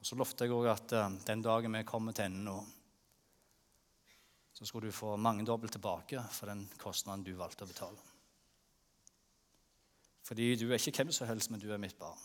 Og 0.00 0.08
Så 0.08 0.18
lovte 0.18 0.48
jeg 0.48 0.56
òg 0.56 0.70
at 0.72 0.96
eh, 0.98 1.18
den 1.28 1.44
dagen 1.44 1.78
vi 1.78 1.84
kommer 1.86 2.16
til 2.16 2.30
enden 2.30 2.48
nå, 2.48 2.56
så 4.52 4.66
skulle 4.66 4.90
du 4.90 4.94
få 4.94 5.14
mangedobbelt 5.16 5.72
tilbake 5.76 6.24
for 6.30 6.50
den 6.50 6.64
kostnaden 6.80 7.22
du 7.26 7.32
valgte 7.38 7.66
å 7.66 7.70
betale. 7.70 8.11
Fordi 10.22 10.54
du 10.56 10.68
er 10.70 10.78
ikke 10.78 11.02
hvem 11.02 11.12
som 11.12 11.26
helst, 11.26 11.50
men 11.50 11.60
du 11.60 11.72
er 11.72 11.80
mitt 11.82 11.98
barn. 11.98 12.18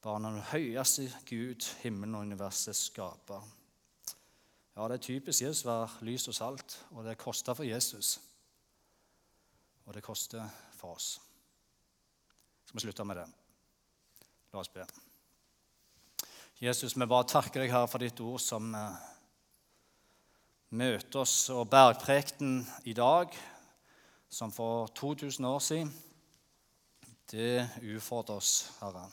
Barn 0.00 0.24
av 0.24 0.36
den 0.36 0.46
høyeste 0.52 1.08
Gud, 1.28 1.64
himmelen 1.82 2.14
og 2.14 2.28
universet 2.28 2.76
skaper. 2.76 3.44
Ja, 4.76 4.86
det 4.88 4.96
er 4.96 5.04
typisk 5.04 5.42
Jesus 5.42 5.66
å 5.66 5.72
være 5.72 6.06
lys 6.08 6.28
og 6.30 6.36
salt, 6.36 6.76
og 6.94 7.04
det 7.04 7.18
koster 7.20 7.56
for 7.56 7.68
Jesus. 7.68 8.14
Og 9.84 9.96
det 9.96 10.04
koster 10.06 10.46
for 10.78 10.96
oss. 10.96 11.18
Skal 12.64 12.78
vi 12.78 12.86
slutte 12.86 13.04
med 13.04 13.20
det? 13.20 13.26
La 14.52 14.60
oss 14.62 14.72
be. 14.72 14.86
Jesus, 16.60 16.96
vi 16.96 17.08
bare 17.08 17.28
takker 17.28 17.64
deg 17.64 17.72
her 17.72 17.86
for 17.88 18.02
ditt 18.02 18.20
ord 18.20 18.40
som 18.40 18.72
eh, 18.76 18.98
møter 20.76 21.22
oss, 21.22 21.34
og 21.52 21.68
bergprekten 21.72 22.60
i 22.88 22.94
dag 22.96 23.34
som 24.30 24.52
for 24.54 24.86
2000 24.94 25.44
år 25.44 25.58
siden, 25.58 25.90
det 27.30 27.68
utfordrer 27.82 28.38
oss, 28.38 28.70
Herre. 28.80 29.08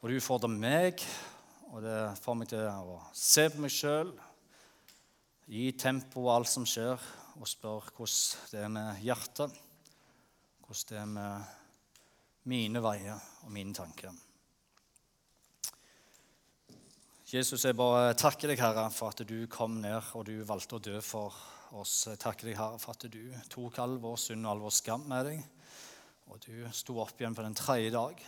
Og 0.00 0.08
det 0.08 0.20
utfordrer 0.20 0.52
meg, 0.52 1.04
og 1.72 1.82
det 1.84 1.98
får 2.22 2.38
meg 2.40 2.48
til 2.48 2.64
å 2.64 2.98
se 3.12 3.48
på 3.52 3.60
meg 3.60 3.72
sjøl, 3.74 4.14
gi 5.48 5.70
tempo 5.76 6.24
og 6.24 6.34
alt 6.38 6.52
som 6.52 6.64
skjer, 6.68 7.00
og 7.38 7.48
spørre 7.48 7.92
hvordan 7.96 8.48
det 8.52 8.62
er 8.64 8.72
med 8.72 9.04
hjertet, 9.04 9.60
hvordan 10.64 10.88
det 10.88 10.98
er 11.02 11.12
med 11.12 12.48
mine 12.48 12.82
veier 12.82 13.28
og 13.44 13.52
mine 13.52 13.76
tanker. 13.76 14.16
Jesus, 17.28 17.66
jeg 17.66 17.76
bare 17.76 18.16
takker 18.16 18.48
deg, 18.48 18.60
Herre, 18.64 18.88
for 18.88 19.12
at 19.12 19.20
du 19.28 19.42
kom 19.52 19.82
ned 19.82 20.14
og 20.16 20.24
du 20.30 20.38
valgte 20.48 20.78
å 20.78 20.84
dø 20.88 21.00
for 21.04 21.28
oss. 21.28 21.57
Jeg 21.68 22.16
takker 22.16 22.48
deg, 22.48 22.56
Herre, 22.56 22.78
for 22.80 22.96
at 22.96 23.04
du 23.12 23.20
tok 23.52 23.76
all 23.82 23.98
vår 24.00 24.14
synd 24.16 24.46
og 24.46 24.54
all 24.54 24.60
vår 24.62 24.72
skam 24.72 25.02
med 25.10 25.26
deg. 25.28 25.40
Og 26.32 26.40
du 26.40 26.62
sto 26.72 26.94
opp 27.02 27.18
igjen 27.20 27.34
på 27.36 27.44
den 27.44 27.56
tredje 27.56 27.90
dag. 27.92 28.22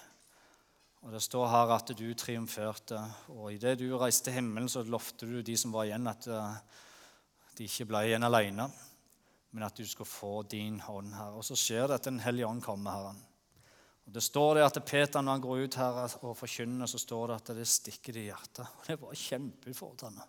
Og 1.00 1.12
Det 1.14 1.22
står 1.24 1.46
her 1.48 1.72
at 1.72 1.92
du 1.96 2.04
triumferte. 2.12 3.00
Og 3.32 3.54
idet 3.54 3.78
du 3.80 3.86
reiste 3.96 4.28
til 4.28 4.36
himmelen, 4.36 4.68
så 4.68 4.84
lovte 4.84 5.24
du 5.24 5.40
de 5.40 5.56
som 5.56 5.72
var 5.72 5.88
igjen, 5.88 6.10
at 6.10 6.28
eh, 6.28 6.58
de 7.56 7.64
ikke 7.64 7.86
ble 7.88 8.02
igjen 8.10 8.28
alene, 8.28 8.66
men 9.56 9.64
at 9.64 9.76
du 9.76 9.88
skulle 9.88 10.10
få 10.10 10.42
din 10.44 10.76
hånd 10.84 11.14
her. 11.16 11.38
Og 11.40 11.46
så 11.46 11.56
skjer 11.56 11.88
det 11.88 11.96
at 11.96 12.10
Den 12.10 12.20
hellige 12.20 12.48
ånd 12.48 12.60
kommer, 12.62 12.92
Herren. 12.92 13.22
Og 14.04 14.12
Det 14.12 14.22
står 14.22 14.58
det 14.58 14.66
at 14.66 14.82
Peter, 14.84 15.24
når 15.24 15.38
han 15.38 15.46
går 15.46 15.64
ut 15.64 15.80
her 15.80 16.02
og 16.28 16.36
forkynner, 16.36 16.86
så 16.86 17.00
står 17.00 17.32
det 17.32 17.40
at 17.40 17.56
det 17.56 17.66
stikker 17.68 18.20
i 18.20 18.26
hjertet. 18.28 18.68
Og 18.68 18.86
Det 18.86 19.00
var 19.00 19.16
kjempeutfordrende 19.16 20.28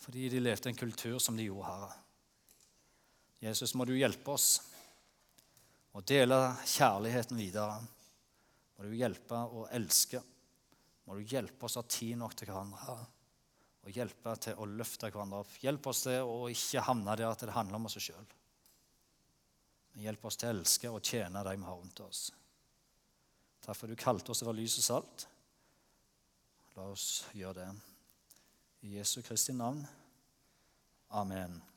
fordi 0.00 0.28
de 0.32 0.40
levde 0.40 0.70
en 0.70 0.78
kultur 0.78 1.18
som 1.20 1.36
de 1.36 1.44
gjorde, 1.44 1.68
Herre. 1.68 1.92
Jesus, 3.40 3.74
må 3.74 3.86
du 3.88 3.96
hjelpe 3.96 4.34
oss. 4.36 4.60
å 5.92 6.00
dele 6.06 6.36
kjærligheten 6.70 7.38
videre. 7.40 7.80
Må 8.78 8.86
du 8.86 8.92
hjelpe 8.94 9.34
å 9.34 9.64
elske. 9.74 10.20
Må 11.04 11.16
du 11.18 11.24
hjelpe 11.26 11.66
oss 11.66 11.76
å 11.76 11.82
ha 11.82 11.90
tid 11.90 12.20
nok 12.20 12.36
til 12.38 12.48
hverandre. 12.52 12.94
Og 13.82 13.96
hjelpe 13.96 14.36
til 14.44 14.60
å 14.60 14.68
løfte 14.70 15.10
hverandre 15.10 15.40
opp. 15.42 15.56
Hjelp 15.60 15.88
oss 15.90 16.04
til 16.06 16.22
å 16.22 16.46
ikke 16.52 16.84
havne 16.86 17.16
der 17.16 17.32
at 17.32 17.42
det 17.42 17.56
handler 17.56 17.80
om 17.80 17.88
oss 17.90 17.98
sjøl. 17.98 18.28
Hjelp 19.98 20.24
oss 20.24 20.38
til 20.38 20.48
å 20.48 20.54
elske 20.54 20.92
og 20.94 21.02
tjene 21.02 21.42
de 21.44 21.56
vi 21.56 21.66
har 21.66 21.80
rundt 21.80 22.04
oss. 22.06 22.28
Takk 23.60 23.76
for 23.76 23.90
du 23.90 23.98
kalte 23.98 24.32
oss 24.32 24.44
til 24.44 24.52
å 24.52 24.56
lys 24.56 24.78
og 24.80 24.86
salt. 24.86 25.26
La 26.76 26.86
oss 26.94 27.24
gjøre 27.34 27.64
det. 27.64 27.89
I 28.82 28.88
Jesu 28.88 29.22
Kristi 29.22 29.52
navn. 29.52 29.86
Amen. 31.10 31.69